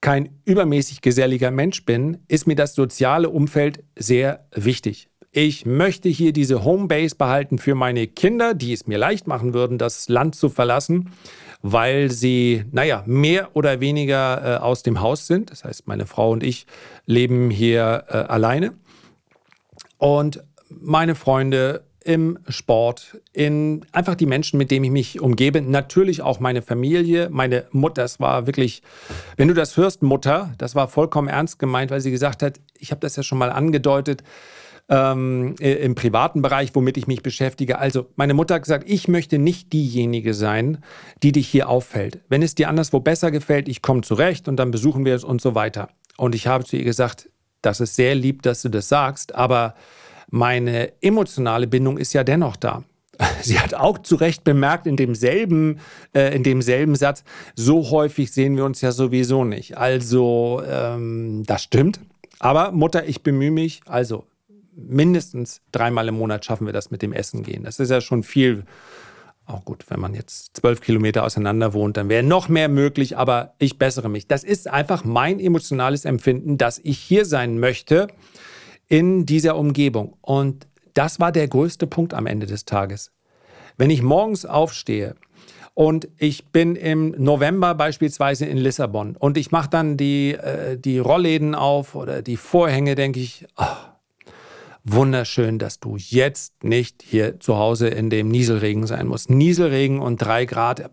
kein 0.00 0.30
übermäßig 0.44 1.00
geselliger 1.00 1.52
Mensch 1.52 1.86
bin, 1.86 2.18
ist 2.26 2.48
mir 2.48 2.56
das 2.56 2.74
soziale 2.74 3.30
Umfeld 3.30 3.84
sehr 3.96 4.48
wichtig. 4.52 5.08
Ich 5.36 5.66
möchte 5.66 6.08
hier 6.08 6.32
diese 6.32 6.62
Homebase 6.62 7.16
behalten 7.16 7.58
für 7.58 7.74
meine 7.74 8.06
Kinder, 8.06 8.54
die 8.54 8.72
es 8.72 8.86
mir 8.86 8.98
leicht 8.98 9.26
machen 9.26 9.52
würden, 9.52 9.78
das 9.78 10.08
Land 10.08 10.36
zu 10.36 10.48
verlassen, 10.48 11.10
weil 11.60 12.08
sie, 12.12 12.64
naja, 12.70 13.02
mehr 13.04 13.56
oder 13.56 13.80
weniger 13.80 14.42
äh, 14.44 14.56
aus 14.58 14.84
dem 14.84 15.00
Haus 15.00 15.26
sind. 15.26 15.50
Das 15.50 15.64
heißt, 15.64 15.88
meine 15.88 16.06
Frau 16.06 16.30
und 16.30 16.44
ich 16.44 16.68
leben 17.06 17.50
hier 17.50 18.04
äh, 18.06 18.12
alleine. 18.12 18.74
Und 19.98 20.44
meine 20.68 21.16
Freunde 21.16 21.82
im 22.04 22.38
Sport, 22.48 23.20
in 23.32 23.84
einfach 23.90 24.14
die 24.14 24.26
Menschen, 24.26 24.56
mit 24.56 24.70
denen 24.70 24.84
ich 24.84 24.90
mich 24.92 25.20
umgebe, 25.20 25.62
natürlich 25.62 26.22
auch 26.22 26.38
meine 26.38 26.62
Familie, 26.62 27.28
meine 27.28 27.64
Mutter, 27.72 28.02
das 28.02 28.20
war 28.20 28.46
wirklich, 28.46 28.82
wenn 29.36 29.48
du 29.48 29.54
das 29.54 29.76
hörst, 29.76 30.00
Mutter, 30.00 30.54
das 30.58 30.76
war 30.76 30.86
vollkommen 30.86 31.26
ernst 31.26 31.58
gemeint, 31.58 31.90
weil 31.90 32.00
sie 32.00 32.12
gesagt 32.12 32.40
hat, 32.44 32.60
ich 32.78 32.92
habe 32.92 33.00
das 33.00 33.16
ja 33.16 33.24
schon 33.24 33.38
mal 33.38 33.50
angedeutet, 33.50 34.22
ähm, 34.88 35.54
im 35.58 35.94
privaten 35.94 36.42
Bereich, 36.42 36.74
womit 36.74 36.96
ich 36.96 37.06
mich 37.06 37.22
beschäftige. 37.22 37.78
Also 37.78 38.06
meine 38.16 38.34
Mutter 38.34 38.56
hat 38.56 38.62
gesagt, 38.62 38.88
ich 38.88 39.08
möchte 39.08 39.38
nicht 39.38 39.72
diejenige 39.72 40.34
sein, 40.34 40.78
die 41.22 41.32
dich 41.32 41.48
hier 41.48 41.68
auffällt. 41.68 42.20
Wenn 42.28 42.42
es 42.42 42.54
dir 42.54 42.68
anderswo 42.68 43.00
besser 43.00 43.30
gefällt, 43.30 43.68
ich 43.68 43.82
komme 43.82 44.02
zurecht 44.02 44.48
und 44.48 44.56
dann 44.56 44.70
besuchen 44.70 45.04
wir 45.04 45.14
es 45.14 45.24
und 45.24 45.40
so 45.40 45.54
weiter. 45.54 45.88
Und 46.16 46.34
ich 46.34 46.46
habe 46.46 46.64
zu 46.64 46.76
ihr 46.76 46.84
gesagt, 46.84 47.30
das 47.62 47.80
ist 47.80 47.96
sehr 47.96 48.14
lieb, 48.14 48.42
dass 48.42 48.62
du 48.62 48.68
das 48.68 48.88
sagst, 48.88 49.34
aber 49.34 49.74
meine 50.30 50.92
emotionale 51.02 51.66
Bindung 51.66 51.96
ist 51.96 52.12
ja 52.12 52.24
dennoch 52.24 52.56
da. 52.56 52.84
Sie 53.42 53.58
hat 53.60 53.74
auch 53.74 53.98
zu 53.98 54.16
Recht 54.16 54.44
bemerkt 54.44 54.86
in 54.86 54.96
demselben, 54.96 55.80
äh, 56.14 56.34
in 56.34 56.42
demselben 56.42 56.94
Satz, 56.94 57.24
so 57.54 57.90
häufig 57.90 58.32
sehen 58.32 58.56
wir 58.56 58.64
uns 58.64 58.80
ja 58.80 58.92
sowieso 58.92 59.44
nicht. 59.44 59.78
Also, 59.78 60.62
ähm, 60.68 61.42
das 61.46 61.62
stimmt. 61.62 62.00
Aber 62.38 62.72
Mutter, 62.72 63.06
ich 63.06 63.22
bemühe 63.22 63.50
mich. 63.50 63.80
Also, 63.86 64.24
mindestens 64.76 65.60
dreimal 65.72 66.08
im 66.08 66.16
Monat 66.16 66.44
schaffen 66.44 66.66
wir 66.66 66.72
das 66.72 66.90
mit 66.90 67.02
dem 67.02 67.12
Essen 67.12 67.42
gehen. 67.42 67.64
Das 67.64 67.80
ist 67.80 67.90
ja 67.90 68.00
schon 68.00 68.22
viel. 68.22 68.64
Auch 69.46 69.64
gut, 69.64 69.84
wenn 69.88 70.00
man 70.00 70.14
jetzt 70.14 70.56
zwölf 70.56 70.80
Kilometer 70.80 71.22
auseinander 71.22 71.74
wohnt, 71.74 71.98
dann 71.98 72.08
wäre 72.08 72.22
noch 72.22 72.48
mehr 72.48 72.68
möglich, 72.68 73.18
aber 73.18 73.54
ich 73.58 73.78
bessere 73.78 74.08
mich. 74.08 74.26
Das 74.26 74.42
ist 74.42 74.68
einfach 74.68 75.04
mein 75.04 75.38
emotionales 75.38 76.06
Empfinden, 76.06 76.56
dass 76.56 76.78
ich 76.82 76.98
hier 76.98 77.26
sein 77.26 77.58
möchte 77.58 78.08
in 78.88 79.26
dieser 79.26 79.56
Umgebung. 79.56 80.16
Und 80.22 80.66
das 80.94 81.20
war 81.20 81.30
der 81.30 81.46
größte 81.46 81.86
Punkt 81.86 82.14
am 82.14 82.26
Ende 82.26 82.46
des 82.46 82.64
Tages. 82.64 83.12
Wenn 83.76 83.90
ich 83.90 84.00
morgens 84.02 84.46
aufstehe 84.46 85.14
und 85.74 86.08
ich 86.16 86.46
bin 86.46 86.76
im 86.76 87.14
November 87.18 87.74
beispielsweise 87.74 88.46
in 88.46 88.56
Lissabon 88.56 89.16
und 89.16 89.36
ich 89.36 89.50
mache 89.50 89.68
dann 89.68 89.96
die, 89.96 90.32
äh, 90.32 90.78
die 90.78 90.98
Rollläden 90.98 91.54
auf 91.54 91.94
oder 91.96 92.22
die 92.22 92.36
Vorhänge, 92.36 92.94
denke 92.94 93.20
ich, 93.20 93.44
oh, 93.56 93.93
wunderschön, 94.84 95.58
dass 95.58 95.80
du 95.80 95.96
jetzt 95.96 96.62
nicht 96.62 97.02
hier 97.02 97.40
zu 97.40 97.56
Hause 97.56 97.88
in 97.88 98.10
dem 98.10 98.28
Nieselregen 98.28 98.86
sein 98.86 99.06
musst. 99.06 99.30
Nieselregen 99.30 99.98
und 100.00 100.18
drei 100.18 100.44
Grad. 100.44 100.90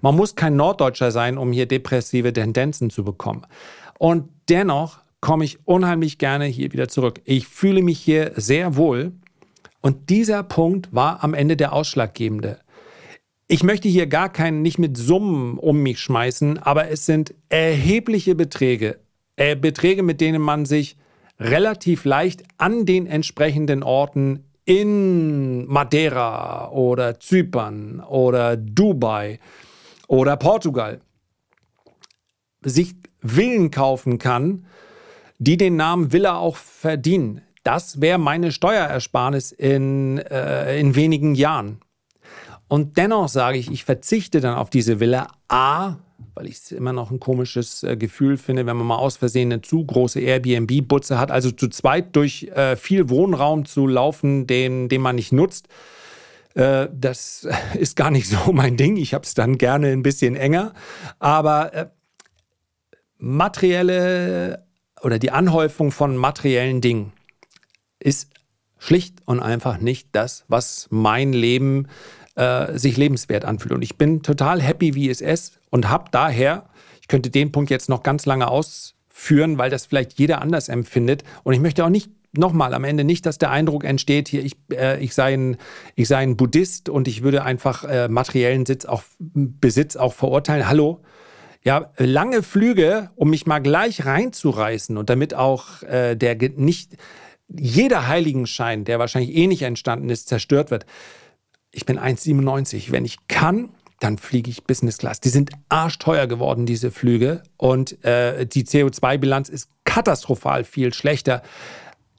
Man 0.00 0.16
muss 0.16 0.34
kein 0.34 0.56
Norddeutscher 0.56 1.10
sein, 1.10 1.38
um 1.38 1.52
hier 1.52 1.66
depressive 1.66 2.32
Tendenzen 2.32 2.90
zu 2.90 3.04
bekommen. 3.04 3.46
Und 3.98 4.28
dennoch 4.48 5.00
komme 5.20 5.44
ich 5.44 5.58
unheimlich 5.66 6.18
gerne 6.18 6.46
hier 6.46 6.72
wieder 6.72 6.88
zurück. 6.88 7.20
Ich 7.24 7.46
fühle 7.46 7.82
mich 7.82 7.98
hier 7.98 8.32
sehr 8.36 8.76
wohl. 8.76 9.12
Und 9.80 10.10
dieser 10.10 10.42
Punkt 10.42 10.92
war 10.92 11.22
am 11.22 11.34
Ende 11.34 11.56
der 11.56 11.72
ausschlaggebende. 11.72 12.58
Ich 13.48 13.62
möchte 13.62 13.88
hier 13.88 14.08
gar 14.08 14.32
keinen, 14.32 14.62
nicht 14.62 14.78
mit 14.78 14.96
Summen 14.96 15.58
um 15.58 15.82
mich 15.82 16.00
schmeißen, 16.00 16.58
aber 16.58 16.88
es 16.88 17.06
sind 17.06 17.34
erhebliche 17.48 18.34
Beträge. 18.34 18.98
Äh, 19.36 19.54
Beträge, 19.54 20.02
mit 20.02 20.20
denen 20.20 20.42
man 20.42 20.64
sich 20.64 20.96
relativ 21.38 22.04
leicht 22.04 22.42
an 22.58 22.86
den 22.86 23.06
entsprechenden 23.06 23.82
Orten 23.82 24.44
in 24.64 25.66
Madeira 25.66 26.70
oder 26.70 27.20
Zypern 27.20 28.00
oder 28.00 28.56
Dubai 28.56 29.38
oder 30.08 30.36
Portugal 30.36 31.00
sich 32.62 32.96
Villen 33.22 33.70
kaufen 33.70 34.18
kann, 34.18 34.66
die 35.38 35.56
den 35.56 35.76
Namen 35.76 36.12
Villa 36.12 36.36
auch 36.36 36.56
verdienen. 36.56 37.42
Das 37.62 38.00
wäre 38.00 38.18
meine 38.18 38.52
Steuerersparnis 38.52 39.52
in, 39.52 40.18
äh, 40.18 40.78
in 40.78 40.94
wenigen 40.94 41.34
Jahren. 41.34 41.80
Und 42.68 42.96
dennoch 42.96 43.28
sage 43.28 43.58
ich, 43.58 43.70
ich 43.70 43.84
verzichte 43.84 44.40
dann 44.40 44.56
auf 44.56 44.70
diese 44.70 44.98
Villa 44.98 45.28
A, 45.48 45.96
weil 46.34 46.46
ich 46.46 46.56
es 46.56 46.72
immer 46.72 46.92
noch 46.92 47.10
ein 47.10 47.20
komisches 47.20 47.82
äh, 47.82 47.96
Gefühl 47.96 48.36
finde, 48.36 48.66
wenn 48.66 48.76
man 48.76 48.86
mal 48.86 48.96
aus 48.96 49.16
Versehen 49.16 49.52
eine 49.52 49.62
zu 49.62 49.84
große 49.84 50.20
Airbnb-Butze 50.20 51.18
hat, 51.18 51.30
also 51.30 51.50
zu 51.50 51.68
zweit 51.68 52.14
durch 52.16 52.44
äh, 52.54 52.76
viel 52.76 53.08
Wohnraum 53.08 53.64
zu 53.64 53.86
laufen, 53.86 54.46
den, 54.46 54.88
den 54.88 55.00
man 55.00 55.16
nicht 55.16 55.32
nutzt. 55.32 55.68
Äh, 56.54 56.88
das 56.92 57.46
ist 57.78 57.96
gar 57.96 58.10
nicht 58.10 58.28
so 58.28 58.52
mein 58.52 58.76
Ding. 58.76 58.96
Ich 58.96 59.14
habe 59.14 59.24
es 59.24 59.34
dann 59.34 59.58
gerne 59.58 59.88
ein 59.88 60.02
bisschen 60.02 60.36
enger. 60.36 60.72
Aber 61.18 61.74
äh, 61.74 61.86
materielle 63.18 64.64
oder 65.02 65.18
die 65.18 65.30
Anhäufung 65.30 65.92
von 65.92 66.16
materiellen 66.16 66.80
Dingen 66.80 67.12
ist 67.98 68.30
schlicht 68.78 69.22
und 69.24 69.40
einfach 69.40 69.78
nicht 69.78 70.08
das, 70.12 70.44
was 70.48 70.88
mein 70.90 71.32
Leben 71.32 71.88
äh, 72.36 72.78
sich 72.78 72.96
lebenswert 72.96 73.44
anfühlt. 73.44 73.72
Und 73.72 73.82
ich 73.82 73.96
bin 73.96 74.22
total 74.22 74.62
happy, 74.62 74.94
wie 74.94 75.08
es 75.08 75.20
ist 75.20 75.58
und 75.76 75.90
habe 75.90 76.06
daher, 76.10 76.64
Ich 77.02 77.08
könnte 77.08 77.30
den 77.30 77.52
Punkt 77.52 77.70
jetzt 77.70 77.88
noch 77.88 78.02
ganz 78.02 78.26
lange 78.26 78.48
ausführen, 78.48 79.58
weil 79.58 79.70
das 79.70 79.86
vielleicht 79.86 80.18
jeder 80.18 80.40
anders 80.40 80.68
empfindet. 80.68 81.22
Und 81.44 81.52
ich 81.52 81.60
möchte 81.60 81.84
auch 81.84 81.90
nicht 81.90 82.10
nochmal 82.32 82.72
am 82.72 82.82
Ende 82.82 83.04
nicht, 83.04 83.26
dass 83.26 83.36
der 83.38 83.50
Eindruck 83.50 83.84
entsteht, 83.84 84.26
hier 84.26 84.42
ich, 84.42 84.56
äh, 84.72 84.98
ich, 85.04 85.14
sei 85.14 85.34
ein, 85.34 85.56
ich 85.94 86.08
sei 86.08 86.16
ein 86.16 86.36
Buddhist 86.36 86.88
und 86.88 87.06
ich 87.06 87.22
würde 87.22 87.44
einfach 87.44 87.84
äh, 87.84 88.08
materiellen 88.08 88.64
Sitz 88.64 88.86
auch, 88.86 89.02
Besitz 89.18 89.96
auch 89.96 90.14
verurteilen. 90.14 90.66
Hallo? 90.66 91.02
Ja, 91.62 91.92
lange 91.98 92.42
Flüge, 92.42 93.10
um 93.14 93.28
mich 93.28 93.46
mal 93.46 93.60
gleich 93.60 94.06
reinzureißen 94.06 94.96
und 94.96 95.10
damit 95.10 95.34
auch 95.34 95.82
äh, 95.82 96.16
der 96.16 96.36
nicht 96.56 96.96
jeder 97.48 98.08
Heiligenschein, 98.08 98.84
der 98.84 98.98
wahrscheinlich 98.98 99.36
eh 99.36 99.46
nicht 99.46 99.62
entstanden 99.62 100.08
ist, 100.08 100.28
zerstört 100.28 100.70
wird. 100.70 100.86
Ich 101.70 101.84
bin 101.84 101.98
1,97. 101.98 102.90
Wenn 102.90 103.04
ich 103.04 103.28
kann, 103.28 103.68
dann 104.00 104.18
fliege 104.18 104.50
ich 104.50 104.64
Business 104.64 104.98
Class. 104.98 105.20
Die 105.20 105.30
sind 105.30 105.50
arschteuer 105.68 106.26
geworden, 106.26 106.66
diese 106.66 106.90
Flüge. 106.90 107.42
Und 107.56 108.04
äh, 108.04 108.46
die 108.46 108.64
CO2-Bilanz 108.64 109.48
ist 109.48 109.70
katastrophal 109.84 110.64
viel 110.64 110.92
schlechter. 110.92 111.42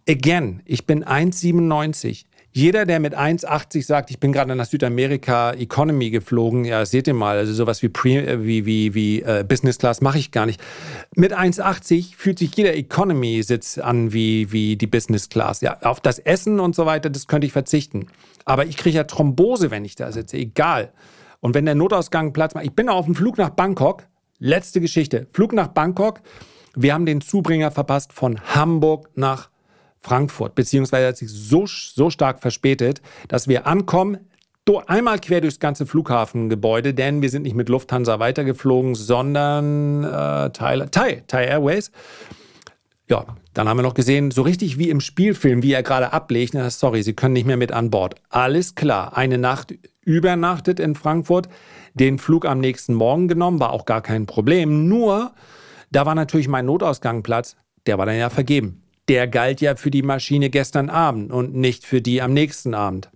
Again, 0.09 0.61
ich 0.65 0.85
bin 0.85 1.03
1,97. 1.03 2.25
Jeder, 2.51 2.87
der 2.87 2.99
mit 2.99 3.15
1,80 3.15 3.85
sagt, 3.85 4.09
ich 4.09 4.19
bin 4.19 4.31
gerade 4.31 4.55
nach 4.55 4.65
Südamerika 4.65 5.51
Economy 5.53 6.09
geflogen, 6.09 6.65
ja, 6.65 6.83
seht 6.87 7.05
ihr 7.07 7.13
mal, 7.13 7.37
also 7.37 7.53
sowas 7.53 7.83
wie, 7.83 7.89
Pre, 7.89 8.25
äh, 8.25 8.43
wie, 8.43 8.65
wie, 8.65 8.95
wie 8.95 9.21
äh, 9.21 9.45
Business 9.47 9.77
Class 9.77 10.01
mache 10.01 10.17
ich 10.17 10.31
gar 10.31 10.47
nicht. 10.47 10.59
Mit 11.15 11.37
1,80 11.37 12.15
fühlt 12.15 12.39
sich 12.39 12.55
jeder 12.55 12.75
Economy-Sitz 12.75 13.77
an 13.77 14.11
wie, 14.11 14.51
wie 14.51 14.75
die 14.75 14.87
Business 14.87 15.29
Class. 15.29 15.61
Ja, 15.61 15.77
auf 15.81 15.99
das 15.99 16.17
Essen 16.17 16.59
und 16.59 16.73
so 16.73 16.87
weiter, 16.87 17.11
das 17.11 17.27
könnte 17.27 17.45
ich 17.45 17.53
verzichten. 17.53 18.07
Aber 18.45 18.65
ich 18.65 18.77
kriege 18.77 18.95
ja 18.95 19.03
Thrombose, 19.03 19.69
wenn 19.69 19.85
ich 19.85 19.95
da 19.95 20.11
sitze, 20.11 20.37
egal. 20.37 20.91
Und 21.39 21.53
wenn 21.53 21.65
der 21.65 21.75
Notausgang 21.75 22.33
Platz 22.33 22.55
macht, 22.55 22.65
ich 22.65 22.73
bin 22.73 22.89
auf 22.89 23.05
dem 23.05 23.15
Flug 23.15 23.37
nach 23.37 23.51
Bangkok, 23.51 24.07
letzte 24.39 24.81
Geschichte, 24.81 25.27
Flug 25.31 25.53
nach 25.53 25.67
Bangkok, 25.67 26.21
wir 26.75 26.93
haben 26.93 27.05
den 27.05 27.21
Zubringer 27.21 27.71
verpasst 27.71 28.13
von 28.13 28.39
Hamburg 28.53 29.09
nach 29.15 29.49
Frankfurt, 29.99 30.55
beziehungsweise 30.55 31.07
hat 31.07 31.17
sich 31.17 31.29
so, 31.29 31.65
so 31.65 32.09
stark 32.09 32.39
verspätet, 32.39 33.01
dass 33.27 33.47
wir 33.47 33.65
ankommen, 33.67 34.19
einmal 34.85 35.19
quer 35.19 35.41
durchs 35.41 35.59
ganze 35.59 35.85
Flughafengebäude, 35.85 36.93
denn 36.93 37.21
wir 37.21 37.29
sind 37.29 37.43
nicht 37.43 37.55
mit 37.55 37.69
Lufthansa 37.69 38.19
weitergeflogen, 38.19 38.95
sondern 38.95 40.03
äh, 40.03 40.49
Thai, 40.51 40.87
Thai, 40.91 41.45
Airways. 41.45 41.91
Ja, 43.09 43.25
dann 43.53 43.69
haben 43.69 43.77
wir 43.77 43.83
noch 43.83 43.93
gesehen, 43.93 44.31
so 44.31 44.41
richtig 44.41 44.77
wie 44.77 44.89
im 44.89 44.99
Spielfilm, 44.99 45.63
wie 45.63 45.71
er 45.71 45.83
gerade 45.83 46.11
ablegt. 46.11 46.53
Na, 46.53 46.69
sorry, 46.69 47.03
Sie 47.03 47.13
können 47.13 47.33
nicht 47.33 47.47
mehr 47.47 47.55
mit 47.55 47.71
an 47.71 47.89
Bord. 47.89 48.15
Alles 48.29 48.75
klar, 48.75 49.15
eine 49.15 49.37
Nacht 49.37 49.73
übernachtet 50.07 50.79
in 50.79 50.95
Frankfurt, 50.95 51.49
den 51.93 52.17
Flug 52.17 52.45
am 52.45 52.59
nächsten 52.59 52.93
Morgen 52.93 53.27
genommen, 53.27 53.59
war 53.59 53.71
auch 53.71 53.85
gar 53.85 54.01
kein 54.01 54.25
Problem. 54.25 54.87
Nur, 54.87 55.33
da 55.91 56.05
war 56.05 56.15
natürlich 56.15 56.47
mein 56.47 56.65
Notausgangplatz, 56.65 57.57
der 57.85 57.97
war 57.97 58.05
dann 58.05 58.17
ja 58.17 58.29
vergeben 58.29 58.81
der 59.07 59.27
galt 59.27 59.61
ja 59.61 59.75
für 59.75 59.91
die 59.91 60.01
Maschine 60.01 60.49
gestern 60.49 60.89
Abend 60.89 61.31
und 61.31 61.55
nicht 61.55 61.85
für 61.85 62.01
die 62.01 62.21
am 62.21 62.33
nächsten 62.33 62.73
Abend. 62.73 63.09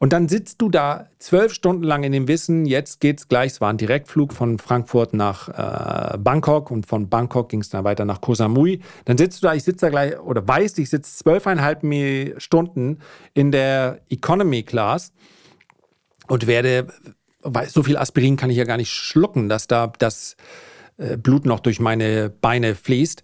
Und 0.00 0.12
dann 0.12 0.28
sitzt 0.28 0.62
du 0.62 0.68
da 0.68 1.08
zwölf 1.18 1.52
Stunden 1.52 1.82
lang 1.82 2.04
in 2.04 2.12
dem 2.12 2.28
Wissen, 2.28 2.66
jetzt 2.66 3.00
geht's 3.00 3.26
gleich, 3.26 3.52
es 3.52 3.60
war 3.60 3.70
ein 3.70 3.78
Direktflug 3.78 4.32
von 4.32 4.58
Frankfurt 4.58 5.12
nach 5.12 5.48
äh, 5.48 6.18
Bangkok 6.18 6.70
und 6.70 6.86
von 6.86 7.08
Bangkok 7.08 7.48
ging 7.48 7.62
es 7.62 7.68
dann 7.68 7.82
weiter 7.82 8.04
nach 8.04 8.20
Koh 8.20 8.34
Samui. 8.34 8.80
Dann 9.06 9.18
sitzt 9.18 9.42
du 9.42 9.48
da, 9.48 9.54
ich 9.54 9.64
sitze 9.64 9.86
da 9.86 9.90
gleich, 9.90 10.20
oder 10.20 10.46
weißt, 10.46 10.78
ich 10.78 10.88
sitze 10.88 11.16
zwölfeinhalb 11.16 11.82
Stunden 12.40 12.98
in 13.34 13.50
der 13.50 13.98
Economy 14.08 14.62
Class 14.62 15.12
und 16.28 16.46
werde, 16.46 16.86
weil 17.42 17.68
so 17.68 17.82
viel 17.82 17.96
Aspirin 17.96 18.36
kann 18.36 18.50
ich 18.50 18.56
ja 18.56 18.64
gar 18.64 18.76
nicht 18.76 18.92
schlucken, 18.92 19.48
dass 19.48 19.66
da 19.66 19.92
das 19.98 20.36
äh, 20.98 21.16
Blut 21.16 21.46
noch 21.46 21.60
durch 21.60 21.80
meine 21.80 22.30
Beine 22.30 22.74
fließt. 22.74 23.22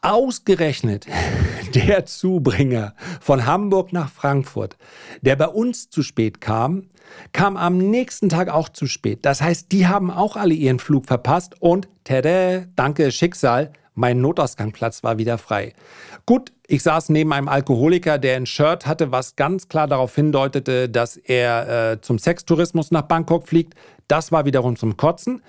Ausgerechnet 0.00 1.06
der 1.74 2.06
Zubringer 2.06 2.94
von 3.20 3.46
Hamburg 3.46 3.92
nach 3.92 4.10
Frankfurt, 4.10 4.76
der 5.22 5.36
bei 5.36 5.48
uns 5.48 5.90
zu 5.90 6.02
spät 6.02 6.40
kam, 6.40 6.88
kam 7.32 7.56
am 7.56 7.78
nächsten 7.78 8.28
Tag 8.28 8.48
auch 8.48 8.68
zu 8.68 8.86
spät. 8.86 9.20
Das 9.24 9.40
heißt, 9.40 9.72
die 9.72 9.86
haben 9.86 10.10
auch 10.10 10.36
alle 10.36 10.54
ihren 10.54 10.78
Flug 10.78 11.06
verpasst 11.06 11.60
und 11.60 11.88
tada, 12.04 12.66
danke 12.76 13.10
Schicksal, 13.10 13.72
mein 13.98 14.20
Notausgangplatz 14.20 15.02
war 15.02 15.18
wieder 15.18 15.38
frei. 15.38 15.72
Gut, 16.24 16.52
ich 16.66 16.82
saß 16.82 17.08
neben 17.08 17.32
einem 17.32 17.48
Alkoholiker, 17.48 18.18
der 18.18 18.36
ein 18.36 18.46
Shirt 18.46 18.86
hatte, 18.86 19.10
was 19.10 19.34
ganz 19.36 19.68
klar 19.68 19.88
darauf 19.88 20.14
hindeutete, 20.14 20.88
dass 20.88 21.16
er 21.16 21.92
äh, 21.92 22.00
zum 22.00 22.18
Sextourismus 22.18 22.90
nach 22.92 23.02
Bangkok 23.02 23.48
fliegt. 23.48 23.74
Das 24.06 24.30
war 24.30 24.44
wiederum 24.44 24.76
zum 24.76 24.96
Kotzen. 24.96 25.42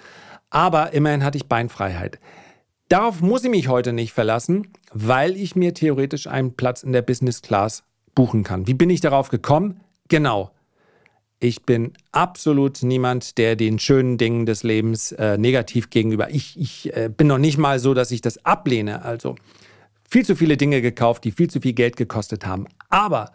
Aber 0.50 0.93
immerhin 0.93 1.24
hatte 1.24 1.38
ich 1.38 1.47
Beinfreiheit. 1.47 2.20
Darauf 2.89 3.22
muss 3.22 3.43
ich 3.43 3.52
mich 3.52 3.68
heute 3.68 3.93
nicht 3.93 4.14
verlassen, 4.14 4.68
weil 4.91 5.38
ich 5.38 5.56
mir 5.56 5.76
theoretisch 5.76 6.26
einen 6.26 6.56
Platz 6.56 6.82
in 6.82 6.91
der 6.91 7.04
Business 7.04 7.43
Class 7.43 7.84
buchen 8.16 8.43
kann. 8.43 8.66
Wie 8.66 8.74
bin 8.74 8.89
ich 8.89 9.00
darauf 9.00 9.30
gekommen? 9.30 9.82
Genau. 10.08 10.52
Ich 11.42 11.64
bin 11.64 11.94
absolut 12.12 12.84
niemand, 12.84 13.38
der 13.38 13.56
den 13.56 13.80
schönen 13.80 14.18
Dingen 14.18 14.46
des 14.46 14.64
Lebens 14.64 15.14
äh, 15.14 15.38
negativ 15.38 15.90
gegenüber. 15.90 16.30
Ich, 16.32 16.60
ich 16.60 16.94
äh, 16.96 17.10
bin 17.10 17.28
noch 17.28 17.38
nicht 17.38 17.58
mal 17.58 17.80
so, 17.80 17.94
dass 17.94 18.12
ich 18.12 18.20
das 18.20 18.46
ablehne. 18.46 19.06
Also 19.06 19.36
viel 20.10 20.26
zu 20.26 20.36
viele 20.36 20.58
Dinge 20.58 20.82
gekauft, 20.82 21.24
die 21.24 21.32
viel 21.32 21.50
zu 21.50 21.62
viel 21.62 21.72
Geld 21.72 21.96
gekostet 21.96 22.46
haben. 22.46 22.66
Aber 22.90 23.32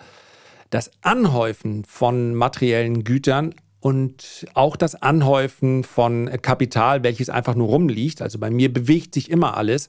das 0.68 0.90
Anhäufen 1.00 1.84
von 1.84 2.34
materiellen 2.34 3.04
Gütern 3.04 3.54
und 3.80 4.46
auch 4.52 4.76
das 4.76 4.94
Anhäufen 5.00 5.82
von 5.82 6.30
Kapital, 6.42 7.04
welches 7.04 7.30
einfach 7.30 7.54
nur 7.54 7.68
rumliegt, 7.68 8.20
also 8.20 8.38
bei 8.38 8.50
mir 8.50 8.70
bewegt 8.70 9.14
sich 9.14 9.30
immer 9.30 9.56
alles, 9.56 9.88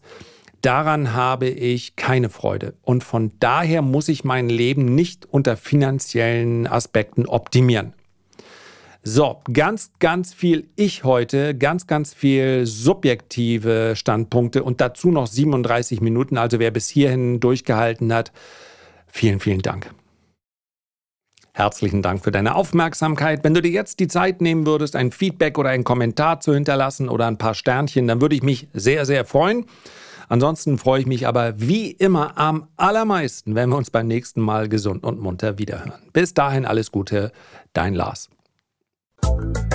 daran 0.62 1.14
habe 1.14 1.48
ich 1.48 1.96
keine 1.98 2.30
Freude. 2.30 2.76
Und 2.82 3.04
von 3.04 3.32
daher 3.40 3.82
muss 3.82 4.08
ich 4.08 4.24
mein 4.24 4.48
Leben 4.48 4.96
nicht 4.96 5.26
unter 5.26 5.58
finanziellen 5.58 6.66
Aspekten 6.66 7.26
optimieren. 7.26 7.94
So, 9.08 9.40
ganz, 9.54 9.92
ganz 10.00 10.34
viel 10.34 10.68
Ich 10.76 11.04
heute, 11.04 11.54
ganz, 11.54 11.86
ganz 11.86 12.12
viel 12.12 12.66
subjektive 12.66 13.94
Standpunkte 13.96 14.64
und 14.64 14.82
dazu 14.82 15.12
noch 15.12 15.28
37 15.28 16.02
Minuten. 16.02 16.40
Also 16.40 16.58
wer 16.58 16.72
bis 16.72 16.90
hierhin 16.90 17.40
durchgehalten 17.40 18.12
hat, 18.12 18.32
vielen, 19.06 19.40
vielen 19.40 19.62
Dank. 19.62 19.92
Herzlichen 21.54 22.02
Dank 22.02 22.24
für 22.24 22.32
deine 22.32 22.56
Aufmerksamkeit. 22.56 23.44
Wenn 23.44 23.54
du 23.54 23.62
dir 23.62 23.70
jetzt 23.70 24.00
die 24.00 24.08
Zeit 24.08 24.42
nehmen 24.42 24.66
würdest, 24.66 24.96
ein 24.96 25.12
Feedback 25.12 25.60
oder 25.60 25.70
einen 25.70 25.84
Kommentar 25.84 26.40
zu 26.40 26.56
hinterlassen 26.56 27.08
oder 27.08 27.28
ein 27.28 27.38
paar 27.38 27.54
Sternchen, 27.54 28.08
dann 28.08 28.22
würde 28.22 28.36
ich 28.36 28.42
mich 28.42 28.68
sehr, 28.74 29.06
sehr 29.06 29.24
freuen. 29.24 29.68
Ansonsten 30.30 30.80
freue 30.80 31.02
ich 31.02 31.06
mich 31.06 31.28
aber 31.28 31.62
wie 31.62 31.92
immer 31.92 32.40
am 32.40 32.70
allermeisten, 32.76 33.54
wenn 33.54 33.70
wir 33.70 33.78
uns 33.78 33.92
beim 33.92 34.08
nächsten 34.08 34.42
Mal 34.42 34.68
gesund 34.68 35.04
und 35.04 35.22
munter 35.22 35.60
wiederhören. 35.60 35.94
Bis 36.12 36.34
dahin 36.34 36.66
alles 36.66 36.92
Gute, 36.92 37.32
dein 37.74 37.94
Lars. 37.94 38.30
you 39.26 39.75